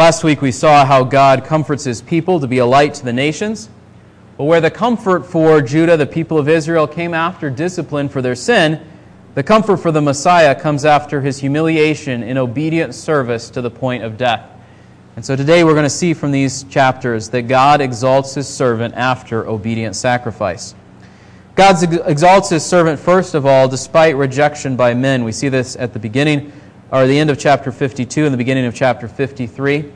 Last 0.00 0.24
week 0.24 0.40
we 0.40 0.50
saw 0.50 0.86
how 0.86 1.04
God 1.04 1.44
comforts 1.44 1.84
his 1.84 2.00
people 2.00 2.40
to 2.40 2.46
be 2.46 2.56
a 2.56 2.64
light 2.64 2.94
to 2.94 3.04
the 3.04 3.12
nations. 3.12 3.68
But 4.38 4.44
where 4.44 4.62
the 4.62 4.70
comfort 4.70 5.26
for 5.26 5.60
Judah, 5.60 5.98
the 5.98 6.06
people 6.06 6.38
of 6.38 6.48
Israel, 6.48 6.86
came 6.86 7.12
after 7.12 7.50
discipline 7.50 8.08
for 8.08 8.22
their 8.22 8.34
sin, 8.34 8.80
the 9.34 9.42
comfort 9.42 9.76
for 9.76 9.92
the 9.92 10.00
Messiah 10.00 10.58
comes 10.58 10.86
after 10.86 11.20
his 11.20 11.38
humiliation 11.40 12.22
in 12.22 12.38
obedient 12.38 12.94
service 12.94 13.50
to 13.50 13.60
the 13.60 13.70
point 13.70 14.02
of 14.02 14.16
death. 14.16 14.48
And 15.16 15.22
so 15.22 15.36
today 15.36 15.64
we're 15.64 15.74
going 15.74 15.84
to 15.84 15.90
see 15.90 16.14
from 16.14 16.30
these 16.30 16.62
chapters 16.64 17.28
that 17.28 17.42
God 17.42 17.82
exalts 17.82 18.32
his 18.32 18.48
servant 18.48 18.94
after 18.94 19.46
obedient 19.46 19.96
sacrifice. 19.96 20.74
God 21.56 21.76
exalts 22.08 22.48
his 22.48 22.64
servant, 22.64 22.98
first 22.98 23.34
of 23.34 23.44
all, 23.44 23.68
despite 23.68 24.16
rejection 24.16 24.76
by 24.76 24.94
men. 24.94 25.24
We 25.24 25.32
see 25.32 25.50
this 25.50 25.76
at 25.76 25.92
the 25.92 25.98
beginning, 25.98 26.54
or 26.92 27.06
the 27.06 27.18
end 27.18 27.30
of 27.30 27.38
chapter 27.38 27.70
52 27.70 28.24
and 28.24 28.32
the 28.32 28.38
beginning 28.38 28.66
of 28.66 28.74
chapter 28.74 29.06
53. 29.06 29.90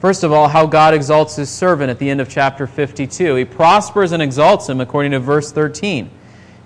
First 0.00 0.22
of 0.22 0.32
all, 0.32 0.48
how 0.48 0.66
God 0.66 0.92
exalts 0.92 1.36
his 1.36 1.48
servant 1.48 1.90
at 1.90 1.98
the 1.98 2.10
end 2.10 2.20
of 2.20 2.28
chapter 2.28 2.66
52. 2.66 3.34
He 3.36 3.44
prospers 3.44 4.12
and 4.12 4.22
exalts 4.22 4.68
him 4.68 4.80
according 4.80 5.12
to 5.12 5.20
verse 5.20 5.50
13. 5.50 6.10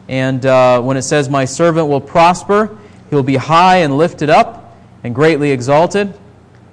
And 0.08 0.44
uh, 0.44 0.82
when 0.82 0.96
it 0.96 1.02
says, 1.02 1.28
My 1.28 1.44
servant 1.44 1.86
will 1.86 2.00
prosper, 2.00 2.76
he'll 3.10 3.22
be 3.22 3.36
high 3.36 3.78
and 3.78 3.96
lifted 3.96 4.28
up 4.28 4.76
and 5.04 5.14
greatly 5.14 5.52
exalted. 5.52 6.12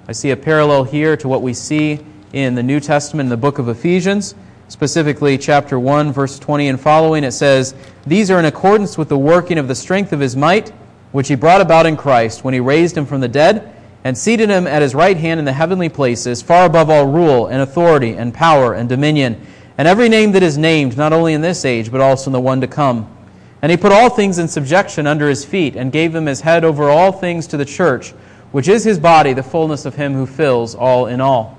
I 0.08 0.12
see 0.12 0.32
a 0.32 0.36
parallel 0.36 0.84
here 0.84 1.16
to 1.18 1.28
what 1.28 1.42
we 1.42 1.54
see 1.54 2.00
in 2.32 2.56
the 2.56 2.62
New 2.62 2.80
Testament 2.80 3.26
in 3.26 3.30
the 3.30 3.36
book 3.36 3.58
of 3.58 3.68
Ephesians, 3.68 4.34
specifically 4.66 5.38
chapter 5.38 5.78
1, 5.78 6.12
verse 6.12 6.38
20 6.38 6.68
and 6.68 6.80
following. 6.80 7.22
It 7.22 7.32
says, 7.32 7.74
These 8.06 8.30
are 8.30 8.40
in 8.40 8.44
accordance 8.44 8.98
with 8.98 9.08
the 9.08 9.18
working 9.18 9.58
of 9.58 9.68
the 9.68 9.74
strength 9.76 10.12
of 10.12 10.18
his 10.18 10.34
might, 10.34 10.72
which 11.12 11.28
he 11.28 11.34
brought 11.34 11.60
about 11.60 11.86
in 11.86 11.96
Christ 11.96 12.44
when 12.44 12.54
he 12.54 12.60
raised 12.60 12.96
him 12.96 13.06
from 13.06 13.20
the 13.20 13.28
dead 13.28 13.74
and 14.04 14.16
seated 14.16 14.48
him 14.48 14.66
at 14.66 14.82
his 14.82 14.94
right 14.94 15.16
hand 15.16 15.38
in 15.38 15.44
the 15.44 15.52
heavenly 15.52 15.88
places, 15.88 16.42
far 16.42 16.66
above 16.66 16.90
all 16.90 17.06
rule 17.06 17.46
and 17.46 17.60
authority 17.62 18.12
and 18.12 18.32
power 18.32 18.74
and 18.74 18.88
dominion, 18.88 19.40
and 19.76 19.88
every 19.88 20.08
name 20.08 20.32
that 20.32 20.42
is 20.42 20.58
named, 20.58 20.96
not 20.96 21.12
only 21.12 21.34
in 21.34 21.40
this 21.40 21.64
age, 21.64 21.90
but 21.90 22.00
also 22.00 22.28
in 22.28 22.32
the 22.32 22.40
one 22.40 22.60
to 22.60 22.66
come. 22.66 23.14
And 23.60 23.70
he 23.70 23.76
put 23.76 23.92
all 23.92 24.08
things 24.08 24.38
in 24.38 24.48
subjection 24.48 25.06
under 25.06 25.28
his 25.28 25.44
feet, 25.44 25.76
and 25.76 25.90
gave 25.90 26.14
him 26.14 26.26
his 26.26 26.40
head 26.40 26.64
over 26.64 26.88
all 26.88 27.12
things 27.12 27.46
to 27.48 27.56
the 27.56 27.64
church 27.64 28.14
which 28.52 28.68
is 28.68 28.84
his 28.84 28.98
body, 28.98 29.32
the 29.32 29.42
fullness 29.42 29.84
of 29.84 29.94
him 29.94 30.14
who 30.14 30.26
fills 30.26 30.74
all 30.74 31.06
in 31.06 31.20
all. 31.20 31.58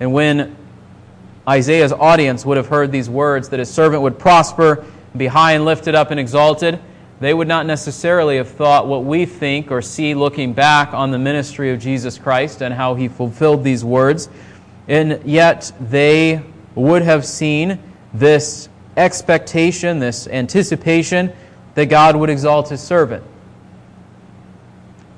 And 0.00 0.12
when 0.12 0.56
Isaiah's 1.48 1.92
audience 1.92 2.46
would 2.46 2.56
have 2.56 2.68
heard 2.68 2.92
these 2.92 3.10
words 3.10 3.48
that 3.48 3.58
his 3.58 3.70
servant 3.70 4.02
would 4.02 4.18
prosper, 4.18 4.84
be 5.16 5.26
high 5.26 5.52
and 5.52 5.64
lifted 5.64 5.94
up 5.94 6.10
and 6.10 6.20
exalted, 6.20 6.78
they 7.20 7.34
would 7.34 7.48
not 7.48 7.66
necessarily 7.66 8.36
have 8.36 8.48
thought 8.48 8.86
what 8.86 9.04
we 9.04 9.26
think 9.26 9.72
or 9.72 9.82
see 9.82 10.14
looking 10.14 10.52
back 10.52 10.94
on 10.94 11.10
the 11.10 11.18
ministry 11.18 11.72
of 11.72 11.80
Jesus 11.80 12.16
Christ 12.16 12.62
and 12.62 12.72
how 12.72 12.94
he 12.94 13.08
fulfilled 13.08 13.64
these 13.64 13.84
words. 13.84 14.28
And 14.86 15.20
yet 15.24 15.72
they 15.80 16.42
would 16.74 17.02
have 17.02 17.26
seen 17.26 17.80
this 18.14 18.68
expectation, 18.96 19.98
this 19.98 20.28
anticipation 20.28 21.32
that 21.74 21.86
God 21.86 22.16
would 22.16 22.30
exalt 22.30 22.68
his 22.68 22.80
servant. 22.80 23.24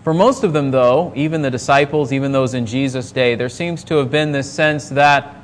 For 0.02 0.14
most 0.14 0.44
of 0.44 0.54
them, 0.54 0.70
though, 0.70 1.12
even 1.14 1.42
the 1.42 1.50
disciples, 1.50 2.12
even 2.12 2.32
those 2.32 2.54
in 2.54 2.64
Jesus' 2.64 3.12
day, 3.12 3.34
there 3.34 3.50
seems 3.50 3.84
to 3.84 3.96
have 3.96 4.10
been 4.10 4.32
this 4.32 4.50
sense 4.50 4.88
that 4.90 5.36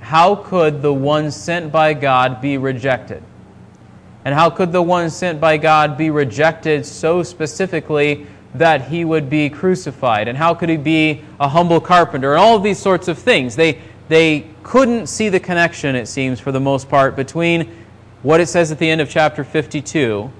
how 0.00 0.34
could 0.34 0.82
the 0.82 0.92
one 0.92 1.30
sent 1.30 1.72
by 1.72 1.94
God 1.94 2.42
be 2.42 2.58
rejected? 2.58 3.22
And 4.24 4.34
how 4.34 4.50
could 4.50 4.72
the 4.72 4.82
one 4.82 5.10
sent 5.10 5.40
by 5.40 5.56
God 5.56 5.98
be 5.98 6.10
rejected 6.10 6.86
so 6.86 7.22
specifically 7.22 8.26
that 8.54 8.88
he 8.88 9.04
would 9.04 9.28
be 9.28 9.50
crucified? 9.50 10.28
And 10.28 10.38
how 10.38 10.54
could 10.54 10.68
he 10.68 10.76
be 10.76 11.22
a 11.40 11.48
humble 11.48 11.80
carpenter? 11.80 12.32
And 12.32 12.40
all 12.40 12.56
of 12.56 12.62
these 12.62 12.78
sorts 12.78 13.08
of 13.08 13.18
things. 13.18 13.56
They, 13.56 13.80
they 14.08 14.46
couldn't 14.62 15.08
see 15.08 15.28
the 15.28 15.40
connection, 15.40 15.96
it 15.96 16.06
seems, 16.06 16.38
for 16.38 16.52
the 16.52 16.60
most 16.60 16.88
part, 16.88 17.16
between 17.16 17.68
what 18.22 18.40
it 18.40 18.46
says 18.46 18.70
at 18.70 18.78
the 18.78 18.88
end 18.88 19.00
of 19.00 19.10
chapter 19.10 19.42
52 19.42 20.30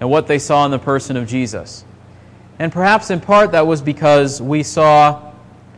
and 0.00 0.10
what 0.10 0.26
they 0.26 0.38
saw 0.38 0.64
in 0.64 0.70
the 0.70 0.78
person 0.78 1.16
of 1.16 1.26
Jesus. 1.26 1.84
And 2.58 2.70
perhaps 2.70 3.10
in 3.10 3.20
part 3.20 3.52
that 3.52 3.66
was 3.66 3.82
because 3.82 4.40
we 4.40 4.62
saw, 4.62 5.32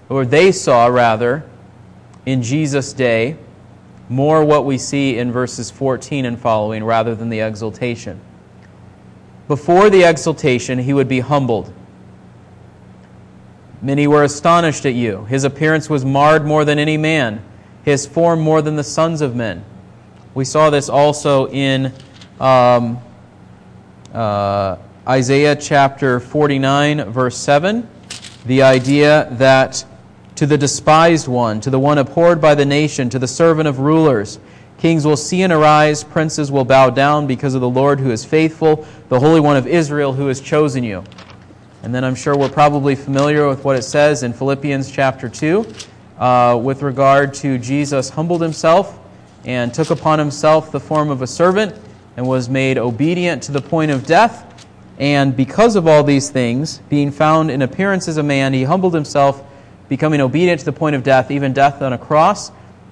or 0.09 0.27
they 0.27 0.53
saw 0.53 0.87
rather, 0.87 1.45
in 2.27 2.43
Jesus' 2.43 2.93
day, 2.93 3.37
more 4.15 4.45
what 4.45 4.65
we 4.65 4.79
see 4.79 5.19
in 5.19 5.33
verses 5.33 5.71
14 5.71 6.25
and 6.25 6.39
following 6.39 6.85
rather 6.85 7.15
than 7.15 7.29
the 7.29 7.41
exaltation. 7.41 8.21
Before 9.49 9.91
the 9.91 10.05
exaltation, 10.05 10.79
he 10.79 10.95
would 10.95 11.09
be 11.09 11.21
humbled. 11.21 11.73
Many 13.83 14.07
were 14.07 14.23
astonished 14.23 14.87
at 14.87 14.95
you. 14.95 15.25
His 15.25 15.45
appearance 15.45 15.91
was 15.91 16.05
marred 16.05 16.47
more 16.47 16.65
than 16.65 16.79
any 16.79 16.97
man, 16.97 17.45
his 17.85 18.07
form 18.07 18.41
more 18.41 18.63
than 18.63 18.77
the 18.77 18.85
sons 18.85 19.21
of 19.21 19.35
men. 19.35 19.65
We 20.33 20.45
saw 20.45 20.71
this 20.71 20.89
also 20.89 21.49
in 21.49 21.93
um, 22.41 22.99
uh, 24.13 24.77
Isaiah 25.07 25.57
chapter 25.57 26.21
49, 26.21 27.11
verse 27.11 27.37
7, 27.37 27.87
the 28.47 28.63
idea 28.63 29.29
that 29.33 29.85
to 30.37 30.47
the 30.47 30.59
despised 30.59 31.29
one, 31.29 31.61
to 31.61 31.71
the 31.71 31.79
one 31.79 31.99
abhorred 31.99 32.41
by 32.41 32.55
the 32.55 32.65
nation, 32.65 33.09
to 33.11 33.19
the 33.19 33.29
servant 33.29 33.69
of 33.69 33.79
rulers, 33.79 34.39
kings 34.79 35.07
will 35.07 35.17
see 35.17 35.43
and 35.43 35.53
arise, 35.53 36.05
princes 36.05 36.51
will 36.51 36.65
bow 36.65 36.91
down 36.91 37.27
because 37.27 37.55
of 37.55 37.61
the 37.61 37.69
Lord 37.69 38.01
who 38.01 38.11
is 38.11 38.25
faithful, 38.25 38.87
the 39.09 39.21
Holy 39.21 39.41
One 39.41 39.57
of 39.57 39.67
Israel 39.67 40.13
who 40.13 40.27
has 40.27 40.41
chosen 40.41 40.85
you. 40.85 41.05
And 41.83 41.95
then 41.95 42.03
I'm 42.03 42.15
sure 42.15 42.37
we're 42.37 42.49
probably 42.49 42.95
familiar 42.95 43.49
with 43.49 43.65
what 43.65 43.77
it 43.77 43.83
says 43.83 44.23
in 44.23 44.33
Philippians 44.33 44.91
chapter 44.91 45.29
2 45.29 45.67
uh, 46.19 46.59
with 46.63 46.83
regard 46.83 47.35
to 47.35 47.59
Jesus 47.59 48.09
humbled 48.11 48.41
himself 48.41 48.99
and 49.45 49.73
took 49.75 49.91
upon 49.91 50.19
himself 50.19 50.73
the 50.73 50.81
form 50.81 51.11
of 51.11 51.23
a 51.23 51.27
servant 51.27 51.75
and 52.17 52.27
was 52.27 52.49
made 52.49 52.79
obedient 52.79 53.43
to 53.43 53.53
the 53.53 53.61
point 53.61 53.91
of 53.91 54.07
death. 54.07 54.67
And 54.99 55.37
because 55.37 55.77
of 55.77 55.87
all 55.87 56.05
these 56.05 56.31
things, 56.31 56.79
being 56.89 57.11
found 57.11 57.51
in 57.51 57.63
appearance 57.63 58.09
as 58.09 58.17
a 58.17 58.23
man, 58.23 58.53
he 58.53 58.65
humbled 58.65 58.95
himself, 58.95 59.45
becoming 59.89 60.21
obedient 60.21 60.61
to 60.61 60.65
the 60.65 60.73
point 60.73 60.97
of 60.97 61.03
death, 61.03 61.31
even 61.31 61.53
death 61.53 61.83
on 61.83 61.93
a 61.93 61.99
cross. 61.99 62.51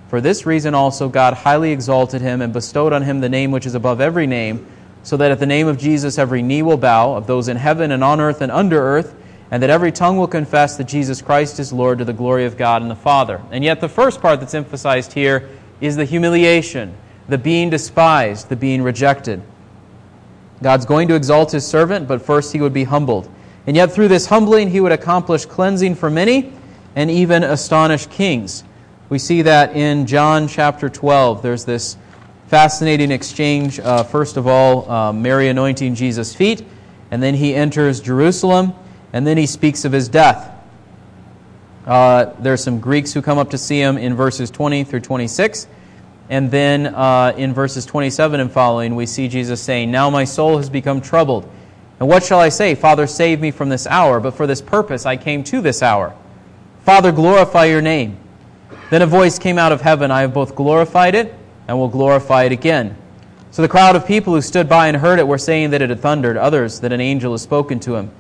For 0.08 0.20
this 0.20 0.44
reason 0.44 0.74
also 0.74 1.08
God 1.08 1.34
highly 1.34 1.72
exalted 1.72 2.20
him 2.20 2.42
and 2.42 2.52
bestowed 2.52 2.92
on 2.92 3.02
him 3.02 3.20
the 3.20 3.28
name 3.28 3.50
which 3.50 3.66
is 3.66 3.74
above 3.74 4.00
every 4.00 4.26
name, 4.26 4.66
so 5.02 5.16
that 5.16 5.30
at 5.30 5.40
the 5.40 5.46
name 5.46 5.66
of 5.66 5.78
Jesus 5.78 6.18
every 6.18 6.42
knee 6.42 6.62
will 6.62 6.76
bow, 6.76 7.14
of 7.14 7.26
those 7.26 7.48
in 7.48 7.56
heaven 7.56 7.92
and 7.92 8.04
on 8.04 8.20
earth 8.20 8.40
and 8.40 8.52
under 8.52 8.80
earth, 8.80 9.14
and 9.50 9.62
that 9.62 9.70
every 9.70 9.92
tongue 9.92 10.16
will 10.16 10.26
confess 10.26 10.76
that 10.76 10.84
Jesus 10.84 11.20
Christ 11.20 11.58
is 11.58 11.72
Lord 11.72 11.98
to 11.98 12.04
the 12.04 12.12
glory 12.12 12.44
of 12.46 12.56
God 12.56 12.82
and 12.82 12.90
the 12.90 12.96
Father. 12.96 13.40
And 13.50 13.62
yet 13.62 13.80
the 13.80 13.88
first 13.88 14.20
part 14.20 14.40
that's 14.40 14.54
emphasized 14.54 15.12
here 15.12 15.48
is 15.80 15.96
the 15.96 16.04
humiliation 16.04 16.94
the 17.28 17.38
being 17.38 17.70
despised, 17.70 18.48
the 18.48 18.56
being 18.56 18.82
rejected. 18.82 19.40
God's 20.62 20.86
going 20.86 21.08
to 21.08 21.14
exalt 21.14 21.52
his 21.52 21.66
servant, 21.66 22.08
but 22.08 22.22
first 22.22 22.52
he 22.52 22.60
would 22.60 22.72
be 22.72 22.84
humbled. 22.84 23.28
And 23.66 23.76
yet, 23.76 23.92
through 23.92 24.08
this 24.08 24.26
humbling, 24.26 24.70
he 24.70 24.80
would 24.80 24.92
accomplish 24.92 25.46
cleansing 25.46 25.94
for 25.94 26.10
many 26.10 26.52
and 26.96 27.10
even 27.10 27.42
astonish 27.42 28.06
kings. 28.06 28.64
We 29.08 29.18
see 29.18 29.42
that 29.42 29.76
in 29.76 30.06
John 30.06 30.48
chapter 30.48 30.88
12. 30.88 31.42
There's 31.42 31.64
this 31.64 31.96
fascinating 32.48 33.10
exchange. 33.10 33.78
Uh, 33.80 34.04
first 34.04 34.36
of 34.36 34.46
all, 34.46 34.90
uh, 34.90 35.12
Mary 35.12 35.48
anointing 35.48 35.94
Jesus' 35.94 36.34
feet, 36.34 36.64
and 37.10 37.22
then 37.22 37.34
he 37.34 37.54
enters 37.54 38.00
Jerusalem, 38.00 38.74
and 39.12 39.26
then 39.26 39.36
he 39.36 39.46
speaks 39.46 39.84
of 39.84 39.92
his 39.92 40.08
death. 40.08 40.50
Uh, 41.86 42.32
there 42.38 42.52
are 42.52 42.58
some 42.58 42.78
Greeks 42.78 43.12
who 43.12 43.22
come 43.22 43.38
up 43.38 43.50
to 43.50 43.58
see 43.58 43.80
him 43.80 43.98
in 43.98 44.14
verses 44.14 44.50
20 44.50 44.84
through 44.84 45.00
26. 45.00 45.66
And 46.30 46.50
then 46.50 46.86
uh, 46.86 47.34
in 47.36 47.52
verses 47.52 47.84
27 47.84 48.40
and 48.40 48.50
following, 48.50 48.94
we 48.94 49.06
see 49.06 49.28
Jesus 49.28 49.60
saying, 49.60 49.90
Now 49.90 50.08
my 50.08 50.24
soul 50.24 50.56
has 50.56 50.70
become 50.70 51.00
troubled. 51.00 51.50
And 52.00 52.08
what 52.08 52.24
shall 52.24 52.40
I 52.40 52.48
say? 52.48 52.74
Father, 52.74 53.06
save 53.06 53.40
me 53.40 53.50
from 53.50 53.68
this 53.68 53.86
hour, 53.86 54.20
but 54.20 54.32
for 54.34 54.46
this 54.46 54.62
purpose 54.62 55.04
I 55.04 55.16
came 55.16 55.44
to 55.44 55.60
this 55.60 55.82
hour. 55.82 56.16
Father, 56.84 57.12
glorify 57.12 57.66
your 57.66 57.82
name. 57.82 58.18
Then 58.90 59.02
a 59.02 59.06
voice 59.06 59.38
came 59.38 59.58
out 59.58 59.72
of 59.72 59.80
heaven 59.80 60.10
I 60.10 60.22
have 60.22 60.34
both 60.34 60.54
glorified 60.54 61.14
it 61.14 61.34
and 61.68 61.78
will 61.78 61.88
glorify 61.88 62.44
it 62.44 62.52
again. 62.52 62.96
So 63.52 63.62
the 63.62 63.68
crowd 63.68 63.96
of 63.96 64.06
people 64.06 64.34
who 64.34 64.40
stood 64.42 64.68
by 64.68 64.88
and 64.88 64.96
heard 64.96 65.18
it 65.18 65.26
were 65.26 65.38
saying 65.38 65.70
that 65.70 65.82
it 65.82 65.90
had 65.90 66.00
thundered, 66.00 66.36
others 66.36 66.80
that 66.80 66.92
an 66.92 67.00
angel 67.00 67.32
had 67.32 67.40
spoken 67.40 67.78
to 67.80 67.96
him. 67.96 68.10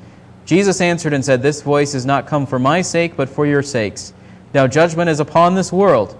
Jesus 0.44 0.80
answered 0.80 1.12
and 1.12 1.24
said, 1.24 1.42
This 1.42 1.62
voice 1.62 1.92
has 1.94 2.06
not 2.06 2.26
come 2.26 2.46
for 2.46 2.58
my 2.58 2.82
sake, 2.82 3.16
but 3.16 3.28
for 3.28 3.46
your 3.46 3.62
sakes. 3.62 4.12
Now 4.54 4.66
judgment 4.66 5.10
is 5.10 5.20
upon 5.20 5.54
this 5.54 5.72
world. 5.72 6.16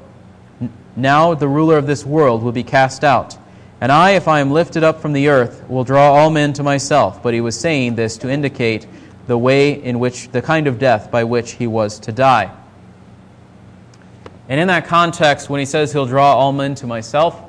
Now 0.96 1.34
the 1.34 1.48
ruler 1.48 1.78
of 1.78 1.86
this 1.86 2.04
world 2.04 2.42
will 2.42 2.52
be 2.52 2.62
cast 2.62 3.04
out. 3.04 3.36
And 3.80 3.90
I, 3.90 4.12
if 4.12 4.28
I 4.28 4.40
am 4.40 4.50
lifted 4.50 4.84
up 4.84 5.00
from 5.00 5.12
the 5.12 5.28
earth, 5.28 5.68
will 5.68 5.84
draw 5.84 6.12
all 6.12 6.30
men 6.30 6.52
to 6.54 6.62
myself. 6.62 7.22
But 7.22 7.34
he 7.34 7.40
was 7.40 7.58
saying 7.58 7.96
this 7.96 8.16
to 8.18 8.30
indicate 8.30 8.86
the 9.32 9.38
way 9.38 9.82
in 9.82 9.98
which, 9.98 10.28
the 10.28 10.42
kind 10.42 10.66
of 10.66 10.78
death 10.78 11.10
by 11.10 11.24
which 11.24 11.52
he 11.52 11.66
was 11.66 11.98
to 11.98 12.12
die. 12.12 12.54
And 14.46 14.60
in 14.60 14.68
that 14.68 14.84
context, 14.84 15.48
when 15.48 15.58
he 15.58 15.64
says 15.64 15.90
he'll 15.90 16.04
draw 16.04 16.36
all 16.36 16.52
men 16.52 16.74
to 16.74 16.86
myself, 16.86 17.40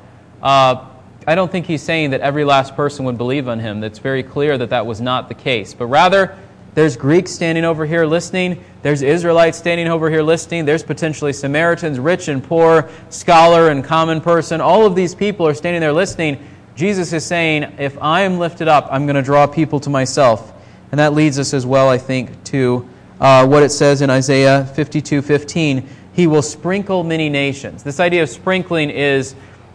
uh, 0.42 0.86
I 1.28 1.36
don't 1.36 1.52
think 1.52 1.66
he's 1.66 1.82
saying 1.82 2.12
that 2.12 2.22
every 2.22 2.46
last 2.46 2.78
person 2.78 3.04
would 3.04 3.18
believe 3.18 3.50
on 3.50 3.60
him. 3.60 3.84
It's 3.84 4.00
very 4.00 4.24
clear 4.24 4.58
that 4.58 4.70
that 4.70 4.86
was 4.86 5.02
not 5.02 5.28
the 5.28 5.34
case. 5.34 5.74
But 5.74 5.88
rather, 5.88 6.38
There's 6.74 6.98
Greeks 6.98 7.32
standing 7.32 7.66
over 7.66 7.86
here 7.86 8.06
listening. 8.06 8.64
There's 8.82 9.04
Israelites 9.04 9.58
standing 9.58 9.88
over 9.88 10.10
here 10.10 10.24
listening. 10.24 10.66
There's 10.66 10.84
potentially 10.84 11.32
Samaritans, 11.32 12.00
rich 12.00 12.30
and 12.30 12.44
poor, 12.44 12.90
scholar 13.10 13.70
and 13.70 13.84
common 13.84 14.22
person. 14.22 14.60
All 14.60 14.86
of 14.86 14.96
these 14.96 15.14
people 15.14 15.48
are 15.48 15.54
standing 15.54 15.82
there 15.82 15.94
listening. 15.94 16.44
Jesus 16.76 17.14
is 17.14 17.24
saying, 17.24 17.76
if 17.78 17.96
I 18.02 18.22
am 18.22 18.40
lifted 18.40 18.68
up, 18.68 18.88
I'm 18.90 19.06
going 19.06 19.16
to 19.16 19.22
draw 19.22 19.46
people 19.46 19.80
to 19.82 19.92
myself. 19.92 20.53
And 20.94 21.00
that 21.00 21.16
leads 21.16 21.40
us 21.40 21.56
as 21.56 21.66
well, 21.66 21.90
I 21.90 21.98
think, 21.98 22.44
to 22.44 22.88
uh, 23.19 23.48
what 23.48 23.63
it 23.63 23.72
says 23.72 24.04
in 24.04 24.12
Isaiah 24.12 24.63
52 24.75 25.24
15. 25.24 25.90
He 26.13 26.28
will 26.28 26.44
sprinkle 26.44 27.04
many 27.04 27.30
nations. 27.30 27.81
This 27.81 28.00
idea 28.00 28.22
of 28.22 28.30
sprinkling 28.30 28.92
is 28.92 29.34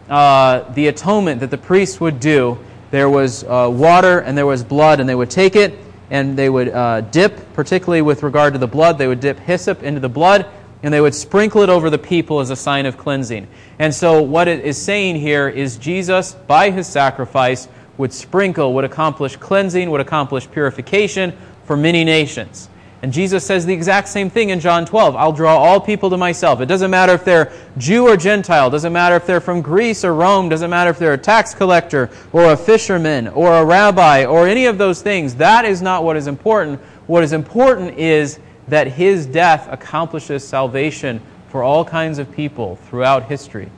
uh, 0.09 0.61
the 0.75 0.87
atonement 0.87 1.41
that 1.41 1.49
the 1.49 1.57
priests 1.57 1.99
would 1.99 2.21
do. 2.21 2.57
There 2.91 3.09
was 3.09 3.43
uh, 3.43 3.69
water 3.69 4.19
and 4.19 4.37
there 4.37 4.45
was 4.45 4.63
blood, 4.63 5.01
and 5.01 5.09
they 5.09 5.13
would 5.13 5.29
take 5.29 5.57
it 5.57 5.77
and 6.09 6.37
they 6.37 6.49
would 6.49 6.69
uh, 6.69 7.01
dip, 7.01 7.51
particularly 7.53 8.01
with 8.01 8.23
regard 8.23 8.53
to 8.53 8.59
the 8.59 8.67
blood, 8.67 8.97
they 8.97 9.07
would 9.09 9.19
dip 9.19 9.39
hyssop 9.39 9.83
into 9.83 9.99
the 9.99 10.07
blood 10.07 10.45
and 10.83 10.93
they 10.93 11.01
would 11.01 11.13
sprinkle 11.13 11.61
it 11.63 11.69
over 11.69 11.89
the 11.89 11.97
people 11.97 12.39
as 12.39 12.49
a 12.49 12.55
sign 12.55 12.85
of 12.85 12.97
cleansing. 12.97 13.45
And 13.77 13.93
so, 13.93 14.21
what 14.21 14.47
it 14.47 14.63
is 14.63 14.81
saying 14.81 15.17
here 15.17 15.49
is 15.49 15.75
Jesus, 15.75 16.33
by 16.47 16.71
his 16.71 16.87
sacrifice, 16.87 17.67
would 17.99 18.13
sprinkle, 18.13 18.73
would 18.73 18.85
accomplish 18.85 19.35
cleansing, 19.35 19.91
would 19.91 20.01
accomplish 20.01 20.49
purification 20.49 21.37
for 21.65 21.75
many 21.77 22.05
nations. 22.05 22.69
And 23.01 23.13
Jesus 23.13 23.45
says 23.45 23.65
the 23.65 23.73
exact 23.73 24.07
same 24.07 24.29
thing 24.29 24.49
in 24.49 24.61
John 24.61 24.85
12. 24.85 25.15
I'll 25.15 25.33
draw 25.33 25.57
all 25.57 25.79
people 25.81 26.09
to 26.09 26.17
myself. 26.17 26.61
It 26.61 26.65
doesn't 26.65 26.91
matter 26.91 27.13
if 27.13 27.25
they're 27.25 27.51
Jew 27.77 28.07
or 28.07 28.15
Gentile. 28.17 28.69
Doesn't 28.69 28.91
matter 28.91 29.15
if 29.15 29.25
they're 29.25 29.41
from 29.41 29.61
Greece 29.61 30.03
or 30.03 30.13
Rome. 30.13 30.47
Doesn't 30.49 30.69
matter 30.69 30.89
if 30.89 30.97
they're 30.97 31.13
a 31.13 31.17
tax 31.17 31.53
collector 31.53 32.09
or 32.31 32.51
a 32.51 32.57
fisherman 32.57 33.27
or 33.27 33.57
a 33.57 33.65
rabbi 33.65 34.25
or 34.25 34.47
any 34.47 34.65
of 34.65 34.77
those 34.77 35.01
things. 35.01 35.35
That 35.35 35.65
is 35.65 35.81
not 35.81 36.03
what 36.03 36.15
is 36.15 36.27
important. 36.27 36.79
What 37.07 37.23
is 37.23 37.33
important 37.33 37.97
is 37.97 38.39
that 38.69 38.87
his 38.87 39.25
death 39.25 39.67
accomplishes 39.69 40.47
salvation 40.47 41.21
for 41.49 41.63
all 41.63 41.83
kinds 41.83 42.17
of 42.17 42.31
people 42.31 42.77
throughout 42.87 43.23
history. 43.23 43.69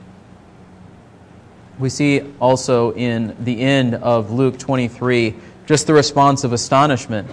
We 1.78 1.88
see 1.88 2.22
also 2.40 2.92
in 2.94 3.36
the 3.44 3.60
end 3.60 3.94
of 3.94 4.30
Luke 4.30 4.58
23 4.58 5.34
just 5.66 5.86
the 5.86 5.94
response 5.94 6.44
of 6.44 6.52
astonishment. 6.52 7.30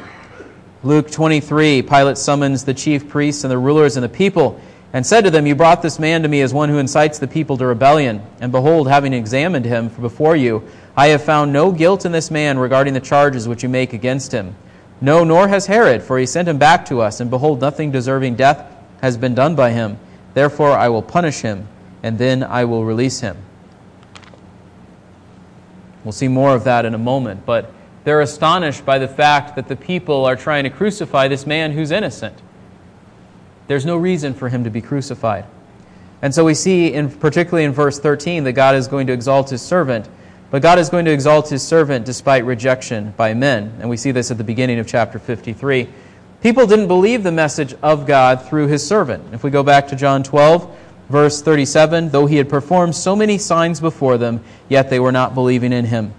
Luke 0.82 1.12
23, 1.12 1.82
Pilate 1.82 2.18
summons 2.18 2.64
the 2.64 2.74
chief 2.74 3.10
priests 3.10 3.44
and 3.44 3.52
the 3.52 3.58
rulers 3.58 3.98
and 3.98 4.04
the 4.04 4.10
people 4.10 4.62
and 4.94 5.06
said 5.06 5.26
to 5.26 5.32
them, 5.32 5.46
You 5.46 5.56
brought 5.56 5.82
this 5.82 6.00
man 6.00 6.24
to 6.24 6.28
me 6.28 6.42
as 6.42 6.54
one 6.54 6.70
who 6.70 6.78
incites 6.78 7.20
the 7.20 7.28
people 7.28 7.58
to 7.58 7.66
rebellion. 7.66 8.22
And 8.40 8.52
behold, 8.52 8.88
having 8.88 9.14
examined 9.14 9.66
him 9.66 9.90
before 9.90 10.36
you, 10.36 10.64
I 10.96 11.08
have 11.08 11.24
found 11.24 11.54
no 11.54 11.72
guilt 11.72 12.06
in 12.06 12.12
this 12.12 12.32
man 12.32 12.58
regarding 12.58 12.94
the 12.94 13.00
charges 13.00 13.48
which 13.48 13.62
you 13.62 13.70
make 13.70 13.94
against 13.94 14.32
him. 14.32 14.56
No, 15.02 15.24
nor 15.24 15.48
has 15.48 15.66
Herod, 15.66 16.02
for 16.02 16.18
he 16.18 16.26
sent 16.26 16.48
him 16.48 16.58
back 16.58 16.86
to 16.88 17.02
us, 17.02 17.20
and 17.20 17.30
behold, 17.30 17.62
nothing 17.62 17.92
deserving 17.92 18.36
death 18.36 18.66
has 19.02 19.16
been 19.16 19.34
done 19.34 19.56
by 19.56 19.72
him. 19.72 19.98
Therefore 20.34 20.72
I 20.72 20.90
will 20.90 21.02
punish 21.02 21.42
him, 21.42 21.68
and 22.04 22.18
then 22.18 22.44
I 22.44 22.66
will 22.66 22.84
release 22.84 23.22
him. 23.22 23.38
We'll 26.10 26.14
see 26.14 26.28
more 26.28 26.56
of 26.56 26.64
that 26.64 26.86
in 26.86 26.96
a 26.96 26.98
moment, 26.98 27.46
but 27.46 27.72
they're 28.04 28.22
astonished 28.22 28.84
by 28.84 28.98
the 28.98 29.08
fact 29.08 29.56
that 29.58 29.68
the 29.68 29.76
people 29.76 30.26
are 30.26 30.36
trying 30.36 30.64
to 30.64 30.72
crucify 30.72 31.28
this 31.28 31.46
man 31.46 31.72
who's 31.72 31.92
innocent. 31.92 32.36
There's 33.68 33.86
no 33.86 33.96
reason 33.96 34.34
for 34.34 34.50
him 34.50 34.64
to 34.64 34.72
be 34.72 34.82
crucified. 34.82 35.46
And 36.24 36.34
so 36.34 36.44
we 36.44 36.56
see, 36.56 36.92
in, 36.92 37.12
particularly 37.12 37.64
in 37.64 37.74
verse 37.74 38.00
13, 38.00 38.44
that 38.46 38.54
God 38.54 38.74
is 38.74 38.88
going 38.88 39.06
to 39.06 39.14
exalt 39.14 39.52
his 39.52 39.62
servant. 39.62 40.10
But 40.50 40.64
God 40.64 40.80
is 40.80 40.90
going 40.90 41.06
to 41.06 41.12
exalt 41.12 41.50
his 41.50 41.62
servant 41.62 42.08
despite 42.08 42.44
rejection 42.44 43.14
by 43.16 43.36
men. 43.36 43.78
And 43.80 43.88
we 43.88 43.96
see 43.96 44.10
this 44.10 44.32
at 44.32 44.40
the 44.40 44.44
beginning 44.44 44.80
of 44.80 44.88
chapter 44.88 45.20
53. 45.20 45.88
People 46.42 46.66
didn't 46.66 46.88
believe 46.88 47.22
the 47.22 47.32
message 47.32 47.76
of 47.84 48.08
God 48.08 48.42
through 48.48 48.66
his 48.66 48.84
servant. 48.84 49.32
If 49.32 49.44
we 49.44 49.52
go 49.52 49.62
back 49.62 49.90
to 49.90 49.96
John 49.96 50.24
12, 50.24 50.76
verse 51.10 51.42
37, 51.42 52.10
though 52.10 52.26
he 52.26 52.38
had 52.38 52.50
performed 52.50 52.96
so 52.96 53.16
many 53.16 53.38
signs 53.38 53.80
before 53.80 54.18
them, 54.18 54.44
yet 54.68 54.90
they 54.90 55.00
were 55.00 55.12
not 55.12 55.34
believing 55.34 55.74
in 55.74 55.86
him. 55.86 56.14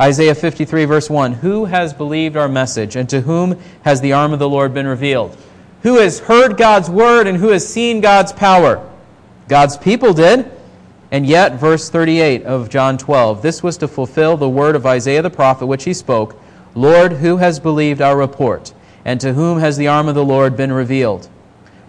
Isaiah 0.00 0.34
53, 0.34 0.84
verse 0.84 1.08
1 1.08 1.32
Who 1.34 1.64
has 1.64 1.94
believed 1.94 2.36
our 2.36 2.48
message, 2.48 2.96
and 2.96 3.08
to 3.08 3.22
whom 3.22 3.58
has 3.82 4.00
the 4.00 4.12
arm 4.12 4.32
of 4.32 4.38
the 4.38 4.48
Lord 4.48 4.74
been 4.74 4.86
revealed? 4.86 5.36
Who 5.82 5.98
has 5.98 6.20
heard 6.20 6.56
God's 6.56 6.90
word, 6.90 7.26
and 7.26 7.38
who 7.38 7.48
has 7.48 7.66
seen 7.66 8.00
God's 8.00 8.32
power? 8.32 8.86
God's 9.48 9.76
people 9.76 10.12
did. 10.12 10.52
And 11.10 11.24
yet, 11.24 11.54
verse 11.54 11.88
38 11.88 12.42
of 12.42 12.68
John 12.68 12.98
12, 12.98 13.40
this 13.40 13.62
was 13.62 13.78
to 13.78 13.88
fulfill 13.88 14.36
the 14.36 14.48
word 14.48 14.74
of 14.74 14.84
Isaiah 14.84 15.22
the 15.22 15.30
prophet, 15.30 15.66
which 15.66 15.84
he 15.84 15.94
spoke 15.94 16.38
Lord, 16.74 17.14
who 17.14 17.38
has 17.38 17.58
believed 17.58 18.02
our 18.02 18.18
report? 18.18 18.74
And 19.04 19.20
to 19.20 19.32
whom 19.32 19.60
has 19.60 19.78
the 19.78 19.88
arm 19.88 20.08
of 20.08 20.14
the 20.14 20.24
Lord 20.24 20.56
been 20.56 20.72
revealed? 20.72 21.30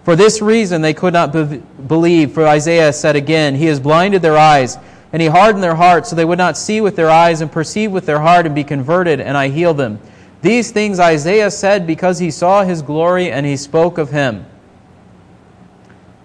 For 0.08 0.16
this 0.16 0.40
reason 0.40 0.80
they 0.80 0.94
could 0.94 1.12
not 1.12 1.34
be- 1.34 1.60
believe, 1.86 2.32
for 2.32 2.46
Isaiah 2.46 2.94
said 2.94 3.14
again, 3.14 3.54
He 3.54 3.66
has 3.66 3.78
blinded 3.78 4.22
their 4.22 4.38
eyes 4.38 4.78
and 5.12 5.20
he 5.20 5.28
hardened 5.28 5.62
their 5.62 5.74
hearts 5.74 6.08
so 6.08 6.16
they 6.16 6.24
would 6.24 6.38
not 6.38 6.56
see 6.56 6.80
with 6.80 6.96
their 6.96 7.10
eyes 7.10 7.42
and 7.42 7.52
perceive 7.52 7.92
with 7.92 8.06
their 8.06 8.20
heart 8.20 8.46
and 8.46 8.54
be 8.54 8.64
converted, 8.64 9.20
and 9.20 9.36
I 9.36 9.48
heal 9.48 9.74
them. 9.74 10.00
These 10.40 10.70
things 10.70 10.98
Isaiah 10.98 11.50
said 11.50 11.86
because 11.86 12.18
he 12.18 12.30
saw 12.30 12.64
his 12.64 12.80
glory 12.80 13.30
and 13.30 13.44
he 13.44 13.58
spoke 13.58 13.98
of 13.98 14.10
him. 14.10 14.46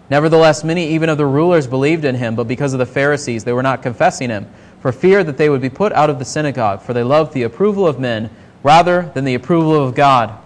Nevertheless, 0.10 0.64
many 0.64 0.88
even 0.88 1.10
of 1.10 1.18
the 1.18 1.26
rulers 1.26 1.68
believed 1.68 2.06
in 2.06 2.16
him, 2.16 2.36
but 2.36 2.48
because 2.48 2.72
of 2.72 2.80
the 2.80 2.86
Pharisees 2.86 3.44
they 3.44 3.52
were 3.52 3.62
not 3.62 3.84
confessing 3.84 4.30
him, 4.30 4.48
for 4.80 4.94
fear 4.94 5.26
that 5.26 5.36
they 5.36 5.50
would 5.50 5.60
be 5.60 5.70
put 5.70 5.92
out 5.92 6.10
of 6.10 6.20
the 6.20 6.26
synagogue, 6.26 6.82
for 6.82 6.94
they 6.94 7.04
loved 7.04 7.34
the 7.34 7.44
approval 7.44 7.86
of 7.86 8.00
men 8.00 8.30
rather 8.64 9.12
than 9.14 9.26
the 9.26 9.36
approval 9.36 9.76
of 9.76 9.94
God. 9.94 10.40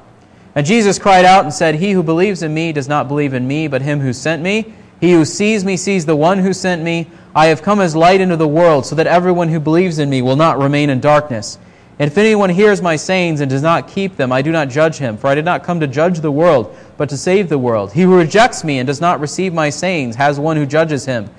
And 0.58 0.66
Jesus 0.66 0.98
cried 0.98 1.24
out 1.24 1.44
and 1.44 1.54
said, 1.54 1.76
He 1.76 1.92
who 1.92 2.02
believes 2.02 2.42
in 2.42 2.52
me 2.52 2.74
does 2.74 2.88
not 2.88 3.08
believe 3.08 3.36
in 3.36 3.48
me, 3.48 3.68
but 3.68 3.84
him 3.84 4.00
who 4.00 4.12
sent 4.12 4.42
me. 4.42 4.74
He 5.00 5.12
who 5.12 5.24
sees 5.24 5.64
me 5.64 5.78
sees 5.78 6.08
the 6.08 6.16
one 6.16 6.40
who 6.40 6.52
sent 6.52 6.82
me. 6.82 7.12
I 7.36 7.46
have 7.46 7.62
come 7.62 7.80
as 7.80 7.96
light 7.96 8.22
into 8.22 8.38
the 8.38 8.48
world, 8.48 8.84
so 8.84 8.96
that 8.96 9.06
everyone 9.06 9.50
who 9.50 9.60
believes 9.60 10.00
in 10.00 10.10
me 10.10 10.24
will 10.24 10.36
not 10.36 10.58
remain 10.58 10.90
in 10.90 11.00
darkness. 11.00 11.60
And 12.00 12.10
if 12.10 12.18
anyone 12.18 12.50
hears 12.50 12.82
my 12.82 12.96
sayings 12.96 13.40
and 13.40 13.52
does 13.52 13.62
not 13.62 13.88
keep 13.88 14.16
them, 14.16 14.32
I 14.32 14.42
do 14.42 14.52
not 14.52 14.70
judge 14.70 14.98
him, 14.98 15.16
for 15.16 15.28
I 15.28 15.36
did 15.36 15.46
not 15.46 15.64
come 15.64 15.80
to 15.80 15.86
judge 15.86 16.22
the 16.22 16.32
world, 16.32 16.76
but 16.98 17.10
to 17.10 17.18
save 17.18 17.50
the 17.50 17.60
world. 17.60 17.94
He 17.94 18.02
who 18.02 18.18
rejects 18.18 18.64
me 18.64 18.80
and 18.80 18.88
does 18.88 19.00
not 19.00 19.20
receive 19.20 19.54
my 19.54 19.70
sayings 19.70 20.16
has 20.16 20.40
one 20.40 20.58
who 20.58 20.66
judges 20.66 21.06
him. 21.06 21.30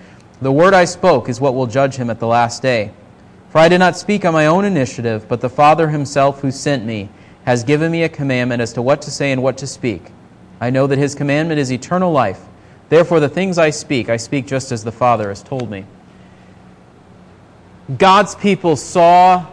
The 0.43 0.53
word 0.53 0.75
I 0.75 0.85
spoke 0.85 1.29
is 1.29 1.41
what 1.41 1.57
will 1.57 1.67
judge 1.67 1.97
him 1.97 2.09
at 2.09 2.21
the 2.21 2.29
last 2.29 2.63
day. 2.63 2.93
For 3.51 3.59
I 3.59 3.69
did 3.69 3.79
not 3.79 3.97
speak 3.97 4.25
on 4.25 4.33
my 4.33 4.47
own 4.47 4.65
initiative, 4.65 5.27
but 5.29 5.41
the 5.41 5.51
Father 5.51 5.89
himself 5.89 6.41
who 6.41 6.53
sent 6.53 6.85
me 6.85 7.09
has 7.45 7.65
given 7.65 7.91
me 7.91 8.03
a 8.03 8.09
commandment 8.09 8.61
as 8.61 8.73
to 8.75 8.83
what 8.83 9.03
to 9.03 9.11
say 9.11 9.33
and 9.33 9.43
what 9.43 9.59
to 9.59 9.67
speak. 9.67 10.03
I 10.61 10.71
know 10.71 10.87
that 10.87 10.99
his 10.99 11.15
commandment 11.15 11.61
is 11.61 11.73
eternal 11.73 12.13
life. 12.13 12.41
Therefore, 12.89 13.21
the 13.21 13.29
things 13.29 13.59
I 13.59 13.71
speak, 13.71 14.09
I 14.09 14.17
speak 14.17 14.47
just 14.47 14.73
as 14.73 14.85
the 14.85 14.93
Father 14.93 15.29
has 15.29 15.43
told 15.43 15.71
me. 15.71 15.85
God's 17.97 18.35
people 18.35 18.77
saw 18.77 19.47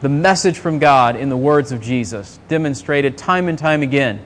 the 0.00 0.08
message 0.08 0.58
from 0.58 0.78
God 0.78 1.16
in 1.16 1.30
the 1.30 1.36
words 1.36 1.72
of 1.72 1.80
Jesus, 1.80 2.38
demonstrated 2.48 3.16
time 3.16 3.48
and 3.48 3.58
time 3.58 3.82
again. 3.82 4.20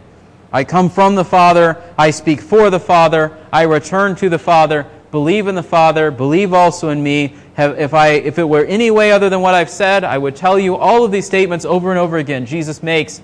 I 0.53 0.65
come 0.65 0.91
from 0.91 1.15
the 1.15 1.25
Father, 1.25 1.81
I 1.97 2.11
speak 2.11 2.41
for 2.41 2.71
the 2.71 2.81
Father, 2.81 3.37
I 3.53 3.63
return 3.63 4.17
to 4.17 4.29
the 4.29 4.39
Father, 4.39 4.87
believe 5.11 5.47
in 5.47 5.55
the 5.55 5.63
Father, 5.63 6.11
believe 6.11 6.53
also 6.53 6.91
in 6.91 7.03
me. 7.03 7.35
Have, 7.55 7.79
if, 7.79 7.95
I, 7.95 8.09
if 8.09 8.39
it 8.39 8.45
were 8.45 8.65
any 8.65 8.91
way 8.91 9.11
other 9.11 9.29
than 9.29 9.41
what 9.41 9.55
I've 9.55 9.71
said, 9.71 10.05
I 10.05 10.19
would 10.19 10.37
tell 10.37 10.59
you 10.59 10.77
all 10.77 11.05
of 11.05 11.13
these 11.13 11.27
statements 11.27 11.65
over 11.65 11.91
and 11.91 11.99
over 11.99 12.19
again 12.19 12.47
Jesus 12.47 12.83
makes, 12.83 13.21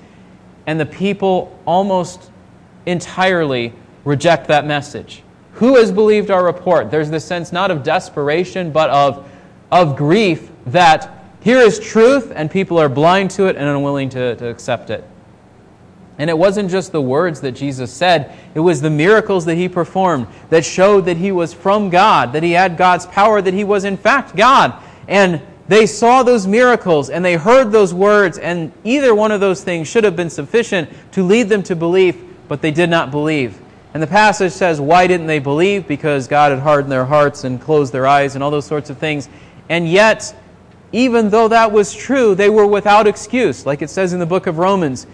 and 0.66 0.78
the 0.80 0.86
people 0.86 1.58
almost 1.66 2.30
entirely 2.86 3.72
reject 4.04 4.48
that 4.48 4.66
message. 4.66 5.22
Who 5.54 5.76
has 5.76 5.92
believed 5.92 6.30
our 6.30 6.44
report? 6.44 6.90
There's 6.90 7.10
this 7.10 7.24
sense 7.24 7.52
not 7.52 7.70
of 7.70 7.82
desperation, 7.82 8.72
but 8.72 8.90
of, 8.90 9.28
of 9.70 9.96
grief 9.96 10.50
that 10.66 11.24
here 11.40 11.58
is 11.58 11.78
truth 11.78 12.32
and 12.34 12.50
people 12.50 12.78
are 12.78 12.88
blind 12.88 13.30
to 13.32 13.46
it 13.46 13.56
and 13.56 13.68
unwilling 13.68 14.08
to, 14.10 14.34
to 14.36 14.48
accept 14.48 14.90
it. 14.90 15.04
And 16.18 16.30
it 16.30 16.38
wasn't 16.38 16.71
just 16.71 16.92
the 16.92 17.02
words 17.02 17.40
that 17.40 17.52
Jesus 17.52 17.92
said, 17.92 18.37
it 18.54 18.61
was 18.61 18.80
the 18.80 18.90
miracles 18.90 19.44
that 19.47 19.56
he 19.56 19.68
performed 19.68 20.28
that 20.50 20.64
showed 20.64 21.06
that 21.06 21.16
he 21.16 21.33
was 21.33 21.52
from 21.52 21.90
God, 21.90 22.33
that 22.33 22.42
he 22.42 22.52
had 22.52 22.76
God's 22.76 23.06
power, 23.06 23.42
that 23.42 23.54
he 23.54 23.64
was 23.64 23.85
in 23.85 23.97
fact 23.97 24.37
God. 24.37 24.80
And 25.09 25.42
they 25.66 25.87
saw 25.87 26.23
those 26.23 26.47
miracles 26.47 27.11
and 27.11 27.25
they 27.25 27.35
heard 27.35 27.73
those 27.73 27.92
words, 27.92 28.38
and 28.38 28.71
either 28.85 29.14
one 29.14 29.33
of 29.33 29.40
those 29.40 29.64
things 29.64 29.88
should 29.88 30.04
have 30.04 30.14
been 30.14 30.30
sufficient 30.30 30.88
to 31.12 31.25
lead 31.25 31.49
them 31.49 31.62
to 31.64 31.75
belief, 31.75 32.16
but 32.49 32.62
they 32.62 32.71
did 32.71 32.90
not 32.90 33.11
believe. 33.11 33.61
And 33.92 34.02
the 34.02 34.09
passage 34.09 34.52
says, 34.52 34.80
why 34.80 35.06
didn't 35.06 35.26
they 35.26 35.38
believe? 35.38 35.88
Because 35.88 36.28
God 36.28 36.50
had 36.50 36.61
hardened 36.61 36.92
their 36.92 37.04
hearts 37.04 37.44
and 37.44 37.61
closed 37.61 37.92
their 37.92 38.06
eyes 38.06 38.35
and 38.35 38.44
all 38.44 38.50
those 38.50 38.66
sorts 38.66 38.90
of 38.90 38.99
things. 38.99 39.28
And 39.68 39.88
yet, 39.88 40.35
even 40.92 41.30
though 41.30 41.49
that 41.49 41.73
was 41.73 41.94
true, 41.94 42.35
they 42.35 42.50
were 42.50 42.66
without 42.66 43.06
excuse. 43.06 43.66
Like 43.66 43.83
it 43.83 43.90
says 43.90 44.12
in 44.12 44.18
the 44.18 44.26
book 44.26 44.47
of 44.47 44.59
Romans, 44.59 45.06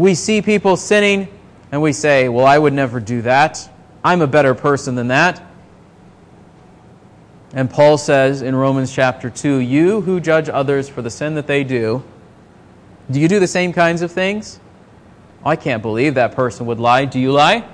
we 0.00 0.14
see 0.14 0.40
people 0.40 0.78
sinning 0.78 1.28
and 1.70 1.82
we 1.82 1.92
say, 1.92 2.30
well, 2.30 2.46
I 2.46 2.56
would 2.56 2.72
never 2.72 3.00
do 3.00 3.20
that. 3.20 3.68
I'm 4.02 4.22
a 4.22 4.26
better 4.26 4.54
person 4.54 4.94
than 4.94 5.08
that. 5.08 5.42
And 7.52 7.68
Paul 7.68 7.98
says 7.98 8.40
in 8.40 8.56
Romans 8.56 8.90
chapter 8.90 9.28
2, 9.28 9.58
you 9.58 10.00
who 10.00 10.18
judge 10.18 10.48
others 10.48 10.88
for 10.88 11.02
the 11.02 11.10
sin 11.10 11.34
that 11.34 11.46
they 11.46 11.64
do, 11.64 12.02
do 13.10 13.20
you 13.20 13.28
do 13.28 13.38
the 13.40 13.46
same 13.46 13.74
kinds 13.74 14.00
of 14.00 14.10
things? 14.10 14.58
I 15.44 15.54
can't 15.54 15.82
believe 15.82 16.14
that 16.14 16.34
person 16.34 16.64
would 16.64 16.80
lie. 16.80 17.04
Do 17.04 17.20
you 17.20 17.32
lie? 17.32 17.68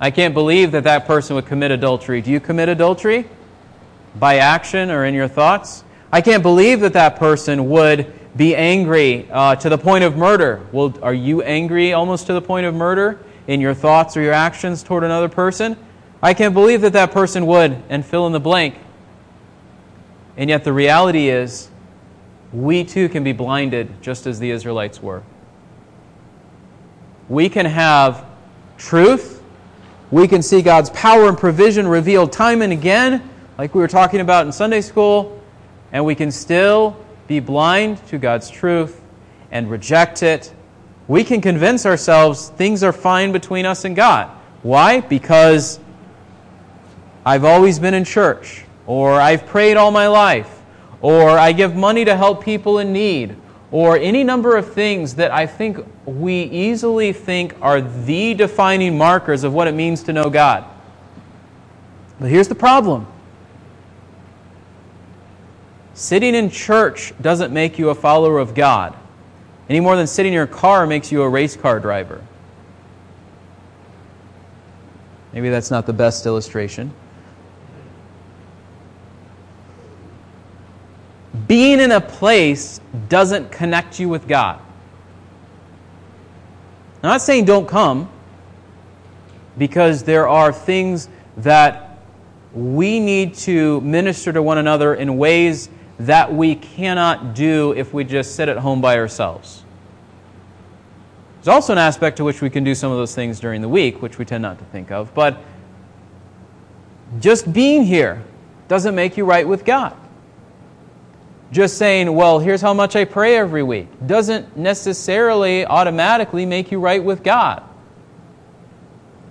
I 0.00 0.10
can't 0.10 0.32
believe 0.32 0.72
that 0.72 0.84
that 0.84 1.06
person 1.06 1.36
would 1.36 1.44
commit 1.44 1.70
adultery. 1.70 2.22
Do 2.22 2.30
you 2.30 2.40
commit 2.40 2.70
adultery? 2.70 3.26
By 4.18 4.38
action 4.38 4.90
or 4.90 5.04
in 5.04 5.12
your 5.12 5.28
thoughts? 5.28 5.84
I 6.10 6.22
can't 6.22 6.42
believe 6.42 6.80
that 6.80 6.94
that 6.94 7.16
person 7.16 7.68
would 7.68 8.17
be 8.38 8.54
angry 8.54 9.28
uh, 9.32 9.56
to 9.56 9.68
the 9.68 9.76
point 9.76 10.04
of 10.04 10.16
murder. 10.16 10.64
Well, 10.70 10.94
are 11.02 11.12
you 11.12 11.42
angry 11.42 11.92
almost 11.92 12.28
to 12.28 12.32
the 12.32 12.40
point 12.40 12.66
of 12.66 12.74
murder 12.74 13.18
in 13.48 13.60
your 13.60 13.74
thoughts 13.74 14.16
or 14.16 14.22
your 14.22 14.32
actions 14.32 14.84
toward 14.84 15.02
another 15.02 15.28
person? 15.28 15.76
I 16.22 16.34
can't 16.34 16.54
believe 16.54 16.80
that 16.82 16.92
that 16.92 17.10
person 17.10 17.46
would, 17.46 17.82
and 17.88 18.06
fill 18.06 18.28
in 18.28 18.32
the 18.32 18.40
blank. 18.40 18.76
And 20.36 20.48
yet 20.48 20.62
the 20.62 20.72
reality 20.72 21.28
is, 21.28 21.68
we 22.52 22.84
too 22.84 23.08
can 23.08 23.24
be 23.24 23.32
blinded 23.32 24.00
just 24.00 24.26
as 24.26 24.38
the 24.38 24.52
Israelites 24.52 25.02
were. 25.02 25.24
We 27.28 27.48
can 27.48 27.66
have 27.66 28.24
truth. 28.78 29.42
We 30.12 30.28
can 30.28 30.42
see 30.42 30.62
God's 30.62 30.90
power 30.90 31.28
and 31.28 31.36
provision 31.36 31.88
revealed 31.88 32.32
time 32.32 32.62
and 32.62 32.72
again, 32.72 33.28
like 33.58 33.74
we 33.74 33.80
were 33.80 33.88
talking 33.88 34.20
about 34.20 34.46
in 34.46 34.52
Sunday 34.52 34.80
school, 34.80 35.42
and 35.90 36.04
we 36.04 36.14
can 36.14 36.30
still 36.30 36.96
be 37.28 37.40
blind 37.40 38.04
to 38.08 38.18
God's 38.18 38.50
truth 38.50 39.00
and 39.50 39.70
reject 39.70 40.22
it. 40.22 40.52
We 41.06 41.22
can 41.22 41.40
convince 41.40 41.86
ourselves 41.86 42.48
things 42.48 42.82
are 42.82 42.92
fine 42.92 43.32
between 43.32 43.66
us 43.66 43.84
and 43.84 43.94
God. 43.94 44.28
Why? 44.62 45.00
Because 45.00 45.78
I've 47.24 47.44
always 47.44 47.78
been 47.78 47.94
in 47.94 48.04
church, 48.04 48.64
or 48.86 49.12
I've 49.12 49.46
prayed 49.46 49.76
all 49.76 49.90
my 49.90 50.08
life, 50.08 50.62
or 51.02 51.30
I 51.30 51.52
give 51.52 51.76
money 51.76 52.04
to 52.06 52.16
help 52.16 52.42
people 52.42 52.78
in 52.78 52.92
need, 52.92 53.36
or 53.70 53.98
any 53.98 54.24
number 54.24 54.56
of 54.56 54.72
things 54.72 55.14
that 55.16 55.30
I 55.30 55.46
think 55.46 55.78
we 56.06 56.44
easily 56.44 57.12
think 57.12 57.54
are 57.60 57.82
the 57.82 58.32
defining 58.34 58.96
markers 58.96 59.44
of 59.44 59.52
what 59.52 59.68
it 59.68 59.74
means 59.74 60.02
to 60.04 60.12
know 60.14 60.30
God. 60.30 60.64
But 62.18 62.30
here's 62.30 62.48
the 62.48 62.54
problem 62.54 63.06
sitting 65.98 66.34
in 66.34 66.50
church 66.50 67.12
doesn't 67.20 67.52
make 67.52 67.78
you 67.78 67.90
a 67.90 67.94
follower 67.94 68.38
of 68.38 68.54
God 68.54 68.94
any 69.68 69.80
more 69.80 69.96
than 69.96 70.06
sitting 70.06 70.32
in 70.32 70.36
your 70.36 70.46
car 70.46 70.86
makes 70.86 71.12
you 71.12 71.22
a 71.22 71.28
race 71.28 71.56
car 71.56 71.78
driver. 71.78 72.24
Maybe 75.32 75.50
that's 75.50 75.70
not 75.70 75.86
the 75.86 75.92
best 75.92 76.24
illustration. 76.24 76.92
being 81.48 81.80
in 81.80 81.92
a 81.92 82.00
place 82.00 82.80
doesn't 83.08 83.50
connect 83.50 83.98
you 83.98 84.08
with 84.08 84.28
God. 84.28 84.60
I'm 87.02 87.10
not 87.10 87.22
saying 87.22 87.46
don't 87.46 87.66
come, 87.66 88.10
because 89.56 90.02
there 90.04 90.28
are 90.28 90.52
things 90.52 91.08
that 91.38 91.98
we 92.52 93.00
need 93.00 93.34
to 93.34 93.80
minister 93.80 94.32
to 94.32 94.42
one 94.42 94.58
another 94.58 94.94
in 94.94 95.16
ways 95.16 95.68
that 96.00 96.32
we 96.32 96.54
cannot 96.54 97.34
do 97.34 97.72
if 97.72 97.92
we 97.92 98.04
just 98.04 98.34
sit 98.34 98.48
at 98.48 98.58
home 98.58 98.80
by 98.80 98.98
ourselves. 98.98 99.64
There's 101.36 101.48
also 101.48 101.72
an 101.72 101.78
aspect 101.78 102.16
to 102.18 102.24
which 102.24 102.40
we 102.40 102.50
can 102.50 102.64
do 102.64 102.74
some 102.74 102.90
of 102.90 102.98
those 102.98 103.14
things 103.14 103.40
during 103.40 103.62
the 103.62 103.68
week, 103.68 104.02
which 104.02 104.18
we 104.18 104.24
tend 104.24 104.42
not 104.42 104.58
to 104.58 104.64
think 104.66 104.90
of, 104.90 105.12
but 105.14 105.40
just 107.20 107.52
being 107.52 107.84
here 107.84 108.22
doesn't 108.68 108.94
make 108.94 109.16
you 109.16 109.24
right 109.24 109.46
with 109.46 109.64
God 109.64 109.96
just 111.50 111.78
saying, 111.78 112.14
well, 112.14 112.38
here's 112.38 112.60
how 112.60 112.74
much 112.74 112.94
I 112.94 113.04
pray 113.04 113.36
every 113.36 113.62
week, 113.62 113.88
doesn't 114.06 114.56
necessarily 114.56 115.64
automatically 115.64 116.44
make 116.44 116.70
you 116.70 116.78
right 116.78 117.02
with 117.02 117.22
God. 117.22 117.62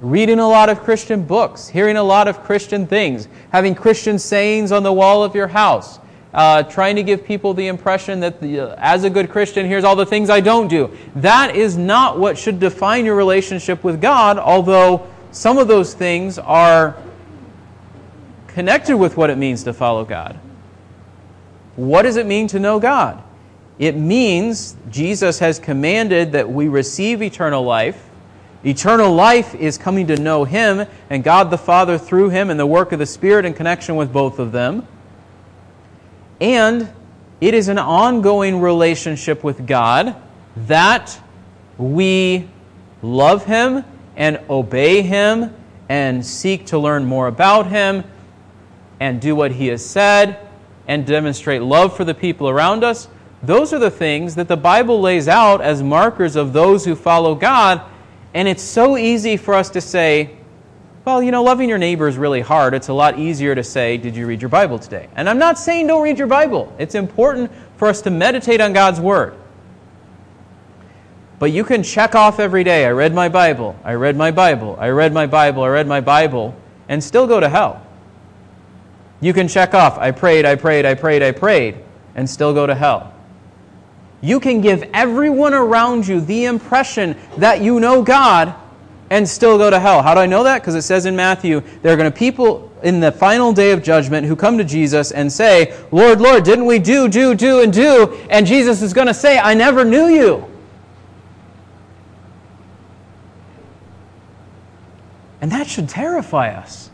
Reading 0.02 0.40
a 0.40 0.48
lot 0.48 0.70
of 0.70 0.82
Christian 0.82 1.24
books, 1.24 1.68
hearing 1.68 1.98
a 1.98 2.04
lot 2.04 2.28
of 2.28 2.44
Christian 2.44 2.88
things, 2.88 3.28
having 3.52 3.76
Christian 3.76 4.20
sayings 4.20 4.72
on 4.72 4.84
the 4.84 4.94
wall 4.94 5.24
of 5.24 5.36
your 5.36 5.48
house, 5.48 6.00
uh, 6.34 6.64
trying 6.64 6.96
to 6.98 7.04
give 7.04 7.26
people 7.26 7.54
the 7.54 7.68
impression 7.68 8.20
that 8.20 8.42
the, 8.42 8.60
uh, 8.60 8.76
as 8.78 9.04
a 9.04 9.10
good 9.10 9.30
Christian, 9.30 9.66
here's 9.66 9.84
all 9.84 9.96
the 9.96 10.06
things 10.06 10.30
I 10.30 10.40
don't 10.40 10.68
do. 10.68 10.96
That 11.16 11.56
is 11.56 11.78
not 11.78 12.20
what 12.20 12.38
should 12.38 12.60
define 12.60 13.06
your 13.06 13.16
relationship 13.16 13.84
with 13.84 14.02
God, 14.02 14.38
although 14.38 15.08
some 15.32 15.58
of 15.58 15.68
those 15.68 15.94
things 15.94 16.38
are 16.38 16.96
connected 18.48 18.98
with 18.98 19.18
what 19.18 19.30
it 19.30 19.38
means 19.38 19.64
to 19.64 19.74
follow 19.74 20.04
God. 20.04 20.40
What 21.76 22.04
does 22.04 22.18
it 22.18 22.26
mean 22.26 22.48
to 22.48 22.60
know 22.60 22.80
God? 22.80 23.24
It 23.78 23.96
means 23.96 24.76
Jesus 24.90 25.40
has 25.40 25.60
commanded 25.60 26.32
that 26.32 26.50
we 26.50 26.68
receive 26.68 27.22
eternal 27.22 27.64
life. 27.64 28.04
Eternal 28.66 29.14
life 29.14 29.54
is 29.54 29.78
coming 29.78 30.08
to 30.08 30.18
know 30.18 30.44
Him 30.44 30.88
and 31.10 31.24
God 31.24 31.52
the 31.52 31.58
Father 31.58 32.00
through 32.00 32.30
Him 32.30 32.50
and 32.50 32.60
the 32.60 32.66
work 32.66 32.92
of 32.92 33.00
the 33.00 33.06
Spirit 33.06 33.46
in 33.46 33.54
connection 33.54 33.96
with 33.96 34.12
both 34.12 34.40
of 34.40 34.52
them. 34.52 34.88
And 36.40 36.92
it 37.42 37.54
is 37.54 37.68
an 37.68 37.78
ongoing 37.78 38.62
relationship 38.62 39.44
with 39.44 39.68
God 39.68 40.16
that 40.56 41.20
we 41.78 42.48
love 43.02 43.46
Him 43.46 43.84
and 44.16 44.40
obey 44.50 45.02
Him 45.02 45.54
and 45.90 46.26
seek 46.26 46.66
to 46.68 46.80
learn 46.80 47.06
more 47.06 47.28
about 47.28 47.68
Him 47.68 48.04
and 49.00 49.22
do 49.22 49.36
what 49.36 49.52
He 49.52 49.68
has 49.68 49.86
said 49.86 50.48
and 50.88 51.06
demonstrate 51.06 51.62
love 51.62 51.96
for 51.96 52.06
the 52.06 52.14
people 52.14 52.50
around 52.50 52.84
us, 52.84 53.08
those 53.44 53.74
are 53.74 53.80
the 53.80 53.92
things 53.92 54.36
that 54.36 54.48
the 54.48 54.58
Bible 54.58 55.00
lays 55.00 55.28
out 55.28 55.62
as 55.62 55.84
markers 55.84 56.36
of 56.36 56.54
those 56.54 56.86
who 56.86 56.96
follow 56.96 57.36
God. 57.36 57.82
And 58.34 58.48
it's 58.48 58.64
so 58.64 58.98
easy 58.98 59.38
for 59.38 59.54
us 59.54 59.70
to 59.72 59.82
say, 59.82 60.38
well, 61.08 61.24
you 61.24 61.32
know, 61.32 61.42
loving 61.42 61.70
your 61.70 61.78
neighbor 61.78 62.10
is 62.10 62.18
really 62.18 62.42
hard. 62.42 62.74
It's 62.74 62.90
a 62.90 62.94
lot 62.94 63.18
easier 63.18 63.56
to 63.56 63.64
say, 63.64 63.96
did 63.96 64.14
you 64.14 64.28
read 64.28 64.42
your 64.42 64.50
Bible 64.50 64.78
today? 64.78 65.08
And 65.16 65.30
I'm 65.30 65.38
not 65.38 65.58
saying 65.58 65.88
don't 65.88 66.04
read 66.04 66.18
your 66.18 66.28
Bible. 66.28 66.76
It's 66.80 66.96
important 66.96 67.50
for 67.78 67.88
us 67.88 68.02
to 68.02 68.10
meditate 68.10 68.60
on 68.60 68.74
God's 68.74 69.00
Word. 69.00 69.34
But 71.40 71.54
you 71.54 71.64
can 71.64 71.82
check 71.82 72.14
off 72.14 72.42
every 72.42 72.66
day, 72.66 72.86
I 72.86 72.92
read 72.92 73.14
my 73.14 73.30
Bible, 73.30 73.80
I 73.86 73.94
read 73.94 74.18
my 74.18 74.32
Bible, 74.32 74.76
I 74.78 74.90
read 74.90 75.14
my 75.14 75.28
Bible, 75.28 75.64
I 75.64 75.70
read 75.70 75.88
my 75.88 76.02
Bible, 76.02 76.54
and 76.90 77.02
still 77.02 77.26
go 77.26 77.40
to 77.40 77.48
hell. 77.48 77.82
You 79.22 79.32
can 79.32 79.48
check 79.48 79.74
off, 79.74 79.98
I 79.98 80.12
prayed, 80.12 80.44
I 80.44 80.56
prayed, 80.56 80.86
I 80.86 80.94
prayed, 80.94 81.24
I 81.24 81.32
prayed, 81.32 81.78
and 82.16 82.30
still 82.30 82.54
go 82.54 82.68
to 82.68 82.76
hell. 82.76 83.14
You 84.20 84.42
can 84.42 84.60
give 84.60 84.84
everyone 84.94 85.54
around 85.54 86.06
you 86.06 86.20
the 86.20 86.44
impression 86.44 87.16
that 87.38 87.62
you 87.62 87.80
know 87.80 88.02
God 88.02 88.54
and 89.10 89.28
still 89.28 89.58
go 89.58 89.70
to 89.70 89.80
hell. 89.80 90.02
How 90.02 90.14
do 90.14 90.20
I 90.20 90.26
know 90.26 90.44
that? 90.44 90.62
Because 90.62 90.76
it 90.76 90.82
says 90.82 91.06
in 91.06 91.16
Matthew, 91.16 91.62
there 91.82 91.94
are 91.94 91.98
going 91.98 92.12
to 92.12 92.18
people 92.18 92.72
in 92.84 93.00
the 93.00 93.12
final 93.12 93.54
day 93.54 93.72
of 93.72 93.82
judgment 93.82 94.28
who 94.28 94.36
come 94.36 94.58
to 94.58 94.64
Jesus 94.64 95.12
and 95.12 95.32
say, 95.32 95.78
Lord, 95.92 96.22
Lord, 96.22 96.44
didn't 96.44 96.66
we 96.66 96.80
do, 96.80 97.08
do, 97.08 97.34
do, 97.34 97.62
and 97.62 97.72
do? 97.72 98.18
And 98.30 98.46
Jesus 98.46 98.82
is 98.82 98.94
going 98.94 99.08
to 99.08 99.14
say, 99.14 99.40
I 99.40 99.54
never 99.54 99.84
knew 99.84 100.08
you. 100.08 100.46
And 105.42 105.52
that 105.52 105.68
should 105.68 105.88
terrify 105.88 106.50
us. 106.50 106.87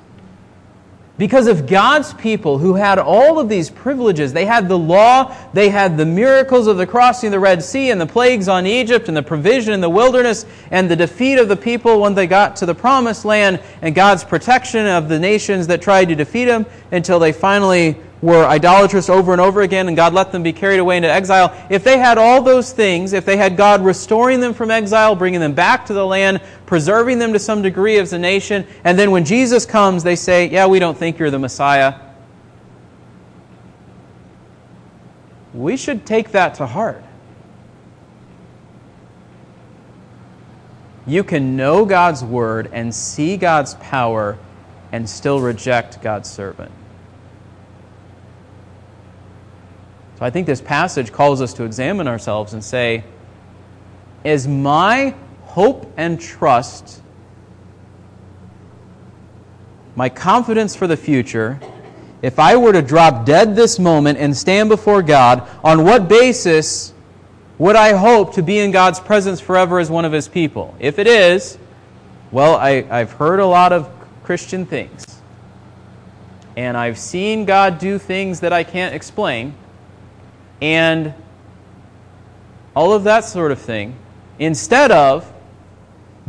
Because 1.15 1.45
of 1.45 1.67
God's 1.67 2.11
people 2.15 2.57
who 2.57 2.73
had 2.73 2.97
all 2.97 3.37
of 3.37 3.47
these 3.47 3.69
privileges, 3.69 4.33
they 4.33 4.45
had 4.45 4.67
the 4.67 4.77
law, 4.77 5.35
they 5.53 5.69
had 5.69 5.95
the 5.95 6.07
miracles 6.07 6.65
of 6.65 6.77
the 6.77 6.87
crossing 6.87 7.27
of 7.27 7.31
the 7.33 7.39
Red 7.39 7.63
Sea 7.63 7.91
and 7.91 8.01
the 8.01 8.07
plagues 8.07 8.47
on 8.47 8.65
Egypt 8.65 9.07
and 9.07 9.15
the 9.15 9.21
provision 9.21 9.73
in 9.73 9.81
the 9.81 9.89
wilderness 9.89 10.47
and 10.71 10.89
the 10.89 10.95
defeat 10.95 11.37
of 11.37 11.49
the 11.49 11.55
people 11.55 12.01
when 12.01 12.15
they 12.15 12.25
got 12.25 12.55
to 12.57 12.65
the 12.65 12.73
promised 12.73 13.25
land 13.25 13.61
and 13.83 13.93
God's 13.93 14.23
protection 14.23 14.87
of 14.87 15.07
the 15.07 15.19
nations 15.19 15.67
that 15.67 15.83
tried 15.83 16.09
to 16.09 16.15
defeat 16.15 16.45
them 16.45 16.65
until 16.91 17.19
they 17.19 17.31
finally 17.31 17.95
were 18.23 18.45
idolatrous 18.45 19.09
over 19.09 19.33
and 19.33 19.41
over 19.41 19.63
again 19.63 19.89
and 19.89 19.97
God 19.97 20.13
let 20.13 20.31
them 20.31 20.43
be 20.43 20.53
carried 20.53 20.79
away 20.79 20.95
into 20.95 21.11
exile, 21.11 21.53
if 21.69 21.83
they 21.83 21.97
had 21.97 22.17
all 22.17 22.41
those 22.41 22.71
things, 22.71 23.11
if 23.11 23.25
they 23.25 23.35
had 23.35 23.57
God 23.57 23.83
restoring 23.83 24.39
them 24.39 24.53
from 24.53 24.71
exile, 24.71 25.13
bringing 25.13 25.41
them 25.41 25.53
back 25.53 25.85
to 25.87 25.93
the 25.93 26.05
land, 26.05 26.39
preserving 26.65 27.19
them 27.19 27.33
to 27.33 27.39
some 27.39 27.61
degree 27.61 27.99
as 27.99 28.13
a 28.13 28.17
nation, 28.17 28.65
and 28.85 28.97
then 28.97 29.11
when 29.11 29.25
Jesus 29.25 29.65
comes, 29.65 30.03
they 30.03 30.15
say, 30.15 30.49
Yeah, 30.49 30.67
we 30.67 30.79
don't 30.79 30.97
think 30.97 31.19
you're 31.19 31.31
the 31.31 31.37
Messiah. 31.37 31.99
We 35.53 35.75
should 35.75 36.05
take 36.05 36.31
that 36.31 36.55
to 36.55 36.65
heart. 36.65 37.03
You 41.05 41.25
can 41.25 41.57
know 41.57 41.83
God's 41.83 42.23
word 42.23 42.69
and 42.71 42.95
see 42.95 43.35
God's 43.35 43.75
power 43.75 44.37
and 44.93 45.09
still 45.09 45.41
reject 45.41 46.01
God's 46.01 46.31
servant. 46.31 46.71
I 50.23 50.29
think 50.29 50.47
this 50.47 50.61
passage 50.61 51.11
calls 51.11 51.41
us 51.41 51.53
to 51.55 51.63
examine 51.63 52.07
ourselves 52.07 52.53
and 52.53 52.63
say, 52.63 53.03
is 54.23 54.47
my 54.47 55.13
hope 55.43 55.91
and 55.97 56.19
trust, 56.19 57.01
my 59.95 60.09
confidence 60.09 60.75
for 60.75 60.87
the 60.87 60.97
future, 60.97 61.59
if 62.21 62.39
I 62.39 62.55
were 62.55 62.71
to 62.71 62.81
drop 62.81 63.25
dead 63.25 63.55
this 63.55 63.77
moment 63.77 64.17
and 64.17 64.35
stand 64.35 64.69
before 64.69 65.01
God, 65.01 65.47
on 65.63 65.83
what 65.83 66.07
basis 66.07 66.93
Would 67.59 67.75
I 67.75 67.93
hope 67.93 68.33
to 68.33 68.43
be 68.43 68.59
in 68.59 68.71
God's 68.71 68.99
presence 68.99 69.39
forever 69.39 69.79
as 69.79 69.89
one 69.89 70.05
of 70.05 70.11
His 70.11 70.27
people? 70.27 70.75
If 70.79 70.99
it 70.99 71.07
is, 71.07 71.57
well, 72.31 72.55
I, 72.55 72.85
I've 72.89 73.11
heard 73.13 73.39
a 73.39 73.45
lot 73.45 73.71
of 73.71 73.89
Christian 74.23 74.65
things. 74.65 75.21
And 76.57 76.75
I've 76.75 76.97
seen 76.97 77.45
God 77.45 77.79
do 77.79 77.97
things 77.97 78.39
that 78.41 78.53
I 78.53 78.63
can't 78.63 78.95
explain. 78.95 79.53
And 80.63 81.13
all 82.73 82.93
of 82.93 83.03
that 83.03 83.25
sort 83.25 83.51
of 83.51 83.59
thing. 83.59 83.97
Instead 84.39 84.91
of, 84.91 85.29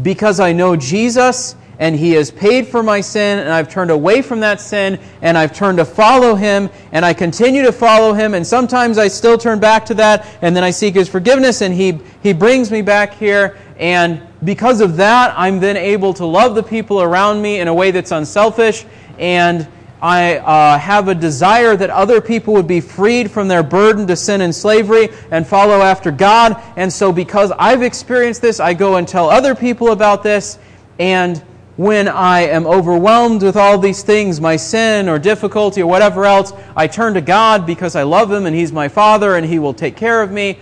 because 0.02 0.40
I 0.40 0.52
know 0.52 0.74
Jesus 0.74 1.54
and 1.78 1.94
He 1.94 2.10
has 2.12 2.32
paid 2.32 2.66
for 2.66 2.82
my 2.82 3.00
sin, 3.00 3.38
and 3.38 3.48
I've 3.50 3.68
turned 3.68 3.92
away 3.92 4.22
from 4.22 4.40
that 4.40 4.60
sin, 4.60 4.98
and 5.22 5.38
I've 5.38 5.54
turned 5.54 5.78
to 5.78 5.84
follow 5.84 6.34
Him, 6.34 6.68
and 6.90 7.04
I 7.04 7.14
continue 7.14 7.62
to 7.62 7.70
follow 7.70 8.12
Him, 8.12 8.34
and 8.34 8.44
sometimes 8.44 8.98
I 8.98 9.06
still 9.06 9.38
turn 9.38 9.60
back 9.60 9.86
to 9.86 9.94
that, 9.94 10.26
and 10.42 10.56
then 10.56 10.64
I 10.64 10.72
seek 10.72 10.96
His 10.96 11.08
forgiveness, 11.08 11.62
and 11.62 11.72
He, 11.72 12.00
he 12.20 12.32
brings 12.32 12.72
me 12.72 12.82
back 12.82 13.14
here, 13.14 13.56
and 13.78 14.20
because 14.42 14.80
of 14.80 14.96
that, 14.96 15.32
I'm 15.36 15.60
then 15.60 15.76
able 15.76 16.12
to 16.14 16.26
love 16.26 16.56
the 16.56 16.62
people 16.64 17.00
around 17.00 17.40
me 17.40 17.60
in 17.60 17.68
a 17.68 17.74
way 17.74 17.92
that's 17.92 18.10
unselfish, 18.10 18.84
and 19.16 19.68
I 20.04 20.36
uh, 20.36 20.78
have 20.78 21.08
a 21.08 21.14
desire 21.14 21.74
that 21.74 21.88
other 21.88 22.20
people 22.20 22.52
would 22.52 22.66
be 22.66 22.82
freed 22.82 23.30
from 23.30 23.48
their 23.48 23.62
burden 23.62 24.06
to 24.08 24.16
sin 24.16 24.42
and 24.42 24.54
slavery 24.54 25.08
and 25.30 25.46
follow 25.46 25.80
after 25.80 26.10
God. 26.10 26.62
And 26.76 26.92
so, 26.92 27.10
because 27.10 27.50
I've 27.52 27.80
experienced 27.80 28.42
this, 28.42 28.60
I 28.60 28.74
go 28.74 28.96
and 28.96 29.08
tell 29.08 29.30
other 29.30 29.54
people 29.54 29.92
about 29.92 30.22
this. 30.22 30.58
And 30.98 31.38
when 31.76 32.06
I 32.06 32.40
am 32.40 32.66
overwhelmed 32.66 33.42
with 33.42 33.56
all 33.56 33.78
these 33.78 34.02
things, 34.02 34.42
my 34.42 34.56
sin 34.56 35.08
or 35.08 35.18
difficulty 35.18 35.80
or 35.80 35.86
whatever 35.86 36.26
else, 36.26 36.52
I 36.76 36.86
turn 36.86 37.14
to 37.14 37.22
God 37.22 37.64
because 37.64 37.96
I 37.96 38.02
love 38.02 38.30
Him 38.30 38.44
and 38.44 38.54
He's 38.54 38.72
my 38.72 38.88
Father 38.88 39.36
and 39.36 39.46
He 39.46 39.58
will 39.58 39.72
take 39.72 39.96
care 39.96 40.20
of 40.20 40.30
me. 40.30 40.58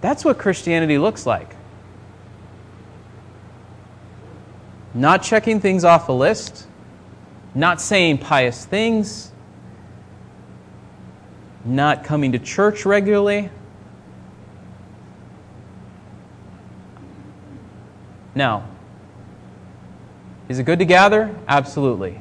That's 0.00 0.24
what 0.24 0.38
Christianity 0.38 0.98
looks 0.98 1.24
like. 1.24 1.54
Not 4.92 5.22
checking 5.22 5.60
things 5.60 5.84
off 5.84 6.08
a 6.08 6.12
list 6.12 6.66
not 7.54 7.80
saying 7.80 8.18
pious 8.18 8.64
things, 8.64 9.32
not 11.64 12.04
coming 12.04 12.32
to 12.32 12.38
church 12.38 12.84
regularly. 12.84 13.50
Now, 18.34 18.68
is 20.48 20.58
it 20.58 20.64
good 20.64 20.80
to 20.80 20.84
gather? 20.84 21.34
Absolutely. 21.46 22.20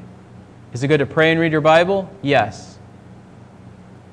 Is 0.72 0.84
it 0.84 0.88
good 0.88 1.00
to 1.00 1.06
pray 1.06 1.32
and 1.32 1.40
read 1.40 1.52
your 1.52 1.62
Bible? 1.62 2.10
Yes. 2.22 2.78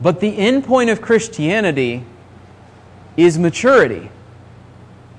But 0.01 0.21
the 0.21 0.37
end 0.37 0.65
point 0.65 0.91
of 0.91 1.03
Christianity 1.03 2.05
is 3.17 3.39
maturity. 3.39 4.11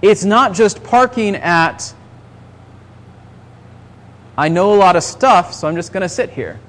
It's 0.02 0.26
not 0.26 0.54
just 0.54 0.84
parking 0.84 1.36
at 1.36 1.94
I 4.42 4.48
know 4.48 4.74
a 4.74 4.76
lot 4.76 4.96
of 4.96 5.04
stuff, 5.04 5.54
so 5.54 5.68
I'm 5.68 5.76
just 5.76 5.94
going 5.94 6.02
to 6.02 6.10
sit 6.10 6.32
here. 6.32 6.60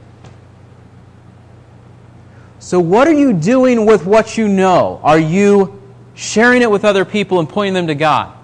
So, 2.59 2.79
what 2.79 3.09
are 3.09 3.15
you 3.15 3.33
doing 3.33 3.87
with 3.87 4.05
what 4.05 4.37
you 4.37 4.47
know? 4.47 5.01
Are 5.03 5.19
you 5.19 5.81
sharing 6.13 6.61
it 6.61 6.71
with 6.71 6.85
other 6.85 7.07
people 7.07 7.41
and 7.41 7.49
pointing 7.49 7.73
them 7.73 7.87
to 7.87 7.95
God? 7.95 8.37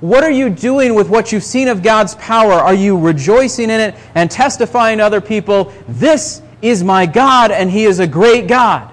What 0.00 0.24
are 0.24 0.30
you 0.30 0.50
doing 0.50 0.94
with 0.94 1.08
what 1.08 1.32
you've 1.32 1.42
seen 1.42 1.68
of 1.68 1.82
God's 1.82 2.16
power? 2.16 2.52
Are 2.52 2.74
you 2.74 2.98
rejoicing 2.98 3.70
in 3.70 3.80
it 3.80 3.94
and 4.14 4.30
testifying 4.30 4.98
to 4.98 5.04
other 5.04 5.22
people, 5.22 5.72
this 5.88 6.42
is 6.60 6.84
my 6.84 7.06
God 7.06 7.50
and 7.52 7.70
He 7.70 7.84
is 7.84 7.98
a 7.98 8.06
great 8.06 8.46
God? 8.46 8.92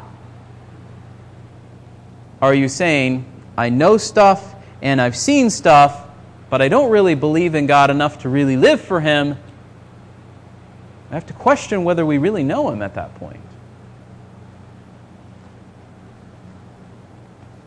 Are 2.42 2.54
you 2.54 2.70
saying, 2.70 3.26
I 3.58 3.68
know 3.68 3.98
stuff 3.98 4.56
and 4.82 5.02
I've 5.02 5.18
seen 5.18 5.50
stuff, 5.50 6.08
but 6.50 6.62
I 6.62 6.70
don't 6.70 6.90
really 6.90 7.16
believe 7.16 7.54
in 7.54 7.66
God 7.66 7.90
enough 7.90 8.22
to 8.22 8.30
really 8.30 8.56
live 8.56 8.80
for 8.80 9.02
Him, 9.02 9.38
I 11.10 11.14
have 11.14 11.26
to 11.28 11.34
question 11.34 11.84
whether 11.84 12.06
we 12.06 12.18
really 12.18 12.44
know 12.44 12.70
him 12.70 12.82
at 12.82 12.96
that 12.96 13.16
point. 13.16 13.40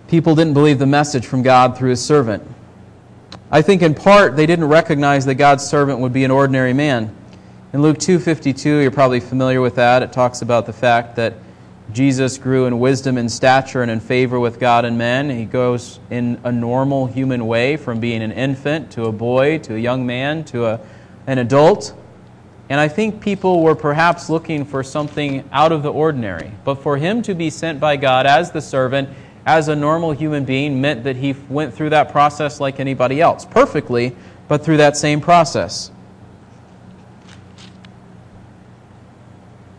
People 0.08 0.34
didn't 0.34 0.54
believe 0.54 0.78
the 0.78 0.86
message 0.86 1.24
from 1.24 1.42
God 1.42 1.78
through 1.78 1.90
his 1.90 2.04
servant. 2.04 2.42
I 3.50 3.62
think 3.62 3.82
in 3.82 3.94
part 3.94 4.36
they 4.36 4.46
didn't 4.46 4.66
recognize 4.66 5.24
that 5.26 5.36
God's 5.36 5.64
servant 5.64 6.00
would 6.00 6.12
be 6.12 6.24
an 6.24 6.30
ordinary 6.30 6.72
man. 6.72 7.14
In 7.72 7.82
Luke 7.82 7.98
2:52, 7.98 8.82
you're 8.82 8.90
probably 8.90 9.20
familiar 9.20 9.60
with 9.60 9.76
that. 9.76 10.02
It 10.02 10.12
talks 10.12 10.42
about 10.42 10.66
the 10.66 10.72
fact 10.72 11.16
that 11.16 11.34
Jesus 11.92 12.38
grew 12.38 12.66
in 12.66 12.78
wisdom 12.78 13.16
and 13.16 13.30
stature 13.30 13.82
and 13.82 13.90
in 13.90 14.00
favor 14.00 14.38
with 14.38 14.60
God 14.60 14.84
and 14.84 14.98
men. 14.98 15.30
He 15.30 15.44
goes 15.44 16.00
in 16.10 16.38
a 16.44 16.52
normal 16.52 17.06
human 17.06 17.46
way 17.46 17.76
from 17.76 18.00
being 18.00 18.22
an 18.22 18.32
infant 18.32 18.90
to 18.92 19.06
a 19.06 19.12
boy 19.12 19.58
to 19.58 19.74
a 19.74 19.78
young 19.78 20.06
man 20.06 20.44
to 20.44 20.66
a, 20.66 20.80
an 21.26 21.38
adult. 21.38 21.94
And 22.70 22.78
I 22.78 22.86
think 22.86 23.20
people 23.20 23.62
were 23.64 23.74
perhaps 23.74 24.30
looking 24.30 24.64
for 24.64 24.84
something 24.84 25.46
out 25.50 25.72
of 25.72 25.82
the 25.82 25.92
ordinary. 25.92 26.52
But 26.64 26.76
for 26.76 26.96
him 26.96 27.20
to 27.22 27.34
be 27.34 27.50
sent 27.50 27.80
by 27.80 27.96
God 27.96 28.26
as 28.26 28.52
the 28.52 28.60
servant, 28.60 29.08
as 29.44 29.66
a 29.66 29.74
normal 29.74 30.12
human 30.12 30.44
being, 30.44 30.80
meant 30.80 31.02
that 31.02 31.16
he 31.16 31.34
went 31.48 31.74
through 31.74 31.90
that 31.90 32.12
process 32.12 32.60
like 32.60 32.78
anybody 32.78 33.20
else, 33.20 33.44
perfectly, 33.44 34.14
but 34.46 34.64
through 34.64 34.76
that 34.76 34.96
same 34.96 35.20
process. 35.20 35.90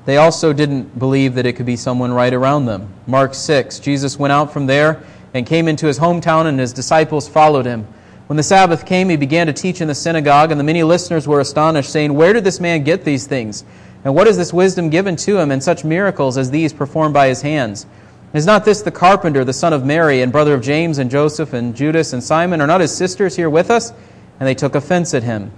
They 0.03 0.17
also 0.17 0.51
didn't 0.51 0.99
believe 0.99 1.35
that 1.35 1.45
it 1.45 1.53
could 1.53 1.65
be 1.65 1.77
someone 1.77 2.11
right 2.11 2.33
around 2.33 2.65
them. 2.65 2.93
Mark 3.07 3.33
6 3.33 3.79
Jesus 3.79 4.19
went 4.19 4.33
out 4.33 4.51
from 4.51 4.65
there 4.65 5.01
and 5.33 5.45
came 5.45 5.69
into 5.69 5.85
his 5.85 5.99
hometown, 5.99 6.45
and 6.45 6.59
his 6.59 6.73
disciples 6.73 7.29
followed 7.29 7.65
him. 7.65 7.87
When 8.31 8.37
the 8.37 8.43
Sabbath 8.43 8.85
came, 8.85 9.09
he 9.09 9.17
began 9.17 9.47
to 9.47 9.51
teach 9.51 9.81
in 9.81 9.89
the 9.89 9.93
synagogue, 9.93 10.51
and 10.51 10.57
the 10.57 10.63
many 10.63 10.83
listeners 10.83 11.27
were 11.27 11.41
astonished, 11.41 11.89
saying, 11.89 12.13
Where 12.13 12.31
did 12.31 12.45
this 12.45 12.61
man 12.61 12.85
get 12.85 13.03
these 13.03 13.27
things? 13.27 13.65
And 14.05 14.15
what 14.15 14.25
is 14.25 14.37
this 14.37 14.53
wisdom 14.53 14.89
given 14.89 15.17
to 15.17 15.37
him, 15.37 15.51
and 15.51 15.61
such 15.61 15.83
miracles 15.83 16.37
as 16.37 16.49
these 16.49 16.71
performed 16.71 17.13
by 17.13 17.27
his 17.27 17.41
hands? 17.41 17.85
Is 18.33 18.45
not 18.45 18.63
this 18.63 18.83
the 18.83 18.89
carpenter, 18.89 19.43
the 19.43 19.51
son 19.51 19.73
of 19.73 19.85
Mary, 19.85 20.21
and 20.21 20.31
brother 20.31 20.53
of 20.53 20.61
James, 20.61 20.97
and 20.97 21.11
Joseph, 21.11 21.51
and 21.51 21.75
Judas, 21.75 22.13
and 22.13 22.23
Simon? 22.23 22.61
Are 22.61 22.67
not 22.67 22.79
his 22.79 22.95
sisters 22.95 23.35
here 23.35 23.49
with 23.49 23.69
us? 23.69 23.91
And 24.39 24.47
they 24.47 24.55
took 24.55 24.75
offense 24.75 25.13
at 25.13 25.23
him. 25.23 25.51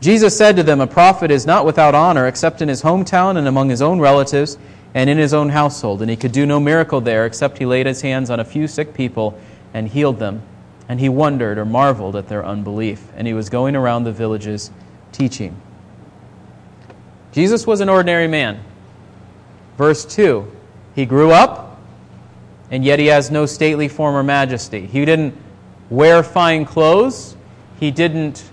Jesus 0.00 0.34
said 0.34 0.56
to 0.56 0.62
them, 0.62 0.80
A 0.80 0.86
prophet 0.86 1.30
is 1.30 1.44
not 1.44 1.66
without 1.66 1.94
honor, 1.94 2.26
except 2.26 2.62
in 2.62 2.70
his 2.70 2.80
hometown 2.80 3.36
and 3.36 3.46
among 3.46 3.68
his 3.68 3.82
own 3.82 4.00
relatives 4.00 4.56
and 4.94 5.10
in 5.10 5.18
his 5.18 5.34
own 5.34 5.50
household. 5.50 6.00
And 6.00 6.10
he 6.10 6.16
could 6.16 6.32
do 6.32 6.46
no 6.46 6.58
miracle 6.58 7.02
there, 7.02 7.26
except 7.26 7.58
he 7.58 7.66
laid 7.66 7.84
his 7.84 8.00
hands 8.00 8.30
on 8.30 8.40
a 8.40 8.46
few 8.46 8.66
sick 8.66 8.94
people 8.94 9.38
and 9.74 9.86
healed 9.86 10.18
them. 10.18 10.40
And 10.88 11.00
he 11.00 11.08
wondered 11.08 11.58
or 11.58 11.64
marveled 11.64 12.16
at 12.16 12.28
their 12.28 12.44
unbelief. 12.44 13.08
And 13.16 13.26
he 13.26 13.32
was 13.32 13.48
going 13.48 13.74
around 13.74 14.04
the 14.04 14.12
villages 14.12 14.70
teaching. 15.12 15.60
Jesus 17.32 17.66
was 17.66 17.80
an 17.80 17.88
ordinary 17.88 18.28
man. 18.28 18.62
Verse 19.76 20.04
2 20.04 20.50
He 20.94 21.06
grew 21.06 21.32
up, 21.32 21.80
and 22.70 22.84
yet 22.84 22.98
he 22.98 23.06
has 23.06 23.30
no 23.30 23.46
stately 23.46 23.88
form 23.88 24.14
or 24.14 24.22
majesty. 24.22 24.86
He 24.86 25.04
didn't 25.04 25.36
wear 25.90 26.22
fine 26.22 26.64
clothes. 26.64 27.36
He 27.80 27.90
didn't 27.90 28.44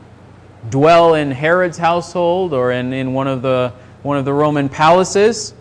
dwell 0.70 1.14
in 1.16 1.32
Herod's 1.32 1.78
household 1.78 2.54
or 2.54 2.72
in, 2.72 2.94
in 2.94 3.14
one, 3.14 3.28
of 3.28 3.42
the, 3.42 3.74
one 4.04 4.18
of 4.18 4.26
the 4.26 4.34
Roman 4.34 4.70
palaces. 4.70 5.54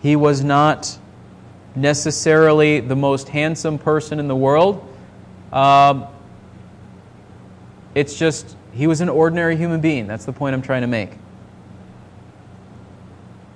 He 0.00 0.16
was 0.16 0.42
not 0.42 0.98
necessarily 1.74 2.80
the 2.80 2.96
most 2.96 3.28
handsome 3.28 3.78
person 3.78 4.18
in 4.18 4.28
the 4.28 4.36
world. 4.36 4.86
Um, 5.52 6.06
it's 7.94 8.18
just, 8.18 8.56
he 8.72 8.86
was 8.86 9.00
an 9.00 9.08
ordinary 9.08 9.56
human 9.56 9.80
being. 9.80 10.06
That's 10.06 10.24
the 10.24 10.32
point 10.32 10.54
I'm 10.54 10.62
trying 10.62 10.82
to 10.82 10.86
make. 10.86 11.10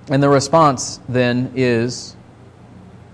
And 0.09 0.23
the 0.23 0.29
response 0.29 1.01
then 1.09 1.53
is 1.57 2.15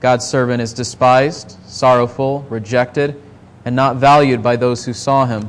God's 0.01 0.27
servant 0.27 0.61
is 0.61 0.73
despised, 0.73 1.57
sorrowful, 1.65 2.45
rejected, 2.51 3.21
and 3.65 3.77
not 3.77 3.97
valued 3.97 4.43
by 4.43 4.57
those 4.57 4.85
who 4.85 4.93
saw 4.93 5.25
him. 5.25 5.49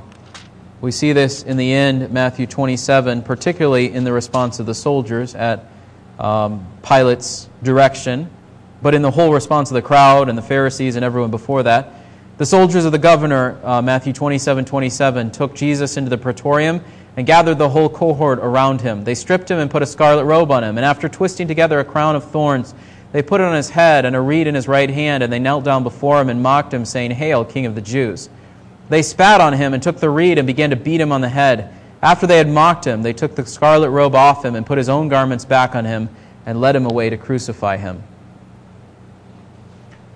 We 0.79 0.91
see 0.91 1.11
this 1.11 1.43
in 1.43 1.57
the 1.57 1.73
end, 1.73 2.11
Matthew 2.11 2.45
27, 2.45 3.23
particularly 3.23 3.91
in 3.91 4.03
the 4.03 4.13
response 4.13 4.59
of 4.59 4.65
the 4.65 4.75
soldiers 4.75 5.33
at 5.33 5.65
um, 6.19 6.67
Pilate's 6.83 7.49
direction, 7.63 8.29
but 8.81 8.93
in 8.93 9.01
the 9.01 9.11
whole 9.11 9.33
response 9.33 9.71
of 9.71 9.75
the 9.75 9.81
crowd 9.81 10.29
and 10.29 10.37
the 10.37 10.43
Pharisees 10.43 10.95
and 10.95 11.03
everyone 11.03 11.31
before 11.31 11.63
that. 11.63 11.93
The 12.43 12.47
soldiers 12.47 12.83
of 12.83 12.91
the 12.91 12.97
governor, 12.97 13.57
uh, 13.63 13.81
Matthew 13.81 14.11
27 14.11 14.65
27, 14.65 15.31
took 15.31 15.55
Jesus 15.55 15.95
into 15.95 16.09
the 16.09 16.17
praetorium 16.17 16.83
and 17.15 17.25
gathered 17.25 17.57
the 17.57 17.69
whole 17.69 17.87
cohort 17.87 18.39
around 18.39 18.81
him. 18.81 19.05
They 19.05 19.15
stripped 19.15 19.49
him 19.49 19.59
and 19.59 19.71
put 19.71 19.81
a 19.81 19.85
scarlet 19.85 20.25
robe 20.25 20.51
on 20.51 20.61
him, 20.61 20.77
and 20.77 20.83
after 20.83 21.07
twisting 21.07 21.47
together 21.47 21.79
a 21.79 21.85
crown 21.85 22.17
of 22.17 22.25
thorns, 22.25 22.75
they 23.13 23.21
put 23.21 23.39
it 23.39 23.45
on 23.45 23.55
his 23.55 23.69
head 23.69 24.03
and 24.03 24.13
a 24.13 24.19
reed 24.19 24.47
in 24.47 24.55
his 24.55 24.67
right 24.67 24.89
hand, 24.89 25.23
and 25.23 25.31
they 25.31 25.39
knelt 25.39 25.63
down 25.63 25.83
before 25.83 26.19
him 26.19 26.27
and 26.27 26.43
mocked 26.43 26.73
him, 26.73 26.83
saying, 26.83 27.11
Hail, 27.11 27.45
King 27.45 27.65
of 27.65 27.75
the 27.75 27.81
Jews! 27.81 28.29
They 28.89 29.03
spat 29.03 29.39
on 29.39 29.53
him 29.53 29.73
and 29.73 29.81
took 29.81 30.01
the 30.01 30.09
reed 30.09 30.37
and 30.37 30.45
began 30.45 30.71
to 30.71 30.75
beat 30.75 30.99
him 30.99 31.13
on 31.13 31.21
the 31.21 31.29
head. 31.29 31.73
After 32.01 32.27
they 32.27 32.39
had 32.39 32.49
mocked 32.49 32.85
him, 32.85 33.03
they 33.03 33.13
took 33.13 33.35
the 33.35 33.45
scarlet 33.45 33.89
robe 33.89 34.15
off 34.15 34.43
him 34.43 34.55
and 34.55 34.65
put 34.65 34.77
his 34.77 34.89
own 34.89 35.07
garments 35.07 35.45
back 35.45 35.75
on 35.75 35.85
him 35.85 36.09
and 36.45 36.59
led 36.59 36.75
him 36.75 36.87
away 36.87 37.09
to 37.09 37.15
crucify 37.15 37.77
him. 37.77 38.03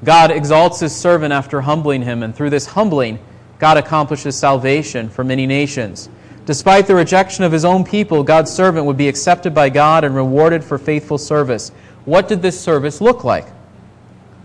God 0.04 0.32
exalts 0.32 0.80
his 0.80 0.96
servant 0.96 1.34
after 1.34 1.62
humbling 1.62 2.04
him, 2.04 2.24
and 2.24 2.36
through 2.36 2.52
this 2.52 2.68
humbling, 2.68 3.20
God 3.60 3.78
accomplishes 3.78 4.38
salvation 4.38 5.10
for 5.10 5.24
many 5.24 5.48
nations. 5.48 6.10
Despite 6.46 6.88
the 6.88 6.96
rejection 6.96 7.44
of 7.44 7.52
his 7.52 7.66
own 7.66 7.84
people, 7.84 8.24
God's 8.24 8.52
servant 8.52 8.86
would 8.86 8.98
be 8.98 9.08
accepted 9.08 9.54
by 9.54 9.70
God 9.70 10.04
and 10.04 10.16
rewarded 10.16 10.64
for 10.64 10.78
faithful 10.78 11.18
service. 11.18 11.72
What 12.06 12.28
did 12.28 12.42
this 12.42 12.60
service 12.60 13.02
look 13.02 13.24
like? 13.24 13.48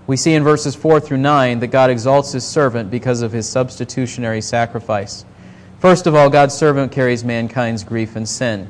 We 0.07 0.17
see 0.17 0.35
in 0.35 0.43
verses 0.43 0.75
4 0.75 0.99
through 1.01 1.19
9 1.19 1.61
that 1.61 1.69
God 1.69 1.91
exalts 1.91 2.33
his 2.33 2.45
servant 2.45 2.91
because 2.91 3.23
of 3.23 3.31
his 3.31 3.49
substitutionary 3.49 4.41
sacrifice. 4.41 5.25
First 5.79 6.07
of 6.07 6.15
all, 6.15 6.29
God's 6.29 6.55
servant 6.55 6.91
carries 6.91 7.23
mankind's 7.23 7.85
grief 7.85 8.17
and 8.17 8.29
sin. 8.29 8.69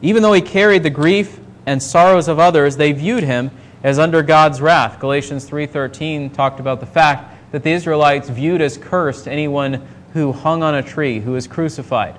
Even 0.00 0.22
though 0.22 0.32
he 0.32 0.40
carried 0.40 0.84
the 0.84 0.90
grief 0.90 1.40
and 1.66 1.82
sorrows 1.82 2.28
of 2.28 2.38
others, 2.38 2.76
they 2.76 2.92
viewed 2.92 3.24
him 3.24 3.50
as 3.82 3.98
under 3.98 4.22
God's 4.22 4.60
wrath. 4.60 4.98
Galatians 4.98 5.44
3:13 5.44 6.30
talked 6.30 6.60
about 6.60 6.80
the 6.80 6.86
fact 6.86 7.34
that 7.52 7.62
the 7.62 7.70
Israelites 7.70 8.28
viewed 8.28 8.60
as 8.60 8.76
cursed 8.76 9.28
anyone 9.28 9.82
who 10.12 10.32
hung 10.32 10.62
on 10.62 10.74
a 10.74 10.82
tree, 10.82 11.20
who 11.20 11.32
was 11.32 11.46
crucified. 11.46 12.14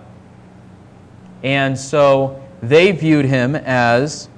And 1.44 1.78
so 1.78 2.42
they 2.62 2.92
viewed 2.92 3.26
him 3.26 3.56
as 3.56 4.30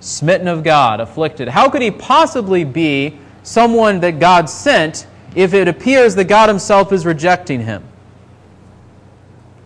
smitten 0.00 0.48
of 0.48 0.62
God, 0.62 1.00
afflicted. 1.00 1.48
How 1.48 1.68
could 1.68 1.82
he 1.82 1.90
possibly 1.90 2.64
be 2.64 3.18
someone 3.42 4.00
that 4.00 4.18
God 4.18 4.48
sent 4.48 5.06
if 5.34 5.54
it 5.54 5.68
appears 5.68 6.14
that 6.14 6.24
God 6.24 6.48
himself 6.48 6.92
is 6.92 7.04
rejecting 7.04 7.60
him? 7.60 7.82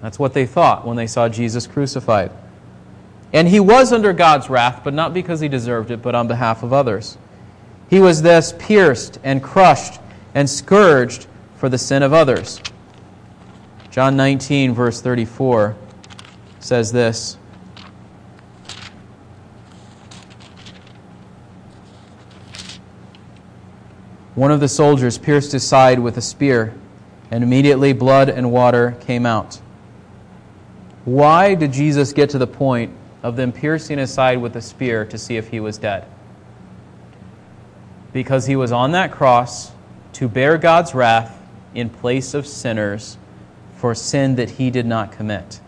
That's 0.03 0.19
what 0.19 0.33
they 0.33 0.47
thought 0.47 0.87
when 0.87 0.97
they 0.97 1.07
saw 1.07 1.29
Jesus 1.29 1.67
crucified. 1.67 2.31
And 3.33 3.49
he 3.49 3.61
was 3.61 3.93
under 3.93 4.13
God's 4.13 4.51
wrath, 4.51 4.81
but 4.83 4.95
not 4.95 5.15
because 5.15 5.41
he 5.41 5.49
deserved 5.49 5.91
it, 5.91 6.03
but 6.03 6.15
on 6.15 6.27
behalf 6.27 6.63
of 6.63 6.73
others. 6.73 7.17
He 7.89 8.01
was 8.01 8.23
thus 8.23 8.53
pierced 8.53 9.19
and 9.23 9.43
crushed 9.43 10.01
and 10.35 10.49
scourged 10.49 11.27
for 11.57 11.69
the 11.69 11.79
sin 11.79 12.03
of 12.03 12.13
others. 12.13 12.61
John 13.91 14.17
19, 14.17 14.75
verse 14.75 15.01
34 15.01 15.77
says 16.61 16.93
this 16.93 17.37
One 24.35 24.51
of 24.51 24.61
the 24.61 24.69
soldiers 24.69 25.19
pierced 25.19 25.53
his 25.53 25.67
side 25.67 25.99
with 25.99 26.17
a 26.17 26.23
spear, 26.23 26.75
and 27.31 27.45
immediately 27.45 27.93
blood 27.93 28.29
and 28.29 28.51
water 28.51 28.97
came 29.01 29.27
out. 29.27 29.61
Why 31.05 31.55
did 31.55 31.73
Jesus 31.73 32.13
get 32.13 32.31
to 32.31 32.39
the 32.39 32.47
point 32.47 32.93
of 33.23 33.37
them 33.37 33.53
piercing 33.53 33.99
his 33.99 34.13
side 34.13 34.41
with 34.41 34.57
a 34.57 34.63
spear 34.63 35.05
to 35.05 35.19
see 35.19 35.37
if 35.37 35.49
he 35.49 35.61
was 35.61 35.79
dead? 35.79 36.07
Because 38.13 38.47
he 38.47 38.57
was 38.57 38.73
on 38.73 38.93
that 38.93 39.13
cross 39.13 39.73
to 40.15 40.29
bear 40.29 40.59
God's 40.59 40.95
wrath 40.95 41.41
in 41.75 41.89
place 41.89 42.35
of 42.35 42.47
sinners 42.47 43.17
for 43.77 43.95
sin 43.95 44.37
that 44.37 44.51
he 44.51 44.71
did 44.71 44.87
not 44.87 45.13
commit. 45.13 45.61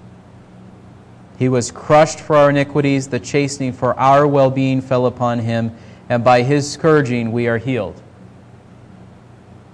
He 1.38 1.48
was 1.48 1.70
crushed 1.70 2.20
for 2.20 2.36
our 2.36 2.50
iniquities, 2.50 3.08
the 3.08 3.18
chastening 3.18 3.72
for 3.72 3.98
our 3.98 4.26
well 4.26 4.50
being 4.50 4.80
fell 4.80 5.06
upon 5.06 5.40
him, 5.40 5.76
and 6.08 6.22
by 6.22 6.42
his 6.42 6.70
scourging 6.70 7.32
we 7.32 7.48
are 7.48 7.58
healed. 7.58 8.00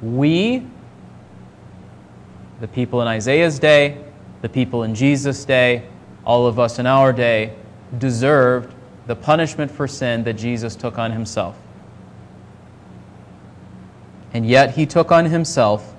We, 0.00 0.66
the 2.60 2.68
people 2.68 3.02
in 3.02 3.08
Isaiah's 3.08 3.58
day, 3.58 4.02
the 4.42 4.48
people 4.48 4.84
in 4.84 4.94
Jesus' 4.94 5.44
day, 5.44 5.88
all 6.24 6.46
of 6.46 6.58
us 6.58 6.78
in 6.78 6.86
our 6.86 7.12
day, 7.12 7.54
deserved 7.96 8.74
the 9.07 9.16
punishment 9.16 9.70
for 9.70 9.88
sin 9.88 10.24
that 10.24 10.35
Jesus 10.35 10.77
took 10.77 10.98
on 10.98 11.12
himself. 11.12 11.57
And 14.35 14.46
yet 14.46 14.74
he 14.74 14.85
took 14.85 15.11
on 15.11 15.24
himself 15.24 15.94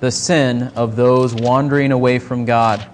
the 0.00 0.10
sin 0.10 0.64
of 0.74 0.96
those 0.96 1.34
wandering 1.34 1.92
away 1.92 2.18
from 2.18 2.44
God. 2.44 2.86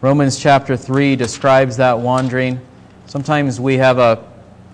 Romans 0.00 0.38
chapter 0.38 0.76
3 0.76 1.16
describes 1.16 1.78
that 1.78 1.98
wandering. 1.98 2.60
Sometimes 3.06 3.58
we 3.58 3.78
have 3.78 3.98
a 3.98 4.24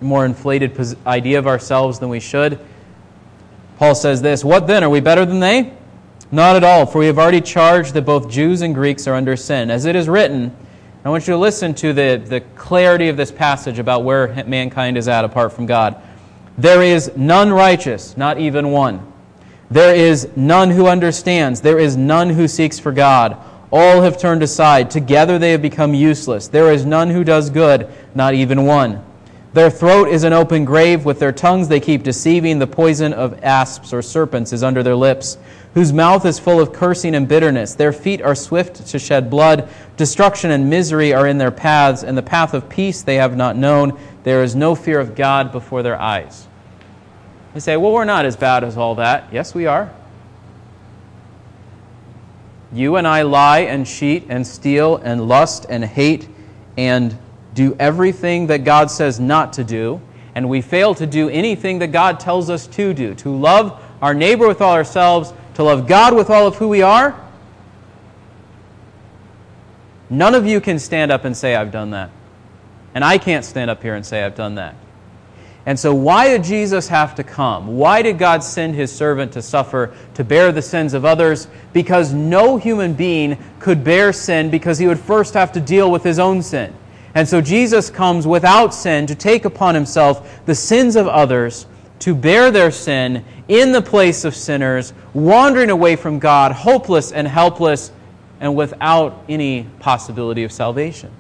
more 0.01 0.27
inflated 0.27 0.77
idea 1.07 1.39
of 1.39 1.47
ourselves 1.47 1.99
than 1.99 2.09
we 2.09 2.21
should. 2.21 2.59
Paul 3.79 3.95
says 3.95 4.21
this 4.21 4.45
What 4.45 4.67
then? 4.67 4.85
Are 4.85 4.91
we 4.91 5.01
better 5.01 5.25
than 5.25 5.41
they? 5.41 5.73
Not 6.31 6.57
at 6.57 6.65
all, 6.65 6.85
for 6.85 6.99
we 6.99 7.07
have 7.07 7.19
already 7.19 7.41
charged 7.41 7.95
that 7.95 8.03
both 8.03 8.29
Jews 8.29 8.61
and 8.61 8.75
Greeks 8.75 9.07
are 9.07 9.15
under 9.15 9.37
sin. 9.37 9.71
As 9.71 9.85
it 9.85 9.95
is 9.95 10.09
written, 10.09 10.55
I 11.05 11.11
want 11.11 11.27
you 11.29 11.35
to 11.35 11.39
listen 11.39 11.75
to 11.75 11.93
the, 11.93 12.23
the 12.25 12.41
clarity 12.57 13.11
of 13.11 13.19
this 13.19 13.31
passage 13.31 13.79
about 13.79 14.05
where 14.05 14.43
mankind 14.47 14.97
is 14.97 15.07
at 15.07 15.27
apart 15.27 15.53
from 15.53 15.67
God. 15.67 16.01
There 16.57 16.83
is 16.83 17.13
none 17.15 17.53
righteous, 17.53 18.17
not 18.17 18.39
even 18.39 18.71
one. 18.71 19.13
There 19.71 19.95
is 19.95 20.31
none 20.35 20.71
who 20.71 20.87
understands. 20.87 21.61
There 21.61 21.79
is 21.79 21.95
none 21.95 22.31
who 22.31 22.49
seeks 22.49 22.79
for 22.79 22.91
God. 22.91 23.37
All 23.71 24.01
have 24.01 24.19
turned 24.19 24.43
aside. 24.43 24.91
Together 24.91 25.39
they 25.39 25.51
have 25.51 25.61
become 25.61 25.93
useless. 25.93 26.49
There 26.49 26.73
is 26.73 26.87
none 26.87 27.11
who 27.11 27.23
does 27.23 27.51
good, 27.51 27.87
not 28.15 28.33
even 28.33 28.65
one. 28.65 29.05
Their 29.53 29.69
throat 29.69 30.09
is 30.09 30.25
an 30.25 30.33
open 30.33 30.65
grave. 30.65 31.05
With 31.05 31.19
their 31.19 31.33
tongues 31.33 31.69
they 31.69 31.81
keep 31.81 32.03
deceiving. 32.03 32.59
The 32.59 32.67
poison 32.67 33.13
of 33.13 33.45
asps 33.45 33.93
or 33.93 34.01
serpents 34.01 34.55
is 34.55 34.63
under 34.63 34.83
their 34.83 34.97
lips 34.97 35.37
whose 35.75 35.93
mouth 35.93 36.25
is 36.25 36.39
full 36.39 36.61
of 36.61 36.73
cursing 36.73 37.15
and 37.15 37.27
bitterness. 37.27 37.75
Their 37.75 37.93
feet 37.93 38.23
are 38.23 38.35
swift 38.35 38.87
to 38.87 38.99
shed 38.99 39.29
blood. 39.29 39.69
Destruction 39.97 40.53
and 40.53 40.71
misery 40.71 41.13
are 41.13 41.27
in 41.27 41.37
their 41.37 41.51
paths, 41.51 42.05
and 42.05 42.17
the 42.17 42.23
path 42.23 42.55
of 42.55 42.69
peace 42.69 43.03
they 43.03 43.17
have 43.17 43.37
not 43.37 43.57
known. 43.57 43.99
There 44.23 44.43
is 44.43 44.55
no 44.55 44.75
fear 44.75 45.01
of 45.01 45.17
God 45.17 45.51
before 45.51 45.83
their 45.83 46.01
eyes. 46.01 46.47
We 47.55 47.61
say, 47.61 47.77
well, 47.77 47.93
we're 47.93 48.05
not 48.05 48.25
as 48.25 48.37
bad 48.37 48.65
as 48.65 48.77
all 48.77 48.95
that. 48.97 49.33
Yes, 49.33 49.55
we 49.55 49.67
are. 49.67 49.93
You 52.73 52.97
and 52.97 53.07
I 53.07 53.23
lie 53.23 53.61
and 53.61 53.87
cheat 53.87 54.27
and 54.29 54.47
steal 54.47 54.97
and 54.97 55.29
lust 55.29 55.67
and 55.69 55.85
hate 55.85 56.29
and 56.77 57.17
do 57.55 57.77
everything 57.79 58.49
that 58.49 58.65
God 58.65 58.91
says 58.91 59.21
not 59.21 59.53
to 59.55 59.65
do, 59.65 60.01
and 60.35 60.49
we 60.49 60.61
fail 60.61 60.95
to 60.97 61.07
do 61.07 61.29
anything 61.29 61.79
that 61.81 61.89
God 61.89 62.19
tells 62.19 62.51
us 62.51 62.67
to 62.69 62.93
do, 62.93 63.15
to 63.15 63.31
love 63.31 63.81
our 64.03 64.15
neighbor 64.15 64.49
with 64.49 64.61
all 64.61 64.73
ourselves 64.73 65.33
to 65.55 65.63
love 65.63 65.87
God 65.87 66.15
with 66.15 66.31
all 66.31 66.47
of 66.47 66.57
who 66.57 66.69
we 66.69 66.83
are, 66.83 67.19
none 70.11 70.35
of 70.35 70.47
you 70.47 70.61
can 70.61 70.79
stand 70.79 71.11
up 71.11 71.25
and 71.25 71.37
say, 71.37 71.55
I've 71.55 71.73
done 71.73 71.91
that. 71.91 72.11
And 72.95 73.05
I 73.05 73.19
can't 73.19 73.45
stand 73.45 73.71
up 73.71 73.83
here 73.83 73.95
and 73.95 74.05
say, 74.05 74.23
I've 74.23 74.37
done 74.37 74.57
that. 74.57 74.77
And 75.67 75.79
so, 75.79 75.95
why 75.95 76.29
did 76.29 76.45
Jesus 76.45 76.89
have 76.89 77.15
to 77.15 77.25
come? 77.25 77.79
Why 77.79 78.03
did 78.03 78.19
God 78.19 78.45
send 78.45 78.75
his 78.75 78.93
servant 78.93 79.33
to 79.33 79.41
suffer, 79.41 79.95
to 80.13 80.23
bear 80.23 80.53
the 80.53 80.61
sins 80.61 80.93
of 80.93 81.07
others? 81.07 81.49
Because 81.73 82.13
no 82.13 82.59
human 82.59 82.93
being 82.93 83.39
could 83.61 83.83
bear 83.83 84.13
sin 84.13 84.51
because 84.51 84.79
he 84.79 84.87
would 84.87 84.99
first 84.99 85.33
have 85.33 85.53
to 85.53 85.61
deal 85.61 85.91
with 85.91 86.03
his 86.05 86.19
own 86.19 86.43
sin. 86.43 86.75
And 87.15 87.27
so, 87.27 87.41
Jesus 87.41 87.89
comes 87.89 88.27
without 88.27 88.75
sin 88.75 89.07
to 89.07 89.15
take 89.15 89.47
upon 89.47 89.75
himself 89.75 90.45
the 90.45 90.55
sins 90.55 90.97
of 90.97 91.09
others 91.09 91.67
to 92.05 92.15
bear 92.15 92.51
their 92.51 92.71
sin 92.71 93.25
in 93.49 93.73
the 93.73 93.81
place 93.81 94.27
of 94.27 94.37
sinners, 94.37 94.93
wandering 95.15 95.71
away 95.71 95.97
from 95.97 96.19
God, 96.19 96.53
hopeless 96.53 97.13
and 97.13 97.27
helpless, 97.27 97.91
and 98.41 98.55
without 98.55 99.25
any 99.27 99.63
possibility 99.81 100.45
of 100.45 100.53
salvation. 100.53 101.11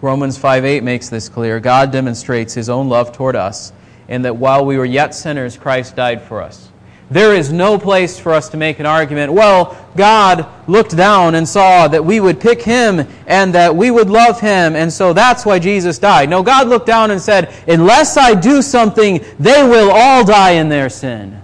Romans 0.00 0.38
5 0.38 0.64
8 0.64 0.84
makes 0.84 1.08
this 1.08 1.28
clear. 1.28 1.58
God 1.58 1.90
demonstrates 1.90 2.54
his 2.54 2.68
own 2.68 2.88
love 2.88 3.10
toward 3.10 3.34
us 3.34 3.72
in 4.06 4.22
that 4.22 4.36
while 4.36 4.64
we 4.64 4.78
were 4.78 4.84
yet 4.84 5.12
sinners, 5.12 5.56
Christ 5.56 5.96
died 5.96 6.22
for 6.22 6.40
us. 6.40 6.68
There 7.08 7.34
is 7.34 7.52
no 7.52 7.78
place 7.78 8.18
for 8.18 8.32
us 8.32 8.48
to 8.48 8.56
make 8.56 8.80
an 8.80 8.86
argument. 8.86 9.32
Well, 9.32 9.76
God 9.96 10.46
looked 10.66 10.96
down 10.96 11.36
and 11.36 11.48
saw 11.48 11.86
that 11.86 12.04
we 12.04 12.18
would 12.18 12.40
pick 12.40 12.62
Him 12.62 13.06
and 13.28 13.54
that 13.54 13.76
we 13.76 13.92
would 13.92 14.10
love 14.10 14.40
Him, 14.40 14.74
and 14.74 14.92
so 14.92 15.12
that's 15.12 15.46
why 15.46 15.60
Jesus 15.60 15.98
died. 16.00 16.28
No, 16.28 16.42
God 16.42 16.68
looked 16.68 16.86
down 16.86 17.12
and 17.12 17.20
said, 17.20 17.54
Unless 17.68 18.16
I 18.16 18.34
do 18.34 18.60
something, 18.60 19.24
they 19.38 19.62
will 19.62 19.92
all 19.92 20.24
die 20.24 20.52
in 20.52 20.68
their 20.68 20.88
sin. 20.88 21.40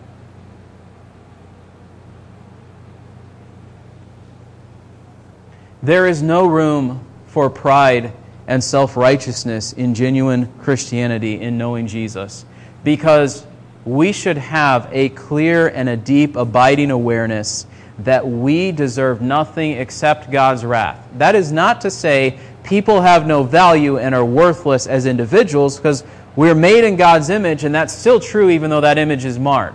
There 5.81 6.07
is 6.07 6.23
no 6.23 6.47
room 6.47 7.05
for 7.27 7.49
pride 7.51 8.13
and 8.49 8.63
self 8.63 8.97
righteousness 8.97 9.73
in 9.73 9.95
genuine 9.95 10.53
Christianity 10.61 11.41
in 11.41 11.57
knowing 11.57 11.87
Jesus 11.87 12.45
because 12.85 13.47
we 13.85 14.13
should 14.13 14.37
have 14.37 14.89
a 14.93 15.09
clear 15.11 15.69
and 15.69 15.89
a 15.89 15.97
deep, 15.97 16.37
abiding 16.37 16.91
awareness 16.91 17.67
that 17.99 18.27
we 18.27 18.73
deserve 18.73 19.21
nothing 19.21 19.73
except 19.73 20.31
God's 20.31 20.65
wrath. 20.65 21.07
That 21.19 21.35
is 21.35 21.53
not 21.53 21.81
to 21.83 21.91
say 21.91 22.39
people 22.65 23.01
have 23.01 23.27
no 23.27 23.43
value 23.43 23.99
and 23.99 24.15
are 24.15 24.25
worthless 24.25 24.87
as 24.87 25.07
individuals, 25.07 25.77
because 25.77 26.05
we're 26.37 26.55
made 26.55 26.85
in 26.85 26.97
God's 26.97 27.29
image, 27.29 27.65
and 27.65 27.75
that's 27.75 27.93
still 27.93 28.19
true 28.19 28.51
even 28.51 28.71
though 28.71 28.81
that 28.81 28.99
image 28.99 29.25
is 29.25 29.39
marred. 29.39 29.75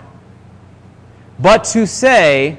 But 1.39 1.65
to 1.65 1.85
say, 1.85 2.57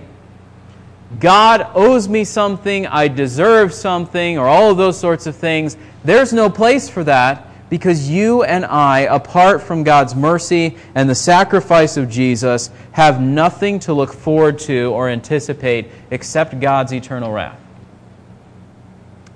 God 1.19 1.67
owes 1.75 2.09
me 2.09 2.25
something, 2.25 2.87
I 2.87 3.09
deserve 3.09 3.73
something, 3.75 4.39
or 4.39 4.47
all 4.47 4.71
of 4.71 4.77
those 4.77 4.99
sorts 4.99 5.27
of 5.27 5.35
things, 5.35 5.77
there's 6.05 6.33
no 6.33 6.49
place 6.49 6.89
for 6.89 7.03
that 7.05 7.48
Because 7.71 8.09
you 8.09 8.45
and 8.45 8.65
I, 8.65 9.01
apart 9.01 9.63
from 9.63 9.83
God's 9.83 10.15
mercy 10.15 10.77
and 10.95 11.09
the 11.09 11.15
sacrifice 11.15 11.97
of 11.97 12.09
Jesus, 12.09 12.71
have 12.93 13.21
nothing 13.21 13.79
to 13.81 13.93
look 13.93 14.13
forward 14.13 14.59
to 14.61 14.91
or 14.93 15.09
anticipate 15.09 15.89
except 16.11 16.59
God's 16.61 16.93
eternal 16.93 17.31
wrath. 17.31 17.61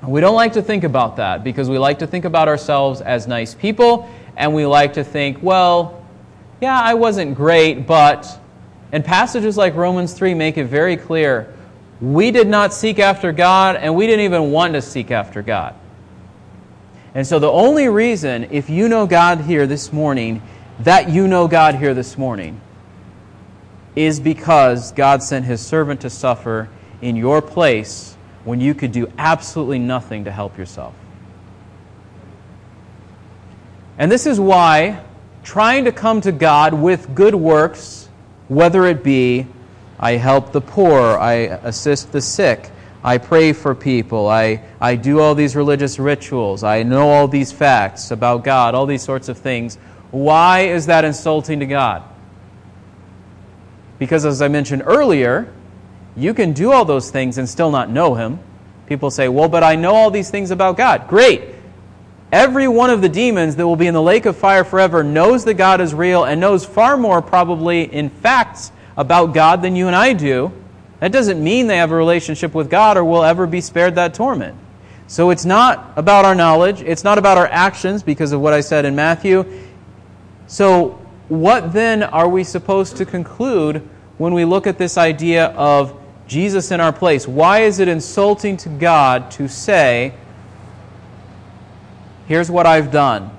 We 0.07 0.21
don't 0.21 0.35
like 0.35 0.55
to 0.55 0.63
think 0.63 0.83
about 0.83 1.17
that 1.17 1.45
because 1.45 1.71
we 1.71 1.79
like 1.79 2.01
to 2.01 2.07
think 2.07 2.25
about 2.25 2.49
ourselves 2.49 3.01
as 3.01 3.29
nice 3.29 3.55
people 3.55 4.11
and 4.37 4.55
we 4.55 4.67
like 4.67 4.95
to 4.95 5.05
think, 5.05 5.43
well, 5.43 6.05
yeah, 6.61 6.81
I 6.81 6.95
wasn't 6.95 7.35
great, 7.35 7.87
but. 7.87 8.39
And 8.91 9.05
passages 9.05 9.57
like 9.57 9.75
Romans 9.75 10.13
3 10.13 10.35
make 10.35 10.59
it 10.59 10.65
very 10.67 10.97
clear 10.97 11.55
we 12.03 12.33
did 12.33 12.49
not 12.49 12.75
seek 12.75 12.99
after 12.99 13.33
God 13.33 13.77
and 13.77 13.95
we 13.95 14.07
didn't 14.07 14.25
even 14.25 14.51
want 14.51 14.75
to 14.75 14.83
seek 14.83 15.11
after 15.13 15.41
God. 15.41 15.75
And 17.15 17.27
so 17.27 17.39
the 17.39 17.51
only 17.51 17.89
reason, 17.89 18.49
if 18.51 18.71
you 18.71 18.89
know 18.89 19.07
God 19.07 19.43
here 19.43 19.67
this 19.67 19.93
morning, 19.93 20.43
that 20.81 21.11
you 21.11 21.29
know 21.29 21.47
God 21.47 21.75
here 21.75 21.93
this 21.93 22.17
morning, 22.17 22.61
is 23.95 24.19
because 24.19 24.93
God 24.93 25.23
sent 25.23 25.45
his 25.45 25.61
servant 25.61 26.01
to 26.01 26.11
suffer 26.11 26.69
in 27.03 27.17
your 27.17 27.43
place 27.43 28.17
when 28.45 28.61
you 28.61 28.75
could 28.75 28.93
do 28.93 29.13
absolutely 29.19 29.79
nothing 29.79 30.25
to 30.25 30.33
help 30.33 30.57
yourself. 30.57 30.95
And 33.99 34.11
this 34.11 34.27
is 34.27 34.41
why 34.41 35.03
trying 35.45 35.85
to 35.85 35.93
come 35.93 36.21
to 36.23 36.33
God 36.33 36.73
with 36.73 37.15
good 37.15 37.35
works, 37.35 38.09
whether 38.49 38.87
it 38.87 39.05
be 39.05 39.47
I 40.01 40.13
help 40.13 40.51
the 40.51 40.61
poor, 40.61 41.17
I 41.19 41.33
assist 41.63 42.11
the 42.11 42.21
sick, 42.21 42.72
I 43.05 43.19
pray 43.19 43.53
for 43.53 43.75
people, 43.75 44.29
I, 44.29 44.63
I 44.81 44.95
do 44.95 45.21
all 45.21 45.35
these 45.35 45.57
religious 45.57 45.99
rituals, 45.99 46.63
I 46.63 46.85
know 46.85 47.11
all 47.11 47.27
these 47.27 47.51
facts 47.51 48.13
about 48.13 48.45
God, 48.45 48.77
all 48.77 48.87
these 48.87 49.03
sorts 49.03 49.29
of 49.29 49.39
things, 49.39 49.77
why 50.13 50.61
is 50.61 50.87
that 50.87 51.05
insulting 51.05 51.61
to 51.61 51.67
God? 51.67 52.05
Because 53.99 54.25
as 54.25 54.41
I 54.41 54.49
mentioned 54.49 54.83
earlier, 54.85 55.53
you 56.17 56.35
can 56.35 56.53
do 56.53 56.71
all 56.71 56.85
those 56.85 57.11
things 57.11 57.39
and 57.39 57.49
still 57.49 57.71
not 57.71 57.91
know 57.91 58.15
Him. 58.15 58.39
People 58.87 59.11
say, 59.11 59.29
well, 59.29 59.49
but 59.49 59.63
I 59.63 59.77
know 59.77 59.95
all 59.95 60.11
these 60.11 60.31
things 60.31 60.51
about 60.51 60.77
God. 60.77 61.09
Great. 61.09 61.43
Every 62.31 62.69
one 62.69 62.91
of 62.91 63.03
the 63.03 63.09
demons 63.09 63.57
that 63.57 63.67
will 63.67 63.77
be 63.77 63.87
in 63.87 63.95
the 63.95 64.03
lake 64.03 64.27
of 64.27 64.37
fire 64.37 64.65
forever 64.65 65.03
knows 65.03 65.45
that 65.45 65.55
God 65.55 65.81
is 65.81 65.95
real 65.95 66.25
and 66.25 66.41
knows 66.41 66.65
far 66.65 66.97
more, 66.97 67.23
probably, 67.23 67.83
in 67.83 68.11
facts 68.11 68.73
about 68.97 69.35
God 69.35 69.63
than 69.63 69.77
you 69.77 69.87
and 69.87 69.97
I 69.97 70.13
do. 70.13 70.53
That 71.03 71.11
doesn't 71.11 71.43
mean 71.43 71.67
they 71.67 71.79
have 71.79 71.91
a 71.91 71.97
relationship 71.97 72.55
with 72.55 72.71
God 72.71 72.97
or 72.97 73.03
will 73.03 73.25
ever 73.25 73.45
be 73.45 73.61
spared 73.61 73.97
that 73.97 74.15
torment. 74.15 74.57
So 75.09 75.31
it's 75.31 75.45
not 75.45 75.93
about 75.97 76.25
our 76.25 76.37
knowledge, 76.37 76.81
it's 76.81 77.03
not 77.03 77.19
about 77.19 77.37
our 77.39 77.49
actions 77.49 78.05
because 78.05 78.31
of 78.31 78.41
what 78.41 78.53
I 78.53 78.61
said 78.61 78.85
in 78.85 78.95
Matthew. 78.95 79.45
So, 80.47 81.01
what 81.27 81.73
then 81.73 82.05
are 82.05 82.29
we 82.29 82.45
supposed 82.45 82.97
to 82.99 83.05
conclude 83.05 83.89
when 84.19 84.33
we 84.33 84.45
look 84.45 84.69
at 84.69 84.79
this 84.79 84.97
idea 84.97 85.47
of 85.47 85.99
Jesus 86.29 86.71
in 86.71 86.81
our 86.81 86.93
place. 86.93 87.27
Why 87.27 87.63
is 87.63 87.81
it 87.81 87.89
insulting 87.89 88.57
to 88.59 88.69
God 88.69 89.33
to 89.33 89.49
say, 89.49 90.15
Here's 92.29 92.49
what 92.49 92.65
I've 92.65 92.93
done? 92.93 93.37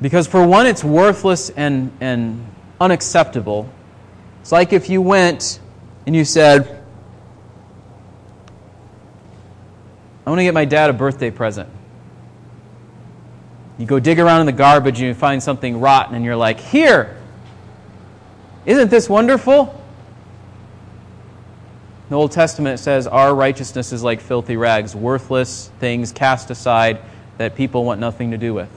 Because, 0.00 0.28
for 0.28 0.46
one, 0.46 0.68
it's 0.68 0.84
worthless 0.84 1.50
and, 1.50 1.90
and 2.00 2.53
unacceptable. 2.80 3.68
It's 4.40 4.52
like 4.52 4.72
if 4.72 4.88
you 4.90 5.00
went 5.00 5.60
and 6.06 6.14
you 6.14 6.24
said, 6.24 6.82
I 10.26 10.30
want 10.30 10.38
to 10.38 10.44
get 10.44 10.54
my 10.54 10.64
dad 10.64 10.90
a 10.90 10.92
birthday 10.92 11.30
present. 11.30 11.68
You 13.78 13.86
go 13.86 13.98
dig 13.98 14.20
around 14.20 14.40
in 14.40 14.46
the 14.46 14.52
garbage 14.52 15.00
and 15.00 15.08
you 15.08 15.14
find 15.14 15.42
something 15.42 15.80
rotten, 15.80 16.14
and 16.14 16.24
you're 16.24 16.36
like, 16.36 16.60
Here, 16.60 17.16
isn't 18.64 18.90
this 18.90 19.08
wonderful? 19.08 19.80
The 22.08 22.16
Old 22.16 22.32
Testament 22.32 22.78
says 22.80 23.06
our 23.06 23.34
righteousness 23.34 23.92
is 23.92 24.02
like 24.02 24.20
filthy 24.20 24.56
rags, 24.56 24.94
worthless 24.94 25.70
things 25.80 26.12
cast 26.12 26.50
aside 26.50 27.00
that 27.38 27.54
people 27.54 27.84
want 27.84 27.98
nothing 27.98 28.30
to 28.30 28.38
do 28.38 28.54
with. 28.54 28.70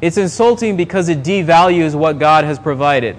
It's 0.00 0.16
insulting 0.16 0.76
because 0.76 1.08
it 1.08 1.22
devalues 1.22 1.94
what 1.94 2.18
God 2.18 2.44
has 2.44 2.58
provided. 2.58 3.16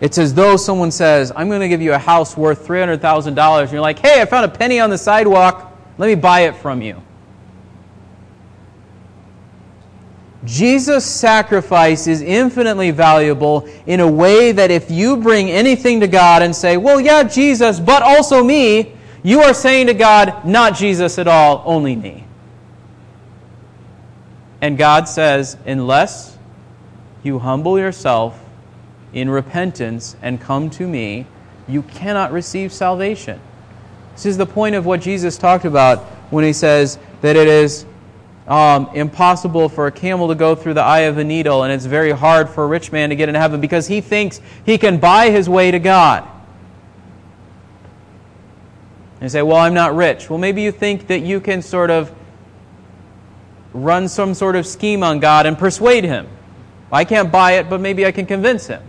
It's 0.00 0.16
as 0.16 0.32
though 0.32 0.56
someone 0.56 0.90
says, 0.90 1.30
I'm 1.36 1.48
going 1.48 1.60
to 1.60 1.68
give 1.68 1.82
you 1.82 1.92
a 1.92 1.98
house 1.98 2.36
worth 2.36 2.66
$300,000. 2.66 3.62
And 3.62 3.72
you're 3.72 3.80
like, 3.82 3.98
hey, 3.98 4.22
I 4.22 4.24
found 4.24 4.46
a 4.46 4.48
penny 4.48 4.80
on 4.80 4.88
the 4.88 4.96
sidewalk. 4.96 5.76
Let 5.98 6.06
me 6.06 6.14
buy 6.14 6.40
it 6.40 6.56
from 6.56 6.80
you. 6.80 7.02
Jesus' 10.46 11.04
sacrifice 11.04 12.06
is 12.06 12.22
infinitely 12.22 12.92
valuable 12.92 13.68
in 13.84 14.00
a 14.00 14.08
way 14.08 14.52
that 14.52 14.70
if 14.70 14.90
you 14.90 15.18
bring 15.18 15.50
anything 15.50 16.00
to 16.00 16.08
God 16.08 16.40
and 16.40 16.56
say, 16.56 16.78
well, 16.78 16.98
yeah, 16.98 17.22
Jesus, 17.22 17.78
but 17.78 18.02
also 18.02 18.42
me, 18.42 18.96
you 19.22 19.42
are 19.42 19.52
saying 19.52 19.88
to 19.88 19.94
God, 19.94 20.46
not 20.46 20.74
Jesus 20.74 21.18
at 21.18 21.28
all, 21.28 21.62
only 21.66 21.94
me. 21.94 22.24
And 24.60 24.76
God 24.76 25.08
says, 25.08 25.56
unless 25.66 26.36
you 27.22 27.38
humble 27.38 27.78
yourself 27.78 28.38
in 29.12 29.30
repentance 29.30 30.16
and 30.22 30.40
come 30.40 30.70
to 30.70 30.86
me, 30.86 31.26
you 31.66 31.82
cannot 31.82 32.32
receive 32.32 32.72
salvation. 32.72 33.40
This 34.14 34.26
is 34.26 34.36
the 34.36 34.46
point 34.46 34.74
of 34.74 34.84
what 34.84 35.00
Jesus 35.00 35.38
talked 35.38 35.64
about 35.64 36.00
when 36.30 36.44
he 36.44 36.52
says 36.52 36.98
that 37.22 37.36
it 37.36 37.48
is 37.48 37.86
um, 38.46 38.90
impossible 38.94 39.68
for 39.68 39.86
a 39.86 39.92
camel 39.92 40.28
to 40.28 40.34
go 40.34 40.54
through 40.54 40.74
the 40.74 40.82
eye 40.82 41.00
of 41.00 41.18
a 41.18 41.24
needle, 41.24 41.62
and 41.62 41.72
it's 41.72 41.86
very 41.86 42.10
hard 42.10 42.48
for 42.48 42.64
a 42.64 42.66
rich 42.66 42.90
man 42.90 43.10
to 43.10 43.16
get 43.16 43.28
into 43.28 43.38
heaven 43.38 43.60
because 43.60 43.86
he 43.86 44.00
thinks 44.00 44.40
he 44.66 44.76
can 44.76 44.98
buy 44.98 45.30
his 45.30 45.48
way 45.48 45.70
to 45.70 45.78
God. 45.78 46.28
And 49.20 49.30
say, 49.30 49.42
Well, 49.42 49.58
I'm 49.58 49.74
not 49.74 49.94
rich. 49.94 50.28
Well, 50.28 50.38
maybe 50.38 50.62
you 50.62 50.72
think 50.72 51.06
that 51.08 51.20
you 51.20 51.40
can 51.40 51.62
sort 51.62 51.90
of 51.90 52.12
run 53.72 54.08
some 54.08 54.34
sort 54.34 54.56
of 54.56 54.66
scheme 54.66 55.02
on 55.02 55.20
God 55.20 55.46
and 55.46 55.58
persuade 55.58 56.04
him. 56.04 56.26
I 56.92 57.04
can't 57.04 57.30
buy 57.30 57.52
it, 57.52 57.70
but 57.70 57.80
maybe 57.80 58.04
I 58.04 58.12
can 58.12 58.26
convince 58.26 58.66
him. 58.66 58.82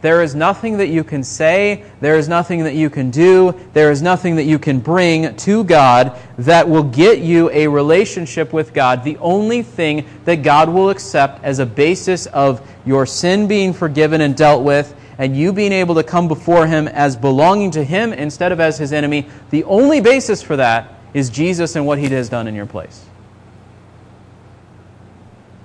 There 0.00 0.22
is 0.22 0.36
nothing 0.36 0.76
that 0.78 0.88
you 0.88 1.02
can 1.02 1.24
say, 1.24 1.84
there 2.00 2.16
is 2.16 2.28
nothing 2.28 2.62
that 2.62 2.76
you 2.76 2.88
can 2.88 3.10
do, 3.10 3.58
there 3.72 3.90
is 3.90 4.00
nothing 4.00 4.36
that 4.36 4.44
you 4.44 4.56
can 4.56 4.78
bring 4.78 5.34
to 5.34 5.64
God 5.64 6.16
that 6.38 6.68
will 6.68 6.84
get 6.84 7.18
you 7.18 7.50
a 7.50 7.66
relationship 7.66 8.52
with 8.52 8.72
God. 8.72 9.02
The 9.02 9.16
only 9.18 9.62
thing 9.62 10.06
that 10.24 10.44
God 10.44 10.68
will 10.68 10.90
accept 10.90 11.42
as 11.42 11.58
a 11.58 11.66
basis 11.66 12.26
of 12.26 12.64
your 12.86 13.06
sin 13.06 13.48
being 13.48 13.72
forgiven 13.72 14.20
and 14.20 14.36
dealt 14.36 14.62
with, 14.62 14.94
and 15.18 15.36
you 15.36 15.52
being 15.52 15.72
able 15.72 15.96
to 15.96 16.04
come 16.04 16.28
before 16.28 16.68
Him 16.68 16.86
as 16.86 17.16
belonging 17.16 17.72
to 17.72 17.82
Him 17.82 18.12
instead 18.12 18.52
of 18.52 18.60
as 18.60 18.78
His 18.78 18.92
enemy, 18.92 19.28
the 19.50 19.64
only 19.64 20.00
basis 20.00 20.40
for 20.40 20.54
that 20.54 20.94
is 21.12 21.28
Jesus 21.28 21.74
and 21.74 21.84
what 21.84 21.98
He 21.98 22.08
has 22.10 22.28
done 22.28 22.46
in 22.46 22.54
your 22.54 22.66
place. 22.66 23.07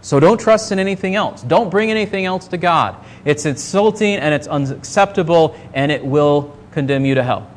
So 0.03 0.19
don't 0.19 0.37
trust 0.37 0.73
in 0.73 0.79
anything 0.79 1.15
else. 1.15 1.41
Don't 1.43 1.69
bring 1.69 1.89
anything 1.89 2.25
else 2.25 2.49
to 2.49 2.57
God. 2.57 2.97
It's 3.23 3.45
insulting 3.45 4.17
and 4.17 4.35
it's 4.35 4.47
unacceptable 4.47 5.55
and 5.73 5.93
it 5.93 6.05
will 6.05 6.55
condemn 6.71 7.05
you 7.05 7.15
to 7.15 7.23
hell. 7.23 7.49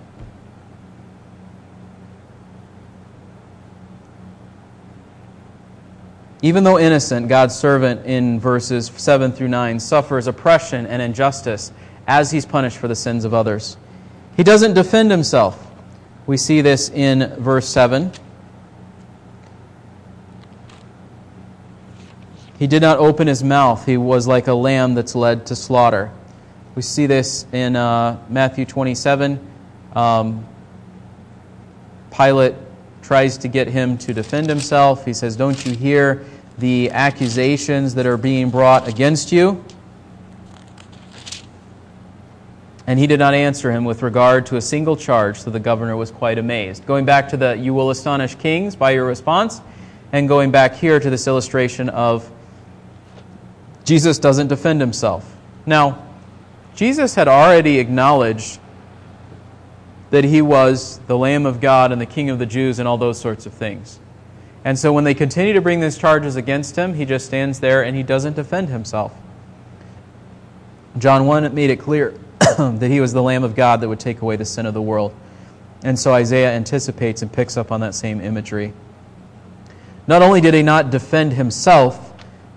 Even 6.40 6.62
though 6.62 6.78
innocent, 6.78 7.26
God's 7.26 7.56
servant 7.56 8.06
in 8.06 8.38
verses 8.38 8.92
7 8.96 9.32
through 9.32 9.48
9 9.48 9.80
suffers 9.80 10.28
oppression 10.28 10.86
and 10.86 11.02
injustice 11.02 11.72
as 12.06 12.30
he's 12.30 12.46
punished 12.46 12.78
for 12.78 12.86
the 12.86 12.94
sins 12.94 13.24
of 13.24 13.34
others. 13.34 13.76
He 14.36 14.44
doesn't 14.44 14.74
defend 14.74 15.10
himself. 15.10 15.66
We 16.28 16.36
see 16.36 16.60
this 16.60 16.90
in 16.90 17.34
verse 17.42 17.68
7. 17.68 18.12
He 22.58 22.66
did 22.66 22.80
not 22.80 22.98
open 22.98 23.26
his 23.26 23.44
mouth. 23.44 23.84
He 23.84 23.96
was 23.96 24.26
like 24.26 24.46
a 24.46 24.54
lamb 24.54 24.94
that's 24.94 25.14
led 25.14 25.46
to 25.46 25.56
slaughter. 25.56 26.10
We 26.74 26.82
see 26.82 27.06
this 27.06 27.46
in 27.52 27.76
uh, 27.76 28.18
Matthew 28.28 28.64
27. 28.64 29.38
Um, 29.94 30.46
Pilate 32.10 32.54
tries 33.02 33.38
to 33.38 33.48
get 33.48 33.68
him 33.68 33.98
to 33.98 34.14
defend 34.14 34.48
himself. 34.48 35.04
He 35.04 35.12
says, 35.12 35.36
Don't 35.36 35.64
you 35.66 35.74
hear 35.74 36.24
the 36.58 36.90
accusations 36.90 37.94
that 37.94 38.06
are 38.06 38.16
being 38.16 38.50
brought 38.50 38.88
against 38.88 39.32
you? 39.32 39.62
And 42.86 42.98
he 42.98 43.06
did 43.06 43.18
not 43.18 43.34
answer 43.34 43.70
him 43.70 43.84
with 43.84 44.02
regard 44.02 44.46
to 44.46 44.56
a 44.56 44.60
single 44.60 44.96
charge, 44.96 45.40
so 45.40 45.50
the 45.50 45.60
governor 45.60 45.96
was 45.96 46.10
quite 46.10 46.38
amazed. 46.38 46.86
Going 46.86 47.04
back 47.04 47.28
to 47.30 47.36
the 47.36 47.54
you 47.54 47.74
will 47.74 47.90
astonish 47.90 48.36
kings 48.36 48.76
by 48.76 48.92
your 48.92 49.04
response, 49.04 49.60
and 50.12 50.28
going 50.28 50.50
back 50.50 50.74
here 50.74 51.00
to 51.00 51.10
this 51.10 51.26
illustration 51.26 51.88
of 51.88 52.30
Jesus 53.86 54.18
doesn't 54.18 54.48
defend 54.48 54.80
himself. 54.80 55.34
Now, 55.64 56.04
Jesus 56.74 57.14
had 57.14 57.28
already 57.28 57.78
acknowledged 57.78 58.58
that 60.10 60.24
he 60.24 60.42
was 60.42 60.98
the 61.06 61.16
Lamb 61.16 61.46
of 61.46 61.60
God 61.60 61.92
and 61.92 62.00
the 62.00 62.06
King 62.06 62.28
of 62.28 62.38
the 62.38 62.46
Jews 62.46 62.78
and 62.78 62.86
all 62.86 62.98
those 62.98 63.18
sorts 63.18 63.46
of 63.46 63.54
things. 63.54 64.00
And 64.64 64.76
so 64.76 64.92
when 64.92 65.04
they 65.04 65.14
continue 65.14 65.52
to 65.52 65.60
bring 65.60 65.78
these 65.78 65.96
charges 65.96 66.34
against 66.34 66.74
him, 66.74 66.94
he 66.94 67.04
just 67.04 67.26
stands 67.26 67.60
there 67.60 67.84
and 67.84 67.96
he 67.96 68.02
doesn't 68.02 68.34
defend 68.34 68.68
himself. 68.68 69.14
John 70.98 71.26
1 71.26 71.54
made 71.54 71.70
it 71.70 71.76
clear 71.76 72.18
that 72.40 72.90
he 72.90 73.00
was 73.00 73.12
the 73.12 73.22
Lamb 73.22 73.44
of 73.44 73.54
God 73.54 73.80
that 73.80 73.88
would 73.88 74.00
take 74.00 74.22
away 74.22 74.34
the 74.34 74.44
sin 74.44 74.66
of 74.66 74.74
the 74.74 74.82
world. 74.82 75.14
And 75.84 75.96
so 75.96 76.12
Isaiah 76.12 76.52
anticipates 76.52 77.22
and 77.22 77.32
picks 77.32 77.56
up 77.56 77.70
on 77.70 77.80
that 77.80 77.94
same 77.94 78.20
imagery. 78.20 78.72
Not 80.08 80.22
only 80.22 80.40
did 80.40 80.54
he 80.54 80.62
not 80.62 80.90
defend 80.90 81.34
himself, 81.34 82.05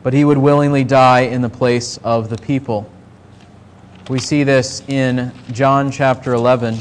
but 0.03 0.13
he 0.13 0.23
would 0.23 0.37
willingly 0.37 0.83
die 0.83 1.21
in 1.21 1.41
the 1.41 1.49
place 1.49 1.97
of 2.03 2.29
the 2.29 2.37
people. 2.37 2.89
We 4.09 4.19
see 4.19 4.43
this 4.43 4.81
in 4.87 5.31
John 5.51 5.91
chapter 5.91 6.33
11. 6.33 6.77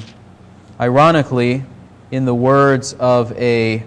Ironically, 0.80 1.64
in 2.10 2.24
the 2.24 2.34
words 2.34 2.94
of 2.94 3.32
a 3.32 3.82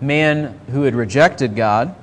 man 0.00 0.58
who 0.70 0.82
had 0.82 0.94
rejected 0.94 1.54
God. 1.56 1.94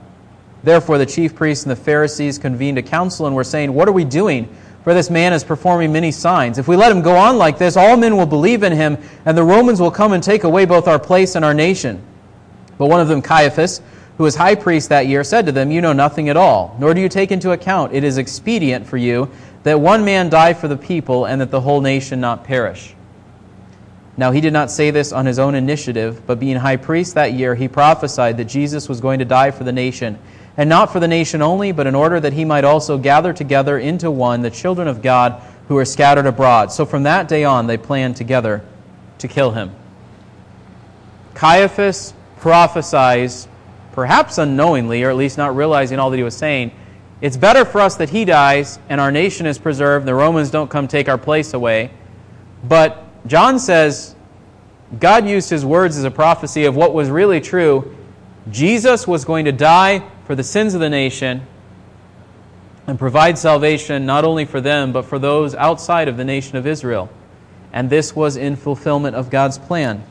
Therefore, 0.63 0.97
the 0.97 1.05
chief 1.05 1.35
priests 1.35 1.65
and 1.65 1.71
the 1.71 1.75
Pharisees 1.75 2.37
convened 2.37 2.77
a 2.77 2.83
council 2.83 3.27
and 3.27 3.35
were 3.35 3.43
saying, 3.43 3.73
What 3.73 3.87
are 3.87 3.93
we 3.93 4.03
doing? 4.03 4.53
For 4.83 4.93
this 4.93 5.09
man 5.09 5.33
is 5.33 5.43
performing 5.43 5.91
many 5.91 6.11
signs. 6.11 6.57
If 6.57 6.67
we 6.67 6.75
let 6.75 6.91
him 6.91 7.01
go 7.01 7.15
on 7.15 7.37
like 7.37 7.57
this, 7.57 7.77
all 7.77 7.97
men 7.97 8.17
will 8.17 8.25
believe 8.25 8.63
in 8.63 8.73
him, 8.73 8.97
and 9.25 9.37
the 9.37 9.43
Romans 9.43 9.79
will 9.79 9.91
come 9.91 10.13
and 10.13 10.23
take 10.23 10.43
away 10.43 10.65
both 10.65 10.87
our 10.87 10.97
place 10.97 11.35
and 11.35 11.45
our 11.45 11.53
nation. 11.53 12.01
But 12.79 12.87
one 12.87 12.99
of 12.99 13.07
them, 13.07 13.21
Caiaphas, 13.21 13.81
who 14.17 14.23
was 14.23 14.35
high 14.35 14.55
priest 14.55 14.89
that 14.89 15.07
year, 15.07 15.23
said 15.23 15.45
to 15.45 15.51
them, 15.51 15.71
You 15.71 15.81
know 15.81 15.93
nothing 15.93 16.29
at 16.29 16.37
all, 16.37 16.75
nor 16.79 16.93
do 16.93 17.01
you 17.01 17.09
take 17.09 17.31
into 17.31 17.51
account 17.51 17.93
it 17.93 18.03
is 18.03 18.17
expedient 18.17 18.85
for 18.85 18.97
you 18.97 19.29
that 19.63 19.79
one 19.79 20.03
man 20.03 20.29
die 20.29 20.53
for 20.53 20.67
the 20.67 20.77
people, 20.77 21.25
and 21.25 21.39
that 21.41 21.51
the 21.51 21.61
whole 21.61 21.81
nation 21.81 22.19
not 22.19 22.43
perish. 22.43 22.95
Now, 24.17 24.31
he 24.31 24.41
did 24.41 24.53
not 24.53 24.71
say 24.71 24.91
this 24.91 25.11
on 25.11 25.25
his 25.25 25.39
own 25.39 25.55
initiative, 25.55 26.25
but 26.25 26.39
being 26.39 26.57
high 26.57 26.77
priest 26.77 27.15
that 27.15 27.33
year, 27.33 27.55
he 27.55 27.67
prophesied 27.67 28.37
that 28.37 28.45
Jesus 28.45 28.89
was 28.89 28.99
going 28.99 29.19
to 29.19 29.25
die 29.25 29.51
for 29.51 29.63
the 29.63 29.71
nation, 29.71 30.17
and 30.57 30.67
not 30.67 30.91
for 30.91 30.99
the 30.99 31.07
nation 31.07 31.41
only, 31.41 31.71
but 31.71 31.87
in 31.87 31.95
order 31.95 32.19
that 32.19 32.33
he 32.33 32.43
might 32.43 32.63
also 32.63 32.97
gather 32.97 33.33
together 33.33 33.77
into 33.77 34.11
one 34.11 34.41
the 34.41 34.49
children 34.49 34.87
of 34.87 35.01
God 35.01 35.41
who 35.67 35.77
are 35.77 35.85
scattered 35.85 36.25
abroad. 36.25 36.71
So 36.71 36.85
from 36.85 37.03
that 37.03 37.27
day 37.27 37.45
on, 37.45 37.67
they 37.67 37.77
planned 37.77 38.17
together 38.17 38.63
to 39.19 39.27
kill 39.27 39.51
him. 39.51 39.71
Caiaphas 41.33 42.13
prophesies, 42.37 43.47
perhaps 43.91 44.37
unknowingly, 44.37 45.03
or 45.03 45.09
at 45.09 45.15
least 45.15 45.37
not 45.37 45.55
realizing 45.55 45.99
all 45.99 46.09
that 46.09 46.17
he 46.17 46.23
was 46.23 46.35
saying, 46.35 46.71
it's 47.21 47.37
better 47.37 47.65
for 47.65 47.81
us 47.81 47.95
that 47.97 48.09
he 48.09 48.25
dies 48.25 48.79
and 48.89 48.99
our 48.99 49.11
nation 49.11 49.45
is 49.45 49.59
preserved, 49.59 50.03
and 50.03 50.07
the 50.07 50.15
Romans 50.15 50.49
don't 50.49 50.69
come 50.69 50.87
take 50.87 51.07
our 51.07 51.17
place 51.17 51.53
away. 51.53 51.91
But 52.63 53.05
John 53.27 53.59
says 53.59 54.15
God 54.99 55.27
used 55.27 55.49
his 55.49 55.63
words 55.63 55.97
as 55.97 56.03
a 56.03 56.11
prophecy 56.11 56.65
of 56.65 56.75
what 56.75 56.93
was 56.93 57.09
really 57.09 57.39
true. 57.39 57.95
Jesus 58.49 59.07
was 59.07 59.23
going 59.23 59.45
to 59.45 59.51
die 59.51 60.03
for 60.25 60.35
the 60.35 60.43
sins 60.43 60.73
of 60.73 60.81
the 60.81 60.89
nation 60.89 61.45
and 62.87 62.97
provide 62.97 63.37
salvation 63.37 64.05
not 64.05 64.25
only 64.25 64.43
for 64.43 64.59
them, 64.59 64.91
but 64.91 65.03
for 65.03 65.19
those 65.19 65.55
outside 65.55 66.07
of 66.07 66.17
the 66.17 66.25
nation 66.25 66.57
of 66.57 66.65
Israel. 66.67 67.09
And 67.71 67.89
this 67.89 68.15
was 68.15 68.35
in 68.35 68.55
fulfillment 68.55 69.15
of 69.15 69.29
God's 69.29 69.57
plan. 69.57 70.03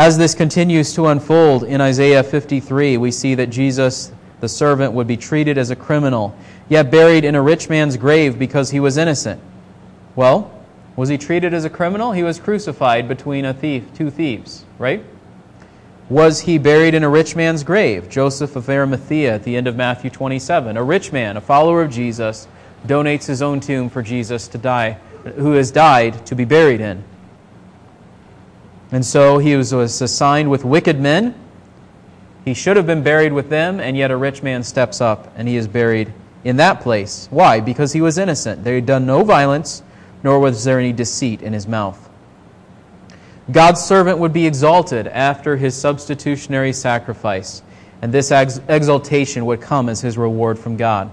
As 0.00 0.16
this 0.16 0.34
continues 0.34 0.94
to 0.94 1.08
unfold 1.08 1.62
in 1.62 1.82
Isaiah 1.82 2.22
53, 2.22 2.96
we 2.96 3.10
see 3.10 3.34
that 3.34 3.48
Jesus, 3.48 4.10
the 4.40 4.48
servant, 4.48 4.94
would 4.94 5.06
be 5.06 5.18
treated 5.18 5.58
as 5.58 5.68
a 5.68 5.76
criminal, 5.76 6.34
yet 6.70 6.90
buried 6.90 7.22
in 7.22 7.34
a 7.34 7.42
rich 7.42 7.68
man's 7.68 7.98
grave 7.98 8.38
because 8.38 8.70
he 8.70 8.80
was 8.80 8.96
innocent. 8.96 9.42
Well, 10.16 10.50
was 10.96 11.10
he 11.10 11.18
treated 11.18 11.52
as 11.52 11.66
a 11.66 11.68
criminal? 11.68 12.12
He 12.12 12.22
was 12.22 12.40
crucified 12.40 13.08
between 13.08 13.44
a 13.44 13.52
thief, 13.52 13.84
two 13.94 14.10
thieves, 14.10 14.64
right? 14.78 15.04
Was 16.08 16.40
he 16.40 16.56
buried 16.56 16.94
in 16.94 17.04
a 17.04 17.10
rich 17.10 17.36
man's 17.36 17.62
grave? 17.62 18.08
Joseph 18.08 18.56
of 18.56 18.70
Arimathea 18.70 19.34
at 19.34 19.44
the 19.44 19.54
end 19.54 19.66
of 19.66 19.76
Matthew 19.76 20.08
27. 20.08 20.78
A 20.78 20.82
rich 20.82 21.12
man, 21.12 21.36
a 21.36 21.42
follower 21.42 21.82
of 21.82 21.90
Jesus, 21.90 22.48
donates 22.86 23.26
his 23.26 23.42
own 23.42 23.60
tomb 23.60 23.90
for 23.90 24.00
Jesus 24.00 24.48
to 24.48 24.56
die, 24.56 24.92
who 25.36 25.52
has 25.52 25.70
died 25.70 26.24
to 26.24 26.34
be 26.34 26.46
buried 26.46 26.80
in. 26.80 27.04
And 28.92 29.04
so 29.04 29.38
he 29.38 29.56
was, 29.56 29.72
was 29.72 30.00
assigned 30.02 30.50
with 30.50 30.64
wicked 30.64 30.98
men. 31.00 31.34
He 32.44 32.54
should 32.54 32.76
have 32.76 32.86
been 32.86 33.02
buried 33.02 33.32
with 33.32 33.48
them, 33.48 33.78
and 33.78 33.96
yet 33.96 34.10
a 34.10 34.16
rich 34.16 34.42
man 34.42 34.62
steps 34.62 35.00
up 35.00 35.32
and 35.36 35.46
he 35.46 35.56
is 35.56 35.68
buried 35.68 36.12
in 36.44 36.56
that 36.56 36.80
place. 36.80 37.28
Why? 37.30 37.60
Because 37.60 37.92
he 37.92 38.00
was 38.00 38.18
innocent. 38.18 38.64
They 38.64 38.74
had 38.74 38.86
done 38.86 39.06
no 39.06 39.22
violence, 39.22 39.82
nor 40.22 40.38
was 40.38 40.64
there 40.64 40.78
any 40.78 40.92
deceit 40.92 41.42
in 41.42 41.52
his 41.52 41.66
mouth. 41.66 42.08
God's 43.50 43.80
servant 43.80 44.18
would 44.18 44.32
be 44.32 44.46
exalted 44.46 45.06
after 45.08 45.56
his 45.56 45.74
substitutionary 45.74 46.72
sacrifice, 46.72 47.62
and 48.00 48.12
this 48.12 48.30
ex- 48.30 48.60
exaltation 48.68 49.44
would 49.46 49.60
come 49.60 49.88
as 49.88 50.00
his 50.00 50.16
reward 50.16 50.58
from 50.58 50.76
God. 50.76 51.12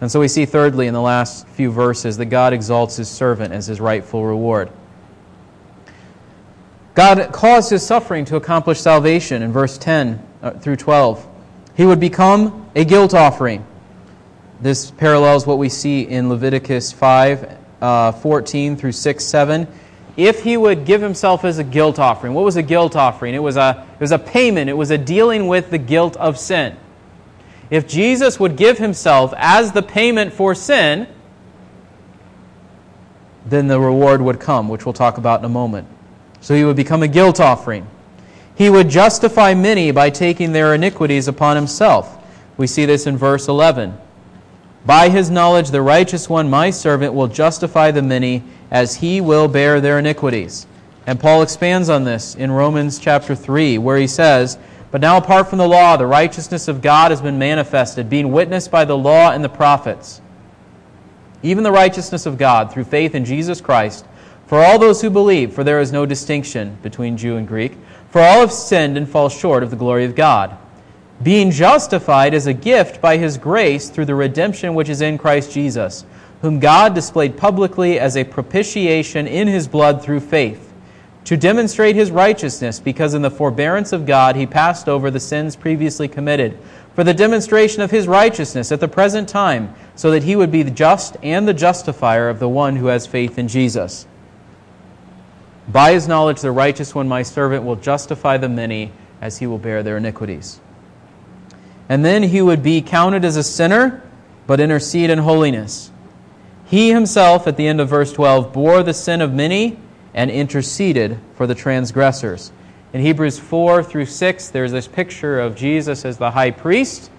And 0.00 0.10
so 0.10 0.20
we 0.20 0.28
see, 0.28 0.44
thirdly, 0.44 0.86
in 0.86 0.94
the 0.94 1.00
last 1.00 1.46
few 1.48 1.70
verses, 1.70 2.16
that 2.18 2.26
God 2.26 2.52
exalts 2.52 2.96
his 2.96 3.08
servant 3.08 3.52
as 3.52 3.66
his 3.66 3.80
rightful 3.80 4.24
reward. 4.24 4.70
God 6.98 7.32
caused 7.32 7.70
his 7.70 7.86
suffering 7.86 8.24
to 8.24 8.34
accomplish 8.34 8.80
salvation 8.80 9.42
in 9.42 9.52
verse 9.52 9.78
10 9.78 10.20
uh, 10.42 10.50
through 10.50 10.74
12. 10.74 11.24
He 11.76 11.86
would 11.86 12.00
become 12.00 12.68
a 12.74 12.84
guilt 12.84 13.14
offering. 13.14 13.64
This 14.60 14.90
parallels 14.90 15.46
what 15.46 15.58
we 15.58 15.68
see 15.68 16.02
in 16.02 16.28
Leviticus 16.28 16.90
5 16.90 17.56
uh, 17.80 18.10
14 18.10 18.76
through 18.76 18.90
6 18.90 19.24
7 19.24 19.68
if 20.16 20.42
he 20.42 20.56
would 20.56 20.84
give 20.84 21.00
himself 21.00 21.44
as 21.44 21.60
a 21.60 21.62
guilt 21.62 22.00
offering 22.00 22.34
what 22.34 22.44
was 22.44 22.56
a 22.56 22.64
guilt 22.64 22.96
offering? 22.96 23.32
It 23.32 23.42
was 23.44 23.56
a, 23.56 23.86
it 23.94 24.00
was 24.00 24.10
a 24.10 24.18
payment. 24.18 24.68
It 24.68 24.76
was 24.76 24.90
a 24.90 24.98
dealing 24.98 25.46
with 25.46 25.70
the 25.70 25.78
guilt 25.78 26.16
of 26.16 26.36
sin. 26.36 26.76
If 27.70 27.86
jesus 27.86 28.40
would 28.40 28.56
give 28.56 28.78
himself 28.78 29.32
as 29.36 29.70
the 29.70 29.82
payment 29.82 30.32
for 30.32 30.52
sin 30.52 31.06
then 33.46 33.68
the 33.68 33.78
reward 33.78 34.20
would 34.20 34.40
come 34.40 34.68
which 34.68 34.84
we'll 34.84 34.94
talk 34.94 35.16
about 35.16 35.38
in 35.38 35.44
a 35.44 35.48
moment 35.48 35.86
so 36.40 36.54
he 36.54 36.64
would 36.64 36.76
become 36.76 37.02
a 37.02 37.08
guilt 37.08 37.40
offering 37.40 37.86
he 38.54 38.70
would 38.70 38.88
justify 38.88 39.54
many 39.54 39.90
by 39.90 40.10
taking 40.10 40.52
their 40.52 40.74
iniquities 40.74 41.28
upon 41.28 41.56
himself 41.56 42.16
we 42.56 42.66
see 42.66 42.84
this 42.84 43.06
in 43.06 43.16
verse 43.16 43.48
11 43.48 43.96
by 44.88 45.10
his 45.10 45.30
knowledge, 45.30 45.70
the 45.70 45.82
righteous 45.82 46.30
one, 46.30 46.48
my 46.48 46.70
servant, 46.70 47.12
will 47.12 47.26
justify 47.26 47.90
the 47.90 48.00
many, 48.00 48.42
as 48.70 48.96
he 48.96 49.20
will 49.20 49.46
bear 49.46 49.82
their 49.82 49.98
iniquities. 49.98 50.66
And 51.06 51.20
Paul 51.20 51.42
expands 51.42 51.90
on 51.90 52.04
this 52.04 52.34
in 52.34 52.50
Romans 52.50 52.98
chapter 52.98 53.34
3, 53.34 53.76
where 53.76 53.98
he 53.98 54.06
says, 54.06 54.56
But 54.90 55.02
now, 55.02 55.18
apart 55.18 55.48
from 55.48 55.58
the 55.58 55.68
law, 55.68 55.98
the 55.98 56.06
righteousness 56.06 56.68
of 56.68 56.80
God 56.80 57.10
has 57.10 57.20
been 57.20 57.38
manifested, 57.38 58.08
being 58.08 58.32
witnessed 58.32 58.70
by 58.70 58.86
the 58.86 58.96
law 58.96 59.30
and 59.30 59.44
the 59.44 59.50
prophets. 59.50 60.22
Even 61.42 61.64
the 61.64 61.70
righteousness 61.70 62.24
of 62.24 62.38
God 62.38 62.72
through 62.72 62.84
faith 62.84 63.14
in 63.14 63.26
Jesus 63.26 63.60
Christ, 63.60 64.06
for 64.48 64.58
all 64.58 64.80
those 64.80 65.00
who 65.00 65.10
believe, 65.10 65.52
for 65.52 65.62
there 65.62 65.80
is 65.80 65.92
no 65.92 66.04
distinction 66.04 66.76
between 66.82 67.16
Jew 67.16 67.36
and 67.36 67.46
Greek, 67.46 67.76
for 68.10 68.20
all 68.20 68.40
have 68.40 68.52
sinned 68.52 68.96
and 68.96 69.08
fall 69.08 69.28
short 69.28 69.62
of 69.62 69.70
the 69.70 69.76
glory 69.76 70.04
of 70.04 70.16
God 70.16 70.58
being 71.22 71.50
justified 71.50 72.32
as 72.32 72.46
a 72.46 72.52
gift 72.52 73.00
by 73.00 73.16
his 73.16 73.38
grace 73.38 73.88
through 73.90 74.04
the 74.04 74.14
redemption 74.14 74.74
which 74.74 74.88
is 74.88 75.00
in 75.00 75.18
Christ 75.18 75.52
Jesus, 75.52 76.04
whom 76.42 76.60
God 76.60 76.94
displayed 76.94 77.36
publicly 77.36 77.98
as 77.98 78.16
a 78.16 78.24
propitiation 78.24 79.26
in 79.26 79.48
his 79.48 79.66
blood 79.66 80.02
through 80.02 80.20
faith, 80.20 80.72
to 81.24 81.36
demonstrate 81.36 81.96
his 81.96 82.12
righteousness, 82.12 82.78
because 82.78 83.14
in 83.14 83.22
the 83.22 83.30
forbearance 83.30 83.92
of 83.92 84.06
God 84.06 84.36
he 84.36 84.46
passed 84.46 84.88
over 84.88 85.10
the 85.10 85.18
sins 85.18 85.56
previously 85.56 86.06
committed, 86.06 86.56
for 86.94 87.02
the 87.02 87.14
demonstration 87.14 87.82
of 87.82 87.90
his 87.90 88.06
righteousness 88.06 88.70
at 88.70 88.80
the 88.80 88.88
present 88.88 89.28
time, 89.28 89.74
so 89.96 90.12
that 90.12 90.22
he 90.22 90.36
would 90.36 90.52
be 90.52 90.62
the 90.62 90.70
just 90.70 91.16
and 91.22 91.48
the 91.48 91.54
justifier 91.54 92.28
of 92.28 92.38
the 92.38 92.48
one 92.48 92.76
who 92.76 92.86
has 92.86 93.06
faith 93.06 93.38
in 93.38 93.48
Jesus. 93.48 94.06
By 95.68 95.92
his 95.92 96.08
knowledge, 96.08 96.40
the 96.40 96.52
righteous 96.52 96.94
one, 96.94 97.08
my 97.08 97.22
servant, 97.22 97.64
will 97.64 97.76
justify 97.76 98.36
the 98.36 98.48
many, 98.48 98.92
as 99.20 99.38
he 99.38 99.46
will 99.46 99.58
bear 99.58 99.82
their 99.82 99.98
iniquities 99.98 100.60
and 101.88 102.04
then 102.04 102.22
he 102.22 102.42
would 102.42 102.62
be 102.62 102.82
counted 102.82 103.24
as 103.24 103.36
a 103.36 103.42
sinner, 103.42 104.02
but 104.46 104.60
intercede 104.60 105.10
in 105.10 105.18
holiness. 105.18 105.90
He 106.66 106.90
himself, 106.90 107.46
at 107.46 107.56
the 107.56 107.66
end 107.66 107.80
of 107.80 107.88
verse 107.88 108.12
12, 108.12 108.52
bore 108.52 108.82
the 108.82 108.92
sin 108.92 109.22
of 109.22 109.32
many 109.32 109.78
and 110.12 110.30
interceded 110.30 111.18
for 111.34 111.46
the 111.46 111.54
transgressors. 111.54 112.52
In 112.92 113.00
Hebrews 113.00 113.38
4 113.38 113.82
through 113.82 114.06
6, 114.06 114.50
there's 114.50 114.72
this 114.72 114.86
picture 114.86 115.40
of 115.40 115.56
Jesus 115.56 116.04
as 116.04 116.18
the 116.18 116.30
high 116.30 116.50
priest, 116.50 117.10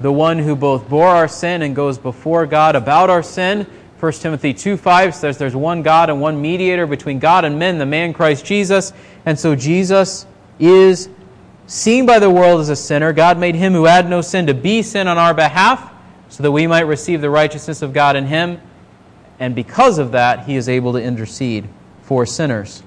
the 0.00 0.12
one 0.12 0.38
who 0.38 0.56
both 0.56 0.88
bore 0.88 1.08
our 1.08 1.28
sin 1.28 1.62
and 1.62 1.74
goes 1.74 1.98
before 1.98 2.46
God 2.46 2.74
about 2.74 3.10
our 3.10 3.22
sin. 3.22 3.66
1 4.00 4.12
Timothy 4.12 4.54
2 4.54 4.76
5 4.76 5.14
says 5.14 5.38
there's 5.38 5.56
one 5.56 5.82
God 5.82 6.08
and 6.08 6.20
one 6.20 6.40
mediator 6.40 6.86
between 6.86 7.18
God 7.18 7.44
and 7.44 7.58
men, 7.58 7.78
the 7.78 7.86
man 7.86 8.12
Christ 8.12 8.44
Jesus. 8.44 8.92
And 9.26 9.38
so 9.38 9.56
Jesus 9.56 10.24
is 10.60 11.08
seen 11.66 12.06
by 12.06 12.18
the 12.18 12.30
world 12.30 12.60
as 12.60 12.68
a 12.68 12.76
sinner, 12.76 13.12
God 13.12 13.38
made 13.38 13.56
him 13.56 13.72
who 13.72 13.84
had 13.84 14.08
no 14.08 14.20
sin 14.20 14.46
to 14.46 14.54
be 14.54 14.82
sin 14.82 15.08
on 15.08 15.18
our 15.18 15.34
behalf 15.34 15.92
so 16.28 16.42
that 16.42 16.52
we 16.52 16.66
might 16.66 16.82
receive 16.82 17.20
the 17.20 17.30
righteousness 17.30 17.82
of 17.82 17.92
God 17.92 18.14
in 18.14 18.26
him. 18.26 18.60
And 19.40 19.54
because 19.54 19.98
of 19.98 20.12
that, 20.12 20.46
he 20.46 20.56
is 20.56 20.68
able 20.68 20.92
to 20.92 21.02
intercede 21.02 21.68
for 22.02 22.24
sinners. 22.24 22.82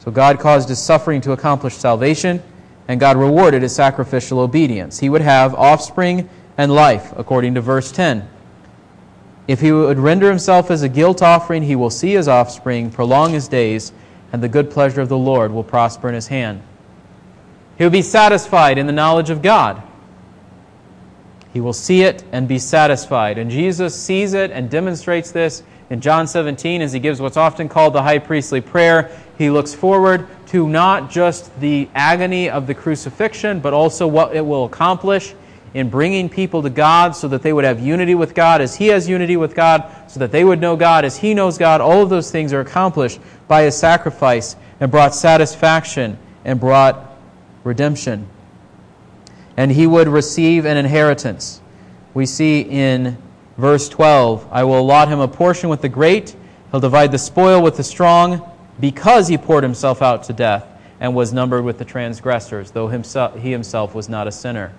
So 0.00 0.10
God 0.10 0.40
caused 0.40 0.68
his 0.68 0.80
suffering 0.80 1.20
to 1.22 1.32
accomplish 1.32 1.74
salvation, 1.74 2.42
and 2.86 3.00
God 3.00 3.16
rewarded 3.16 3.62
his 3.62 3.74
sacrificial 3.74 4.40
obedience. 4.40 4.98
He 4.98 5.08
would 5.08 5.20
have 5.20 5.54
offspring 5.54 6.28
and 6.56 6.72
life, 6.72 7.12
according 7.16 7.54
to 7.54 7.60
verse 7.60 7.92
10. 7.92 8.28
If 9.48 9.62
he 9.62 9.72
would 9.72 9.98
render 9.98 10.28
himself 10.28 10.70
as 10.70 10.82
a 10.82 10.90
guilt 10.90 11.22
offering, 11.22 11.62
he 11.62 11.74
will 11.74 11.90
see 11.90 12.12
his 12.12 12.28
offspring, 12.28 12.90
prolong 12.90 13.32
his 13.32 13.48
days, 13.48 13.92
and 14.30 14.42
the 14.42 14.48
good 14.48 14.70
pleasure 14.70 15.00
of 15.00 15.08
the 15.08 15.16
Lord 15.16 15.52
will 15.52 15.64
prosper 15.64 16.06
in 16.06 16.14
his 16.14 16.26
hand. 16.26 16.62
He 17.78 17.84
will 17.84 17.90
be 17.90 18.02
satisfied 18.02 18.76
in 18.76 18.86
the 18.86 18.92
knowledge 18.92 19.30
of 19.30 19.40
God. 19.40 19.82
He 21.54 21.62
will 21.62 21.72
see 21.72 22.02
it 22.02 22.24
and 22.30 22.46
be 22.46 22.58
satisfied. 22.58 23.38
And 23.38 23.50
Jesus 23.50 23.98
sees 23.98 24.34
it 24.34 24.50
and 24.50 24.68
demonstrates 24.68 25.30
this 25.30 25.62
in 25.88 26.02
John 26.02 26.26
17 26.26 26.82
as 26.82 26.92
he 26.92 27.00
gives 27.00 27.18
what's 27.18 27.38
often 27.38 27.70
called 27.70 27.94
the 27.94 28.02
high 28.02 28.18
priestly 28.18 28.60
prayer. 28.60 29.10
He 29.38 29.48
looks 29.48 29.74
forward 29.74 30.28
to 30.48 30.68
not 30.68 31.10
just 31.10 31.58
the 31.58 31.88
agony 31.94 32.50
of 32.50 32.66
the 32.66 32.74
crucifixion, 32.74 33.60
but 33.60 33.72
also 33.72 34.06
what 34.06 34.36
it 34.36 34.44
will 34.44 34.66
accomplish 34.66 35.34
in 35.78 35.88
bringing 35.88 36.28
people 36.28 36.60
to 36.60 36.70
God 36.70 37.14
so 37.14 37.28
that 37.28 37.40
they 37.42 37.52
would 37.52 37.64
have 37.64 37.78
unity 37.78 38.16
with 38.16 38.34
God 38.34 38.60
as 38.60 38.74
He 38.74 38.88
has 38.88 39.08
unity 39.08 39.36
with 39.36 39.54
God, 39.54 39.84
so 40.08 40.18
that 40.18 40.32
they 40.32 40.42
would 40.42 40.60
know 40.60 40.74
God 40.74 41.04
as 41.04 41.16
He 41.16 41.34
knows 41.34 41.56
God. 41.56 41.80
All 41.80 42.02
of 42.02 42.10
those 42.10 42.32
things 42.32 42.52
are 42.52 42.58
accomplished 42.58 43.20
by 43.46 43.62
His 43.62 43.76
sacrifice 43.76 44.56
and 44.80 44.90
brought 44.90 45.14
satisfaction 45.14 46.18
and 46.44 46.58
brought 46.58 47.16
redemption. 47.62 48.26
And 49.56 49.70
He 49.70 49.86
would 49.86 50.08
receive 50.08 50.66
an 50.66 50.76
inheritance. 50.76 51.60
We 52.12 52.26
see 52.26 52.62
in 52.62 53.16
verse 53.56 53.88
12 53.88 54.48
I 54.50 54.64
will 54.64 54.80
allot 54.80 55.08
him 55.08 55.20
a 55.20 55.28
portion 55.28 55.68
with 55.68 55.82
the 55.82 55.88
great, 55.88 56.34
he'll 56.72 56.80
divide 56.80 57.12
the 57.12 57.18
spoil 57.18 57.62
with 57.62 57.76
the 57.76 57.84
strong, 57.84 58.50
because 58.80 59.28
he 59.28 59.38
poured 59.38 59.62
himself 59.62 60.02
out 60.02 60.24
to 60.24 60.32
death 60.32 60.66
and 60.98 61.14
was 61.14 61.32
numbered 61.32 61.62
with 61.62 61.78
the 61.78 61.84
transgressors, 61.84 62.72
though 62.72 62.88
himself, 62.88 63.38
he 63.38 63.52
himself 63.52 63.94
was 63.94 64.08
not 64.08 64.26
a 64.26 64.32
sinner. 64.32 64.72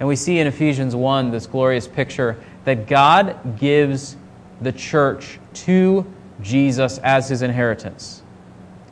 And 0.00 0.08
we 0.08 0.16
see 0.16 0.38
in 0.38 0.46
Ephesians 0.46 0.96
1 0.96 1.30
this 1.30 1.46
glorious 1.46 1.86
picture 1.86 2.42
that 2.64 2.88
God 2.88 3.58
gives 3.58 4.16
the 4.62 4.72
church 4.72 5.38
to 5.52 6.06
Jesus 6.40 6.98
as 6.98 7.28
his 7.28 7.42
inheritance. 7.42 8.22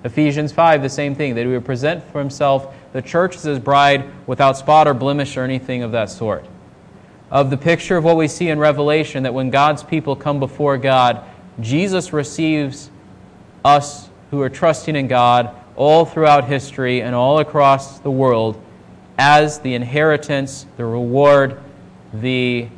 Ephesians 0.04 0.52
5, 0.52 0.82
the 0.82 0.88
same 0.88 1.14
thing, 1.14 1.34
that 1.34 1.46
he 1.46 1.50
would 1.50 1.64
present 1.64 2.04
for 2.04 2.18
himself 2.18 2.74
the 2.92 3.02
church 3.02 3.36
as 3.36 3.42
his 3.42 3.58
bride 3.58 4.04
without 4.26 4.56
spot 4.56 4.86
or 4.86 4.94
blemish 4.94 5.36
or 5.36 5.42
anything 5.42 5.82
of 5.82 5.92
that 5.92 6.10
sort. 6.10 6.46
Of 7.30 7.50
the 7.50 7.56
picture 7.56 7.96
of 7.96 8.04
what 8.04 8.16
we 8.16 8.28
see 8.28 8.48
in 8.48 8.58
Revelation, 8.58 9.22
that 9.24 9.34
when 9.34 9.50
God's 9.50 9.82
people 9.82 10.14
come 10.14 10.38
before 10.38 10.78
God, 10.78 11.24
Jesus 11.60 12.12
receives 12.12 12.90
us 13.64 14.08
who 14.30 14.40
are 14.42 14.48
trusting 14.48 14.94
in 14.94 15.08
God 15.08 15.54
all 15.74 16.04
throughout 16.04 16.44
history 16.44 17.02
and 17.02 17.14
all 17.14 17.38
across 17.38 17.98
the 17.98 18.10
world 18.10 18.62
as 19.18 19.58
the 19.58 19.74
inheritance, 19.74 20.64
the 20.76 20.84
reward, 20.84 21.60
the 22.14 22.68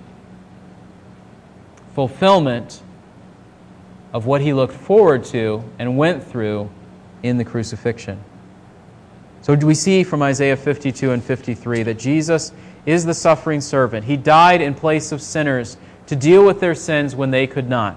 fulfillment 1.95 2.83
of 4.13 4.27
what 4.27 4.41
he 4.41 4.53
looked 4.53 4.75
forward 4.75 5.23
to 5.25 5.63
and 5.79 5.97
went 5.97 6.25
through 6.25 6.71
in 7.23 7.37
the 7.37 7.45
crucifixion. 7.45 8.19
So, 9.43 9.55
do 9.55 9.67
we 9.67 9.75
see 9.75 10.03
from 10.03 10.23
Isaiah 10.23 10.57
52 10.57 11.13
and 11.13 11.23
53 11.23 11.83
that 11.85 11.99
Jesus 11.99 12.53
is 12.87 13.05
the 13.05 13.15
suffering 13.15 13.61
servant? 13.61 14.05
He 14.05 14.17
died 14.17 14.61
in 14.61 14.75
place 14.75 15.13
of 15.13 15.23
sinners 15.23 15.77
to 16.07 16.17
deal 16.17 16.45
with 16.45 16.61
their 16.61 16.75
sins 16.75 17.15
when 17.15 17.31
they 17.31 17.47
could 17.47 17.69
not. 17.69 17.97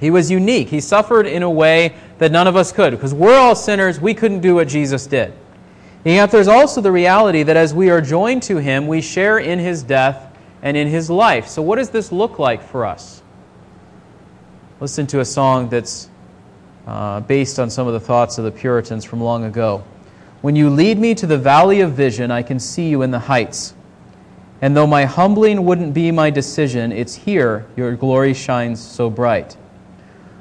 He 0.00 0.10
was 0.10 0.30
unique. 0.30 0.68
He 0.68 0.80
suffered 0.80 1.26
in 1.26 1.42
a 1.42 1.50
way 1.50 1.96
that 2.18 2.32
none 2.32 2.46
of 2.46 2.56
us 2.56 2.72
could 2.72 2.90
because 2.90 3.14
we're 3.14 3.38
all 3.38 3.54
sinners. 3.54 4.00
We 4.00 4.12
couldn't 4.12 4.40
do 4.40 4.56
what 4.56 4.68
Jesus 4.68 5.06
did. 5.06 5.32
And 6.06 6.14
yet 6.14 6.30
there's 6.30 6.46
also 6.46 6.80
the 6.80 6.92
reality 6.92 7.42
that 7.42 7.56
as 7.56 7.74
we 7.74 7.90
are 7.90 8.00
joined 8.00 8.44
to 8.44 8.58
him, 8.58 8.86
we 8.86 9.00
share 9.00 9.38
in 9.38 9.58
his 9.58 9.82
death 9.82 10.32
and 10.62 10.76
in 10.76 10.86
his 10.86 11.10
life. 11.10 11.48
So, 11.48 11.62
what 11.62 11.76
does 11.76 11.90
this 11.90 12.12
look 12.12 12.38
like 12.38 12.62
for 12.62 12.86
us? 12.86 13.24
Listen 14.78 15.08
to 15.08 15.18
a 15.18 15.24
song 15.24 15.68
that's 15.68 16.08
uh, 16.86 17.22
based 17.22 17.58
on 17.58 17.70
some 17.70 17.88
of 17.88 17.92
the 17.92 17.98
thoughts 17.98 18.38
of 18.38 18.44
the 18.44 18.52
Puritans 18.52 19.04
from 19.04 19.20
long 19.20 19.46
ago. 19.46 19.82
When 20.42 20.54
you 20.54 20.70
lead 20.70 20.96
me 20.96 21.12
to 21.16 21.26
the 21.26 21.38
valley 21.38 21.80
of 21.80 21.94
vision, 21.94 22.30
I 22.30 22.44
can 22.44 22.60
see 22.60 22.88
you 22.88 23.02
in 23.02 23.10
the 23.10 23.18
heights. 23.18 23.74
And 24.62 24.76
though 24.76 24.86
my 24.86 25.06
humbling 25.06 25.64
wouldn't 25.64 25.92
be 25.92 26.12
my 26.12 26.30
decision, 26.30 26.92
it's 26.92 27.16
here 27.16 27.66
your 27.74 27.96
glory 27.96 28.32
shines 28.32 28.80
so 28.80 29.10
bright. 29.10 29.56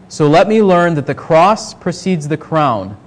So 0.09 0.28
let 0.28 0.47
me 0.47 0.61
learn 0.61 0.93
that 0.93 1.07
the 1.07 1.16
cross 1.16 1.74
precedes 1.74 2.28
the 2.28 2.38
crown 2.38 2.97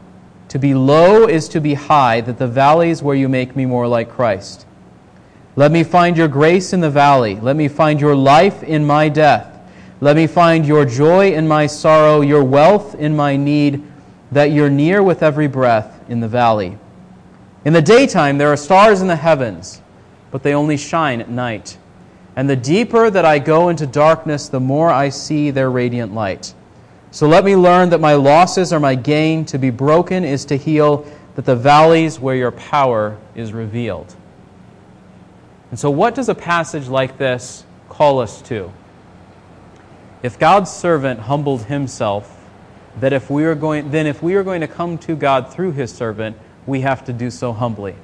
to 0.49 0.59
be 0.59 0.75
low 0.75 1.27
is 1.27 1.49
to 1.49 1.61
be 1.61 1.75
high, 1.75 2.21
that 2.23 2.39
the 2.39 2.49
valley 2.49 2.91
is 2.91 3.03
where 3.03 3.17
you 3.17 3.29
make 3.29 3.55
me 3.55 3.67
more 3.67 3.87
like 3.87 4.11
Christ. 4.11 4.67
Let 5.57 5.73
me 5.73 5.85
find 5.85 6.17
your 6.17 6.29
grace 6.29 6.73
in 6.73 6.81
the 6.81 6.91
valley. 6.91 7.37
Let 7.37 7.57
me 7.57 7.69
find 7.69 8.01
your 8.01 8.15
life 8.15 8.63
in 8.63 8.85
my 8.85 9.09
death. 9.09 9.59
Let 10.01 10.17
me 10.17 10.27
find 10.27 10.65
your 10.65 10.85
joy 10.85 11.33
in 11.33 11.49
my 11.49 11.67
sorrow, 11.67 12.21
your 12.21 12.45
wealth 12.45 12.95
in 12.95 13.17
my 13.17 13.37
need, 13.37 13.83
that 14.31 14.53
you're 14.53 14.71
near 14.71 15.03
with 15.03 15.23
every 15.23 15.49
breath 15.49 16.03
in 16.09 16.21
the 16.21 16.29
valley. 16.29 16.79
In 17.65 17.73
the 17.73 17.83
daytime, 17.83 18.39
there 18.39 18.53
are 18.53 18.57
stars 18.57 19.01
in 19.01 19.09
the 19.09 19.17
heavens, 19.17 19.83
but 20.31 20.43
they 20.43 20.55
only 20.55 20.77
shine 20.77 21.21
at 21.21 21.29
night. 21.29 21.77
And 22.37 22.49
the 22.49 22.57
deeper 22.57 23.11
that 23.11 23.25
I 23.25 23.41
go 23.41 23.69
into 23.69 23.87
darkness, 23.87 24.49
the 24.49 24.61
more 24.61 24.91
I 24.91 25.09
see 25.09 25.51
their 25.51 25.71
radiant 25.71 26.15
light. 26.15 26.55
So 27.11 27.27
let 27.27 27.45
me 27.45 27.57
learn 27.57 27.91
that 27.91 28.01
my 28.01 28.15
losses 28.15 28.73
are 28.73 28.81
my 28.81 28.95
gain. 28.95 29.45
To 29.47 29.59
be 29.59 29.71
broken 29.71 30.25
is 30.25 30.45
to 30.47 30.57
heal, 30.57 31.07
that 31.37 31.45
the 31.45 31.57
valleys 31.57 32.21
where 32.21 32.37
your 32.37 32.53
power 32.53 33.17
is 33.35 33.53
revealed. 33.53 34.15
And 35.71 35.79
so, 35.79 35.91
what 35.91 36.15
does 36.15 36.29
a 36.29 36.35
passage 36.35 36.89
like 36.89 37.19
this 37.19 37.65
call 37.89 38.21
us 38.21 38.43
to? 38.43 38.73
If 40.23 40.39
God's 40.39 40.71
servant 40.71 41.21
humbled 41.21 41.65
himself, 41.65 42.35
that 43.01 43.13
if 43.13 43.31
we 43.31 43.45
are 43.45 43.55
going, 43.55 43.91
then 43.91 44.07
if 44.07 44.23
we 44.23 44.35
are 44.35 44.43
going 44.43 44.61
to 44.61 44.69
come 44.69 44.99
to 44.99 45.15
God 45.15 45.53
through 45.53 45.73
his 45.73 45.93
servant, 45.93 46.37
we 46.67 46.81
have 46.81 47.05
to 47.07 47.13
do 47.13 47.31
so 47.31 47.53
humbly. 47.53 47.95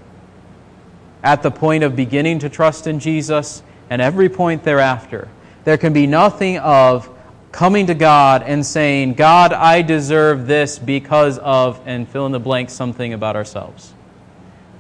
At 1.22 1.42
the 1.42 1.50
point 1.50 1.84
of 1.84 1.96
beginning 1.96 2.38
to 2.40 2.48
trust 2.48 2.86
in 2.86 3.00
Jesus 3.00 3.62
and 3.90 4.00
every 4.00 4.28
point 4.28 4.62
thereafter, 4.62 5.28
there 5.64 5.78
can 5.78 5.92
be 5.92 6.07
nothing 6.07 6.59
of 6.59 7.09
coming 7.55 7.86
to 7.86 7.94
God 7.94 8.42
and 8.42 8.66
saying, 8.66 9.14
God, 9.14 9.52
I 9.52 9.80
deserve 9.80 10.48
this 10.48 10.76
because 10.76 11.38
of, 11.38 11.80
and 11.86 12.09
fill 12.09 12.26
in 12.26 12.32
the 12.32 12.40
blank 12.40 12.68
something 12.68 13.12
about 13.12 13.36
ourselves. 13.36 13.94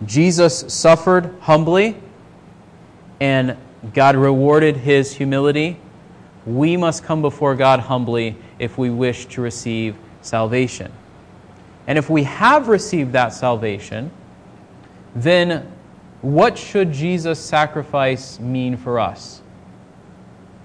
Jesus 0.04 0.74
suffered 0.74 1.32
humbly, 1.42 1.96
and 3.20 3.56
God 3.92 4.16
rewarded 4.16 4.76
his 4.76 5.12
humility. 5.12 5.78
We 6.46 6.76
must 6.76 7.04
come 7.04 7.22
before 7.22 7.54
God 7.54 7.78
humbly 7.78 8.34
if 8.58 8.76
we 8.76 8.90
wish 8.90 9.26
to 9.26 9.40
receive 9.40 9.94
salvation. 10.20 10.90
And 11.86 11.96
if 11.96 12.10
we 12.10 12.24
have 12.24 12.66
received 12.66 13.12
that 13.12 13.28
salvation, 13.28 14.10
then 15.14 15.72
what 16.22 16.58
should 16.58 16.90
Jesus' 16.90 17.38
sacrifice 17.38 18.40
mean 18.40 18.76
for 18.76 18.98
us? 18.98 19.42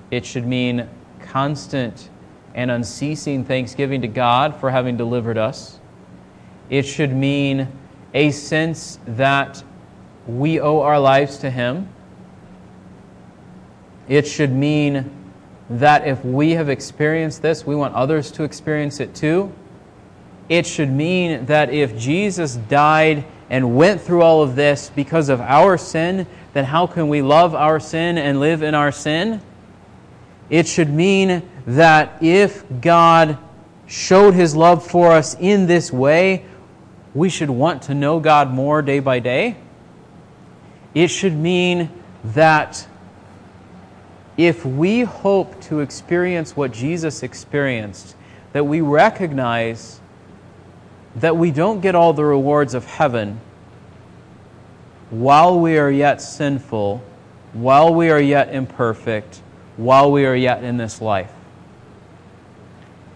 It 0.10 0.26
should 0.26 0.48
mean 0.48 0.90
constant 1.30 2.10
and 2.56 2.72
unceasing 2.72 3.46
thanksgiving 3.46 4.02
to 4.02 4.08
God 4.08 4.56
for 4.56 4.72
having 4.72 4.98
delivered 4.98 5.38
us. 5.38 5.80
It 6.70 6.84
should 6.84 7.16
mean 7.16 7.68
a 8.14 8.32
sense 8.32 9.00
that 9.06 9.64
we 10.28 10.60
owe 10.60 10.82
our 10.82 11.00
lives 11.00 11.38
to 11.38 11.50
Him. 11.50 11.88
It 14.08 14.28
should 14.28 14.52
mean 14.52 15.12
that 15.70 16.08
if 16.08 16.26
we 16.26 16.52
have 16.52 16.70
experienced 16.70 17.42
this, 17.42 17.66
we 17.66 17.76
want 17.76 17.94
others 17.94 18.32
to 18.32 18.44
experience 18.44 19.00
it 19.00 19.14
too. 19.14 19.54
It 20.50 20.66
should 20.66 20.90
mean 20.90 21.46
that 21.46 21.72
if 21.72 21.96
Jesus 21.98 22.56
died 22.56 23.24
and 23.52 23.76
went 23.76 24.02
through 24.02 24.24
all 24.24 24.42
of 24.42 24.56
this 24.56 24.92
because 24.96 25.30
of 25.30 25.42
our 25.42 25.78
sin, 25.78 26.26
then 26.54 26.66
how 26.66 26.88
can 26.88 27.08
we 27.08 27.22
love 27.22 27.54
our 27.54 27.80
sin 27.80 28.18
and 28.18 28.40
live 28.40 28.64
in 28.64 28.74
our 28.74 28.92
sin? 28.92 29.42
It 30.50 30.68
should 30.68 30.90
mean 30.90 31.48
that 31.66 32.22
if 32.22 32.64
God 32.82 33.38
showed 33.88 34.34
his 34.34 34.56
love 34.56 34.86
for 34.86 35.12
us 35.12 35.36
in 35.40 35.68
this 35.68 35.92
way, 35.92 36.46
we 37.14 37.30
should 37.30 37.50
want 37.50 37.84
to 37.84 37.94
know 37.94 38.20
God 38.20 38.52
more 38.52 38.82
day 38.82 39.00
by 39.00 39.20
day. 39.20 39.58
It 40.94 41.10
should 41.10 41.36
mean 41.36 41.90
that 42.24 42.88
if 44.38 44.66
we 44.66 45.02
hope 45.02 45.60
to 45.64 45.82
experience 45.82 46.56
what 46.56 46.72
Jesus 46.72 47.24
experienced, 47.24 48.16
that 48.54 48.66
we 48.66 48.82
recognize 48.82 50.00
that 51.16 51.36
we 51.36 51.52
don't 51.52 51.82
get 51.82 51.96
all 51.96 52.14
the 52.14 52.24
rewards 52.24 52.74
of 52.74 52.86
heaven 52.86 53.40
while 55.10 55.60
we 55.60 55.78
are 55.78 55.92
yet 55.92 56.22
sinful, 56.22 57.04
while 57.54 57.94
we 57.94 58.10
are 58.10 58.22
yet 58.22 58.54
imperfect, 58.54 59.42
while 59.80 60.12
we 60.12 60.26
are 60.26 60.36
yet 60.36 60.62
in 60.62 60.76
this 60.76 61.02
life. 61.02 61.32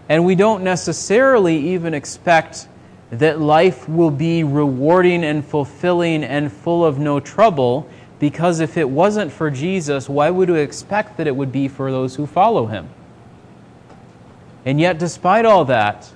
And 0.08 0.24
we 0.24 0.34
don't 0.34 0.64
necessarily 0.64 1.56
even 1.74 1.92
expect 1.92 2.68
that 3.10 3.38
life 3.38 3.86
will 3.86 4.10
be 4.10 4.44
rewarding 4.44 5.24
and 5.24 5.44
fulfilling 5.44 6.24
and 6.24 6.50
full 6.50 6.84
of 6.84 6.98
no 6.98 7.20
trouble, 7.20 7.86
because 8.18 8.60
if 8.60 8.78
it 8.78 8.88
wasn't 8.88 9.30
for 9.30 9.50
Jesus, 9.50 10.08
why 10.08 10.30
would 10.30 10.48
we 10.48 10.60
expect 10.60 11.18
that 11.18 11.26
it 11.26 11.36
would 11.36 11.52
be 11.52 11.68
for 11.68 11.90
those 11.90 12.14
who 12.14 12.26
follow 12.26 12.66
him? 12.66 12.88
And 14.64 14.80
yet, 14.80 14.98
despite 14.98 15.44
all 15.44 15.66
that, 15.66 16.10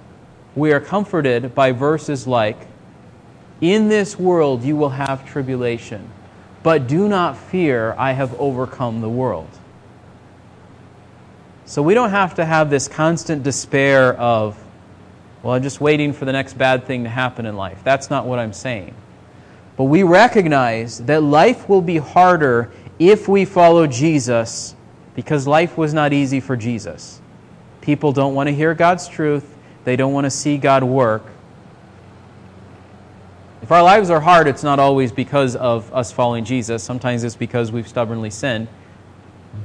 we 0.57 0.72
are 0.72 0.80
comforted 0.80 1.55
by 1.55 1.72
verses 1.72 2.26
like, 2.26 2.57
In 3.61 3.88
this 3.90 4.18
world 4.18 4.62
you 4.62 4.76
will 4.76 4.88
have 4.88 5.28
tribulation, 5.28 6.11
but 6.62 6.86
do 6.88 7.07
not 7.07 7.36
fear, 7.36 7.94
I 7.99 8.12
have 8.12 8.34
overcome 8.40 9.03
the 9.03 9.11
world. 9.11 9.51
So 11.69 11.83
we 11.83 11.93
don't 11.93 12.09
have 12.09 12.35
to 12.37 12.47
have 12.47 12.71
this 12.71 12.89
constant 12.89 13.43
despair 13.43 14.14
of, 14.14 14.59
well, 15.43 15.53
I'm 15.53 15.62
just 15.62 15.83
waiting 15.83 16.14
for 16.14 16.25
the 16.25 16.33
next 16.33 16.57
bad 16.57 16.87
thing 16.87 17.05
to 17.05 17.11
happen 17.11 17.45
in 17.45 17.57
life. 17.57 17.85
That's 17.85 18.09
not 18.09 18.25
what 18.25 18.39
I'm 18.39 18.55
saying. 18.55 18.95
But 19.77 19.85
we 19.85 20.03
recognize 20.03 20.97
that 21.01 21.23
life 21.23 21.69
will 21.69 21.83
be 21.83 21.99
harder 21.99 22.73
if 22.99 23.29
we 23.29 23.45
follow 23.45 23.87
Jesus 23.87 24.75
because 25.14 25.47
life 25.47 25.77
was 25.77 25.93
not 25.93 26.14
easy 26.14 26.41
for 26.41 26.57
Jesus. 26.57 27.21
People 27.83 28.12
don't 28.12 28.35
want 28.35 28.47
to 28.47 28.55
hear 28.55 28.73
God's 28.73 29.07
truth, 29.07 29.55
they 29.85 29.95
don't 29.95 30.14
want 30.14 30.25
to 30.25 30.31
see 30.31 30.57
God 30.57 30.83
work. 30.83 31.27
If 33.61 33.71
our 33.71 33.83
lives 33.83 34.09
are 34.09 34.21
hard, 34.21 34.49
it's 34.49 34.62
not 34.62 34.79
always 34.79 35.12
because 35.12 35.55
of 35.55 35.93
us 35.93 36.12
following 36.12 36.47
Jesus. 36.47 36.83
Sometimes 36.83 37.25
it's 37.25 37.37
because 37.37 37.71
we've 37.71 37.87
stubbornly 37.87 38.31
sinned. 38.31 38.69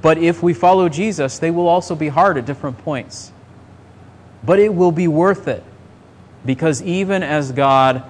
But 0.01 0.17
if 0.17 0.41
we 0.41 0.53
follow 0.53 0.89
Jesus, 0.89 1.39
they 1.39 1.51
will 1.51 1.67
also 1.67 1.95
be 1.95 2.07
hard 2.07 2.37
at 2.37 2.45
different 2.45 2.77
points. 2.79 3.31
But 4.43 4.59
it 4.59 4.73
will 4.73 4.91
be 4.91 5.07
worth 5.07 5.47
it. 5.47 5.63
Because 6.45 6.81
even 6.81 7.23
as 7.23 7.51
God 7.51 8.03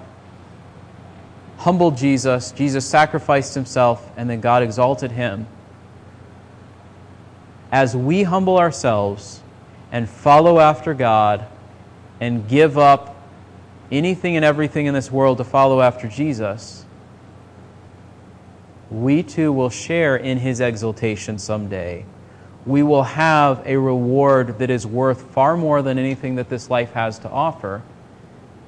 humbled 1.58 1.96
Jesus, 1.96 2.52
Jesus 2.52 2.84
sacrificed 2.84 3.54
himself, 3.54 4.10
and 4.16 4.28
then 4.28 4.40
God 4.40 4.62
exalted 4.62 5.12
him. 5.12 5.46
As 7.70 7.96
we 7.96 8.24
humble 8.24 8.58
ourselves 8.58 9.40
and 9.92 10.08
follow 10.08 10.58
after 10.58 10.94
God 10.94 11.46
and 12.20 12.48
give 12.48 12.76
up 12.78 13.16
anything 13.90 14.36
and 14.36 14.44
everything 14.44 14.86
in 14.86 14.94
this 14.94 15.10
world 15.10 15.38
to 15.38 15.44
follow 15.44 15.80
after 15.80 16.08
Jesus, 16.08 16.83
we 18.90 19.22
too 19.22 19.52
will 19.52 19.70
share 19.70 20.16
in 20.16 20.38
his 20.38 20.60
exaltation 20.60 21.38
someday. 21.38 22.04
We 22.66 22.82
will 22.82 23.02
have 23.02 23.62
a 23.66 23.76
reward 23.76 24.58
that 24.58 24.70
is 24.70 24.86
worth 24.86 25.22
far 25.32 25.56
more 25.56 25.82
than 25.82 25.98
anything 25.98 26.36
that 26.36 26.48
this 26.48 26.70
life 26.70 26.92
has 26.92 27.18
to 27.20 27.30
offer, 27.30 27.82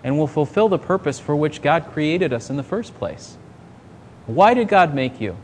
and 0.05 0.19
will 0.19 0.27
fulfill 0.27 0.69
the 0.69 0.79
purpose 0.79 1.19
for 1.19 1.35
which 1.35 1.62
God 1.62 1.87
created 1.93 2.33
us 2.33 2.51
in 2.51 2.57
the 2.57 2.62
first 2.62 2.95
place. 2.97 3.37
Why 4.27 4.55
did 4.55 4.69
God 4.69 4.95
make 4.95 5.21
you? 5.21 5.37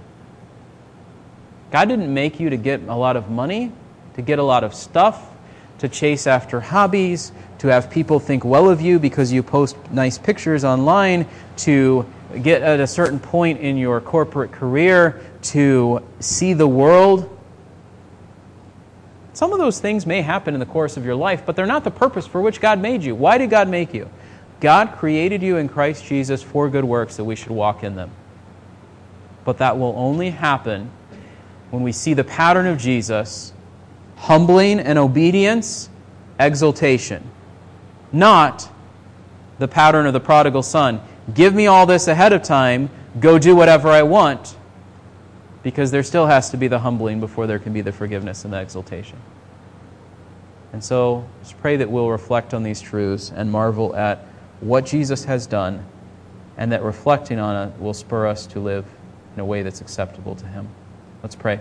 God 1.71 1.89
didn't 1.89 2.13
make 2.13 2.39
you 2.39 2.51
to 2.51 2.57
get 2.57 2.83
a 2.83 2.95
lot 2.95 3.17
of 3.17 3.31
money, 3.31 3.73
to 4.15 4.23
get 4.23 4.39
a 4.39 4.43
lot 4.43 4.63
of 4.63 4.75
stuff, 4.75 5.31
to 5.79 5.89
chase 5.89 6.27
after 6.27 6.61
hobbies, 6.61 7.33
to 7.59 7.69
have 7.69 7.91
people 7.91 8.21
think 8.21 8.45
well 8.45 8.69
of 8.69 8.81
you 8.81 8.99
because 8.99 9.33
you 9.33 9.43
post 9.43 9.77
nice 9.91 10.19
pictures 10.19 10.65
online, 10.65 11.27
to 11.57 12.07
get 12.43 12.63
at 12.63 12.81
a 12.81 12.87
certain 12.87 13.19
point 13.19 13.61
in 13.61 13.77
your 13.77 14.01
corporate 14.01 14.53
career, 14.53 15.21
to 15.43 16.03
see 16.21 16.53
the 16.53 16.67
world. 16.67 17.29
Some 19.33 19.53
of 19.53 19.59
those 19.59 19.81
things 19.81 20.07
may 20.07 20.23
happen 20.23 20.55
in 20.55 20.61
the 20.61 20.67
course 20.67 20.97
of 20.97 21.05
your 21.05 21.15
life, 21.15 21.45
but 21.45 21.57
they're 21.57 21.67
not 21.67 21.85
the 21.85 21.91
purpose 21.91 22.27
for 22.27 22.41
which 22.41 22.61
God 22.61 22.81
made 22.81 23.03
you. 23.03 23.15
Why 23.15 23.39
did 23.39 23.51
God 23.51 23.69
make 23.69 23.95
you? 23.95 24.09
God 24.61 24.93
created 24.99 25.43
you 25.43 25.57
in 25.57 25.69
Christ 25.69 26.05
Jesus 26.05 26.43
for 26.43 26.69
good 26.69 26.85
works 26.85 27.17
that 27.17 27.25
we 27.25 27.35
should 27.35 27.51
walk 27.51 27.83
in 27.83 27.97
them. 27.97 28.11
But 29.45 29.59
that 29.59 29.79
will 29.79 29.95
only 29.97 30.31
happen 30.31 30.91
when 31.71 31.83
we 31.83 31.91
see 31.91 32.15
the 32.15 32.23
pattern 32.23 32.67
of 32.67 32.79
Jesus 32.79 33.53
humbling 34.17 34.79
and 34.79 34.99
obedience, 34.99 35.89
exaltation. 36.39 37.29
Not 38.13 38.69
the 39.59 39.67
pattern 39.67 40.07
of 40.07 40.13
the 40.13 40.21
prodigal 40.21 40.63
son 40.63 41.01
give 41.35 41.55
me 41.55 41.67
all 41.67 41.87
this 41.87 42.09
ahead 42.09 42.33
of 42.33 42.43
time, 42.43 42.91
go 43.21 43.39
do 43.39 43.55
whatever 43.55 43.89
I 43.89 44.03
want, 44.03 44.57
because 45.63 45.91
there 45.91 46.03
still 46.03 46.27
has 46.27 46.51
to 46.51 46.57
be 46.57 46.69
the 46.69 46.81
humbling 46.81 47.21
before 47.21 47.47
there 47.47 47.59
can 47.59 47.73
be 47.73 47.81
the 47.81 47.93
forgiveness 47.93 48.45
and 48.45 48.53
the 48.53 48.61
exaltation. 48.61 49.19
And 50.73 50.83
so, 50.83 51.27
let's 51.39 51.53
pray 51.53 51.77
that 51.77 51.91
we'll 51.91 52.11
reflect 52.11 52.55
on 52.55 52.63
these 52.63 52.81
truths 52.81 53.31
and 53.35 53.51
marvel 53.51 53.95
at 53.95 54.27
what 54.61 54.87
Jesus 54.87 55.25
has 55.25 55.47
done, 55.47 55.85
and 56.57 56.73
that 56.73 56.83
reflecting 56.83 57.39
on 57.39 57.69
it 57.69 57.81
will 57.81 57.95
spur 57.95 58.27
us 58.27 58.47
to 58.49 58.61
live 58.61 58.87
in 59.35 59.41
a 59.41 59.45
way 59.45 59.63
that's 59.63 59.81
acceptable 59.81 60.35
to 60.37 60.47
Him. 60.47 60.69
Let's 61.23 61.35
pray. 61.35 61.61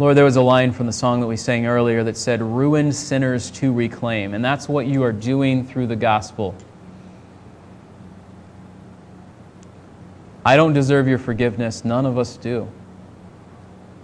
Lord, 0.00 0.16
there 0.16 0.24
was 0.24 0.36
a 0.36 0.42
line 0.42 0.70
from 0.70 0.86
the 0.86 0.92
song 0.92 1.20
that 1.20 1.26
we 1.26 1.36
sang 1.36 1.66
earlier 1.66 2.04
that 2.04 2.16
said, 2.16 2.40
Ruined 2.40 2.94
sinners 2.94 3.50
to 3.52 3.72
reclaim. 3.72 4.32
And 4.32 4.44
that's 4.44 4.68
what 4.68 4.86
you 4.86 5.02
are 5.02 5.12
doing 5.12 5.66
through 5.66 5.88
the 5.88 5.96
gospel. 5.96 6.54
I 10.46 10.54
don't 10.54 10.72
deserve 10.72 11.08
your 11.08 11.18
forgiveness. 11.18 11.84
None 11.84 12.06
of 12.06 12.16
us 12.16 12.36
do. 12.36 12.70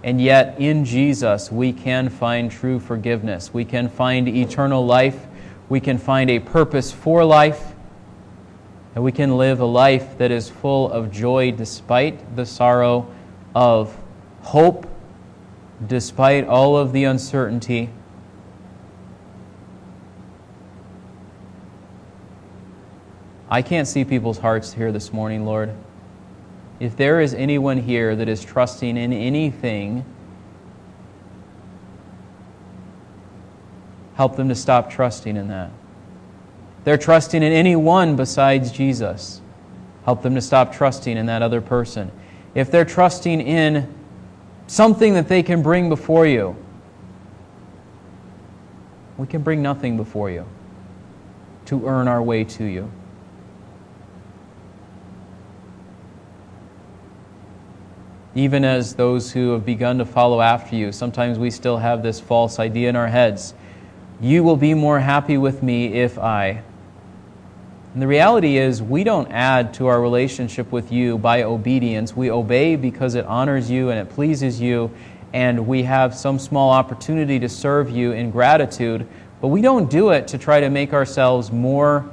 And 0.03 0.21
yet, 0.21 0.59
in 0.59 0.85
Jesus, 0.85 1.53
we 1.53 1.73
can 1.73 2.09
find 2.09 2.51
true 2.51 2.81
forgiveness. 2.81 3.55
We 3.55 3.65
can 3.65 3.89
find 3.89 4.27
eternal 4.29 4.85
life. 4.85 5.27
We 5.69 5.79
can 5.79 5.97
find 5.97 6.29
a 6.29 6.41
purpose 6.41 6.91
for 6.91 7.25
life. 7.25 7.73
And 8.97 9.05
we 9.05 9.13
can 9.13 9.37
live 9.37 9.61
a 9.61 9.65
life 9.65 10.19
that 10.19 10.33
is 10.33 10.51
full 10.51 10.91
of 10.91 11.13
joy 11.13 11.53
despite 11.53 12.35
the 12.35 12.45
sorrow, 12.45 13.07
of 13.55 13.97
hope 14.43 14.89
despite 15.87 16.47
all 16.47 16.77
of 16.77 16.93
the 16.93 17.05
uncertainty. 17.05 17.91
I 23.51 23.63
can't 23.63 23.87
see 23.87 24.05
people's 24.05 24.39
hearts 24.39 24.73
here 24.73 24.91
this 24.91 25.13
morning, 25.13 25.45
Lord. 25.45 25.73
If 26.81 26.97
there 26.97 27.21
is 27.21 27.35
anyone 27.35 27.79
here 27.79 28.17
that 28.17 28.29
is 28.29 28.45
trusting 28.45 28.97
in 28.97 29.13
anything, 29.13 30.05
help 34.17 34.37
them 34.37 34.49
to 34.49 34.55
stop 34.55 34.91
trusting 34.91 35.37
in 35.37 35.49
that. 35.49 35.71
They're 36.85 36.99
trusting 36.99 37.43
in 37.43 37.53
anyone 37.53 38.17
besides 38.17 38.71
Jesus. 38.71 39.41
Help 40.05 40.23
them 40.23 40.35
to 40.35 40.41
stop 40.41 40.73
trusting 40.73 41.17
in 41.17 41.27
that 41.27 41.43
other 41.43 41.61
person. 41.61 42.11
If 42.55 42.71
they're 42.71 42.85
trusting 42.85 43.41
in 43.41 43.93
something 44.67 45.15
that 45.15 45.29
they 45.29 45.43
can 45.43 45.63
bring 45.63 45.89
before 45.89 46.27
you. 46.27 46.57
We 49.17 49.27
can 49.27 49.43
bring 49.43 49.63
nothing 49.63 49.97
before 49.97 50.31
you 50.31 50.47
to 51.67 51.87
earn 51.87 52.09
our 52.09 52.23
way 52.23 52.45
to 52.45 52.65
you. 52.65 52.91
Even 58.35 58.65
as 58.65 58.95
those 58.97 59.31
who 59.33 59.53
have 59.53 59.65
begun 59.65 59.99
to 59.99 60.05
follow 60.05 60.41
after 60.41 60.75
you, 60.75 60.91
sometimes 60.91 61.39
we 61.39 61.51
still 61.51 61.79
have 61.79 62.03
this 62.03 62.19
false 62.19 62.59
idea 62.59 62.89
in 62.89 62.97
our 62.97 63.07
heads. 63.07 63.55
You 64.21 64.43
will 64.43 64.57
be 64.57 64.75
more 64.75 64.99
happy 64.99 65.39
with 65.39 65.63
me 65.63 65.95
if 65.95 66.19
I. 66.19 66.63
And 67.95 68.03
the 68.03 68.09
reality 68.09 68.59
is, 68.59 68.83
we 68.83 69.05
don't 69.05 69.31
add 69.31 69.75
to 69.75 69.87
our 69.87 70.01
relationship 70.01 70.73
with 70.73 70.91
you 70.91 71.17
by 71.17 71.45
obedience. 71.45 72.15
We 72.17 72.29
obey 72.29 72.75
because 72.75 73.15
it 73.15 73.25
honors 73.25 73.71
you 73.71 73.91
and 73.91 74.01
it 74.01 74.13
pleases 74.13 74.61
you, 74.61 74.91
and 75.33 75.69
we 75.69 75.85
have 75.85 76.13
some 76.13 76.41
small 76.41 76.71
opportunity 76.71 77.39
to 77.39 77.49
serve 77.49 77.91
you 77.91 78.11
in 78.11 78.33
gratitude. 78.33 79.07
But 79.41 79.49
we 79.49 79.61
don't 79.61 79.89
do 79.89 80.11
it 80.11 80.27
to 80.29 80.39
try 80.39 80.59
to 80.61 80.71
make 80.71 80.93
ourselves 80.93 81.53
more 81.53 82.11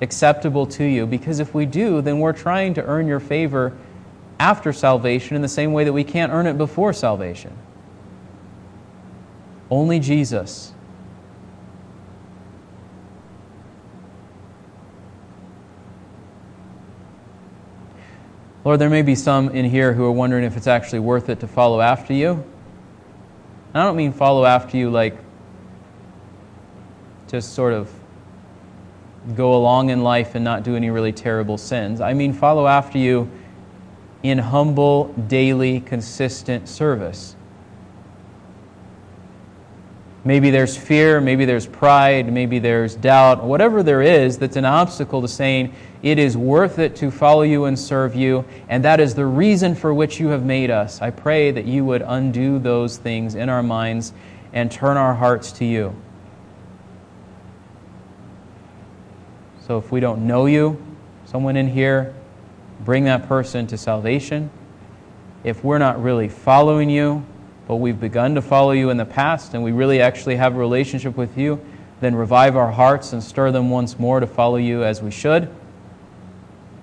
acceptable 0.00 0.66
to 0.66 0.84
you, 0.84 1.06
because 1.06 1.40
if 1.40 1.52
we 1.54 1.66
do, 1.66 2.02
then 2.02 2.20
we're 2.20 2.32
trying 2.32 2.74
to 2.74 2.84
earn 2.84 3.08
your 3.08 3.20
favor 3.20 3.76
after 4.38 4.72
salvation 4.72 5.34
in 5.34 5.42
the 5.42 5.48
same 5.48 5.72
way 5.72 5.82
that 5.82 5.92
we 5.92 6.04
can't 6.04 6.32
earn 6.32 6.46
it 6.46 6.56
before 6.56 6.92
salvation. 6.92 7.52
Only 9.70 9.98
Jesus 9.98 10.72
Lord, 18.66 18.80
there 18.80 18.90
may 18.90 19.02
be 19.02 19.14
some 19.14 19.50
in 19.50 19.64
here 19.64 19.92
who 19.92 20.04
are 20.06 20.10
wondering 20.10 20.42
if 20.42 20.56
it's 20.56 20.66
actually 20.66 20.98
worth 20.98 21.28
it 21.28 21.38
to 21.38 21.46
follow 21.46 21.80
after 21.80 22.12
you. 22.12 22.32
And 22.32 23.80
I 23.80 23.84
don't 23.84 23.94
mean 23.94 24.12
follow 24.12 24.44
after 24.44 24.76
you 24.76 24.90
like 24.90 25.16
just 27.28 27.54
sort 27.54 27.72
of 27.72 27.88
go 29.36 29.54
along 29.54 29.90
in 29.90 30.02
life 30.02 30.34
and 30.34 30.42
not 30.42 30.64
do 30.64 30.74
any 30.74 30.90
really 30.90 31.12
terrible 31.12 31.56
sins. 31.56 32.00
I 32.00 32.12
mean 32.12 32.32
follow 32.32 32.66
after 32.66 32.98
you 32.98 33.30
in 34.24 34.38
humble, 34.38 35.14
daily, 35.28 35.78
consistent 35.78 36.68
service. 36.68 37.36
Maybe 40.26 40.50
there's 40.50 40.76
fear, 40.76 41.20
maybe 41.20 41.44
there's 41.44 41.68
pride, 41.68 42.32
maybe 42.32 42.58
there's 42.58 42.96
doubt, 42.96 43.44
whatever 43.44 43.84
there 43.84 44.02
is 44.02 44.38
that's 44.38 44.56
an 44.56 44.64
obstacle 44.64 45.22
to 45.22 45.28
saying 45.28 45.72
it 46.02 46.18
is 46.18 46.36
worth 46.36 46.80
it 46.80 46.96
to 46.96 47.12
follow 47.12 47.42
you 47.42 47.66
and 47.66 47.78
serve 47.78 48.16
you, 48.16 48.44
and 48.68 48.84
that 48.84 48.98
is 48.98 49.14
the 49.14 49.24
reason 49.24 49.76
for 49.76 49.94
which 49.94 50.18
you 50.18 50.26
have 50.30 50.44
made 50.44 50.68
us. 50.68 51.00
I 51.00 51.10
pray 51.10 51.52
that 51.52 51.64
you 51.64 51.84
would 51.84 52.02
undo 52.02 52.58
those 52.58 52.96
things 52.96 53.36
in 53.36 53.48
our 53.48 53.62
minds 53.62 54.12
and 54.52 54.68
turn 54.68 54.96
our 54.96 55.14
hearts 55.14 55.52
to 55.52 55.64
you. 55.64 55.94
So 59.60 59.78
if 59.78 59.92
we 59.92 60.00
don't 60.00 60.26
know 60.26 60.46
you, 60.46 60.84
someone 61.26 61.56
in 61.56 61.68
here, 61.68 62.12
bring 62.80 63.04
that 63.04 63.28
person 63.28 63.68
to 63.68 63.78
salvation. 63.78 64.50
If 65.44 65.62
we're 65.62 65.78
not 65.78 66.02
really 66.02 66.28
following 66.28 66.90
you, 66.90 67.24
but 67.66 67.76
we've 67.76 67.98
begun 67.98 68.34
to 68.34 68.42
follow 68.42 68.70
you 68.70 68.90
in 68.90 68.96
the 68.96 69.04
past 69.04 69.54
and 69.54 69.62
we 69.62 69.72
really 69.72 70.00
actually 70.00 70.36
have 70.36 70.54
a 70.54 70.58
relationship 70.58 71.16
with 71.16 71.36
you, 71.36 71.60
then 72.00 72.14
revive 72.14 72.56
our 72.56 72.70
hearts 72.70 73.12
and 73.12 73.22
stir 73.22 73.50
them 73.50 73.70
once 73.70 73.98
more 73.98 74.20
to 74.20 74.26
follow 74.26 74.56
you 74.56 74.84
as 74.84 75.02
we 75.02 75.10
should. 75.10 75.50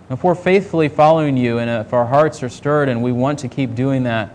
If 0.10 0.24
we're 0.24 0.36
faithfully 0.36 0.90
following 0.90 1.38
you 1.38 1.60
and 1.60 1.70
if 1.70 1.94
our 1.94 2.06
hearts 2.06 2.44
are 2.44 2.50
stirred 2.50 2.90
and 2.90 3.02
we 3.02 3.12
want 3.12 3.40
to 3.40 3.48
keep 3.48 3.76
doing 3.76 4.04
that, 4.04 4.34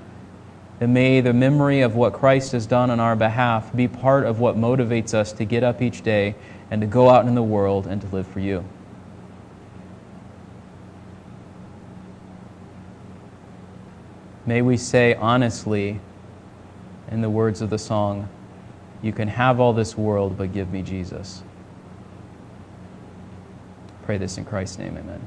then 0.79 0.93
may 0.93 1.21
the 1.21 1.33
memory 1.33 1.81
of 1.83 1.95
what 1.95 2.13
Christ 2.13 2.53
has 2.53 2.67
done 2.67 2.91
on 2.91 3.01
our 3.01 3.17
behalf 3.17 3.75
be 3.75 3.89
part 3.89 4.25
of 4.25 4.41
what 4.41 4.57
motivates 4.57 5.13
us 5.13 5.33
to 5.35 5.45
get 5.45 5.63
up 5.63 5.83
each 5.83 6.03
day 6.03 6.35
and 6.71 6.81
to 6.81 6.87
go 6.87 7.11
out 7.11 7.27
in 7.27 7.35
the 7.35 7.43
world 7.43 7.87
and 7.87 8.01
to 8.01 8.07
live 8.09 8.27
for 8.27 8.41
you. 8.41 8.65
May 14.47 14.63
we 14.63 14.79
say 14.79 15.15
honestly, 15.15 16.01
in 17.11 17.21
the 17.21 17.31
words 17.31 17.61
of 17.61 17.71
the 17.71 17.79
song, 17.79 18.29
You 19.01 19.13
can 19.13 19.29
have 19.29 19.61
all 19.61 19.73
this 19.73 19.97
world, 19.97 20.37
but 20.37 20.53
give 20.53 20.73
me 20.73 20.83
Jesus. 20.83 21.43
Pray 24.03 24.19
this 24.19 24.39
in 24.39 24.45
Christ's 24.45 24.79
name, 24.79 24.97
amen. 24.97 25.21